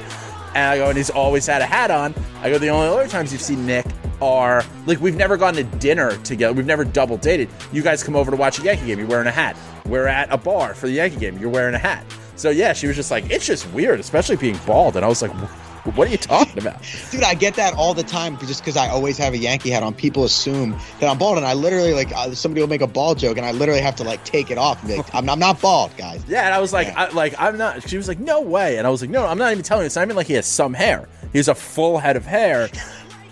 And 0.50 0.58
I 0.66 0.78
go, 0.78 0.90
and 0.90 0.98
he's 0.98 1.10
always 1.10 1.46
had 1.46 1.62
a 1.62 1.66
hat 1.66 1.92
on. 1.92 2.14
I 2.42 2.50
go, 2.50 2.58
the 2.58 2.70
only 2.70 2.88
other 2.88 3.08
times 3.08 3.32
you've 3.32 3.42
seen 3.42 3.66
Nick 3.66 3.86
are 4.22 4.66
like 4.86 5.00
we've 5.00 5.16
never 5.16 5.38
gone 5.38 5.54
to 5.54 5.64
dinner 5.64 6.18
together. 6.24 6.54
We've 6.54 6.66
never 6.66 6.84
double 6.84 7.18
dated. 7.18 7.50
You 7.72 7.82
guys 7.82 8.04
come 8.04 8.16
over 8.16 8.32
to 8.32 8.38
watch 8.38 8.60
a 8.60 8.64
Yankee 8.64 8.88
game. 8.88 9.00
You're 9.00 9.08
wearing 9.08 9.28
a 9.28 9.32
hat. 9.32 9.56
We're 9.86 10.08
at 10.08 10.32
a 10.32 10.38
bar 10.38 10.74
for 10.74 10.88
the 10.88 10.94
Yankee 10.94 11.18
game. 11.18 11.38
You're 11.38 11.50
wearing 11.50 11.76
a 11.76 11.80
hat. 11.80 12.04
So 12.36 12.50
yeah, 12.50 12.74
she 12.74 12.88
was 12.88 12.96
just 12.96 13.12
like, 13.12 13.30
it's 13.30 13.46
just 13.46 13.70
weird, 13.74 14.00
especially 14.00 14.36
being 14.36 14.58
bald. 14.66 14.96
And 14.96 15.06
I 15.06 15.08
was 15.10 15.22
like, 15.22 15.32
"Wh- 15.32 15.69
what 15.96 16.08
are 16.08 16.12
you 16.12 16.18
talking 16.18 16.58
about? 16.58 16.82
Dude, 17.12 17.24
I 17.24 17.34
get 17.34 17.56
that 17.56 17.74
all 17.76 17.94
the 17.94 18.04
time 18.04 18.38
just 18.40 18.62
because 18.62 18.78
I 18.78 18.88
always 18.90 19.18
have 19.18 19.34
a 19.34 19.38
Yankee 19.38 19.70
hat 19.70 19.84
on. 19.84 19.94
People 19.94 20.24
assume 20.24 20.76
that 21.00 21.10
I'm 21.10 21.18
bald, 21.18 21.38
and 21.38 21.46
I 21.46 21.54
literally 21.54 21.94
like 21.94 22.12
uh, 22.16 22.34
somebody 22.34 22.62
will 22.62 22.70
make 22.70 22.82
a 22.82 22.88
bald 22.88 23.20
joke, 23.20 23.38
and 23.38 23.46
I 23.46 23.52
literally 23.52 23.82
have 23.82 23.96
to 23.98 24.04
like 24.04 24.24
take 24.26 24.52
it 24.52 24.58
off 24.58 24.80
and 24.80 24.90
be 24.90 24.98
like, 24.98 25.14
I'm, 25.16 25.30
I'm 25.30 25.40
not 25.40 25.62
bald, 25.62 25.96
guys. 25.98 26.24
Yeah, 26.28 26.46
and 26.46 26.54
I 26.54 26.60
was 26.60 26.74
like, 26.74 26.88
Yeah. 26.88 27.06
I, 27.06 27.10
like 27.10 27.34
I'm 27.40 27.58
not. 27.58 27.88
She 27.88 27.98
was 27.98 28.08
like, 28.08 28.20
no 28.20 28.42
way, 28.42 28.78
and 28.78 28.86
I 28.88 28.90
was 28.90 29.02
like, 29.02 29.10
no, 29.10 29.26
I'm 29.26 29.38
not 29.38 29.52
even 29.52 29.64
telling 29.64 29.84
you. 29.84 29.88
It's 29.88 29.96
not 29.96 30.04
even 30.06 30.16
like 30.16 30.28
he 30.28 30.34
has 30.34 30.46
some 30.46 30.74
hair. 30.74 31.08
He 31.32 31.38
has 31.40 31.48
a 31.48 31.56
full 31.56 32.00
head 32.00 32.16
of 32.16 32.26
hair. 32.26 32.70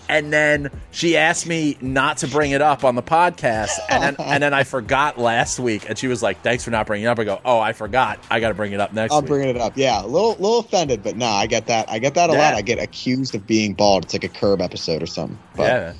And 0.08 0.32
then 0.32 0.70
she 0.90 1.16
asked 1.16 1.46
me 1.46 1.76
not 1.80 2.18
to 2.18 2.28
bring 2.28 2.52
it 2.52 2.62
up 2.62 2.82
on 2.84 2.94
the 2.94 3.02
podcast, 3.02 3.78
and 3.90 4.02
then 4.02 4.16
and 4.18 4.42
then 4.42 4.54
I 4.54 4.64
forgot 4.64 5.18
last 5.18 5.58
week, 5.58 5.88
and 5.88 5.98
she 5.98 6.06
was 6.08 6.22
like, 6.22 6.40
"Thanks 6.42 6.64
for 6.64 6.70
not 6.70 6.86
bringing 6.86 7.04
it 7.06 7.08
up." 7.10 7.18
I 7.18 7.24
go, 7.24 7.40
"Oh, 7.44 7.58
I 7.60 7.72
forgot. 7.74 8.18
I 8.30 8.40
got 8.40 8.48
to 8.48 8.54
bring 8.54 8.72
it 8.72 8.80
up 8.80 8.92
next 8.94 9.12
I'm 9.12 9.22
week." 9.24 9.28
bringing 9.28 9.48
it 9.50 9.58
up. 9.58 9.76
Yeah, 9.76 10.02
a 10.02 10.06
little, 10.06 10.30
little 10.30 10.60
offended, 10.60 11.02
but 11.02 11.16
no, 11.16 11.26
I 11.26 11.46
get 11.46 11.66
that. 11.66 11.90
I 11.90 11.98
get 11.98 12.14
that 12.14 12.30
a 12.30 12.32
Yeah. 12.32 12.38
lot. 12.38 12.54
I 12.54 12.62
get 12.62 12.78
accused 12.78 13.34
of 13.34 13.46
being 13.46 13.74
bald. 13.74 14.04
It's 14.04 14.14
like 14.14 14.24
a 14.24 14.28
curb 14.28 14.60
episode 14.62 15.02
or 15.02 15.06
something. 15.06 15.38
But 15.54 15.62
yeah. 15.64 15.92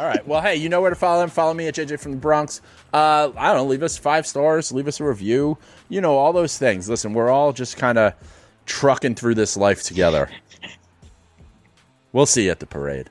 All 0.00 0.06
right. 0.06 0.26
Well, 0.26 0.40
hey, 0.40 0.56
you 0.56 0.68
know 0.68 0.80
where 0.80 0.90
to 0.90 0.96
follow 0.96 1.20
them. 1.20 1.30
Follow 1.30 1.52
me 1.54 1.66
at 1.68 1.74
JJ 1.74 1.98
from 2.00 2.12
the 2.12 2.18
Bronx. 2.18 2.60
Uh, 2.92 3.30
I 3.36 3.48
don't 3.48 3.56
know. 3.56 3.64
Leave 3.66 3.82
us 3.82 3.96
five 3.96 4.26
stars. 4.26 4.72
Leave 4.72 4.88
us 4.88 5.00
a 5.00 5.04
review. 5.04 5.58
You 5.88 6.00
know 6.00 6.16
all 6.16 6.32
those 6.32 6.56
things. 6.58 6.88
Listen, 6.88 7.14
we're 7.14 7.30
all 7.30 7.52
just 7.52 7.76
kind 7.76 7.96
of 7.98 8.14
trucking 8.64 9.14
through 9.14 9.34
this 9.34 9.56
life 9.56 9.82
together. 9.82 10.28
We'll 12.12 12.26
see 12.26 12.44
you 12.46 12.50
at 12.50 12.60
the 12.60 12.66
parade. 12.66 13.10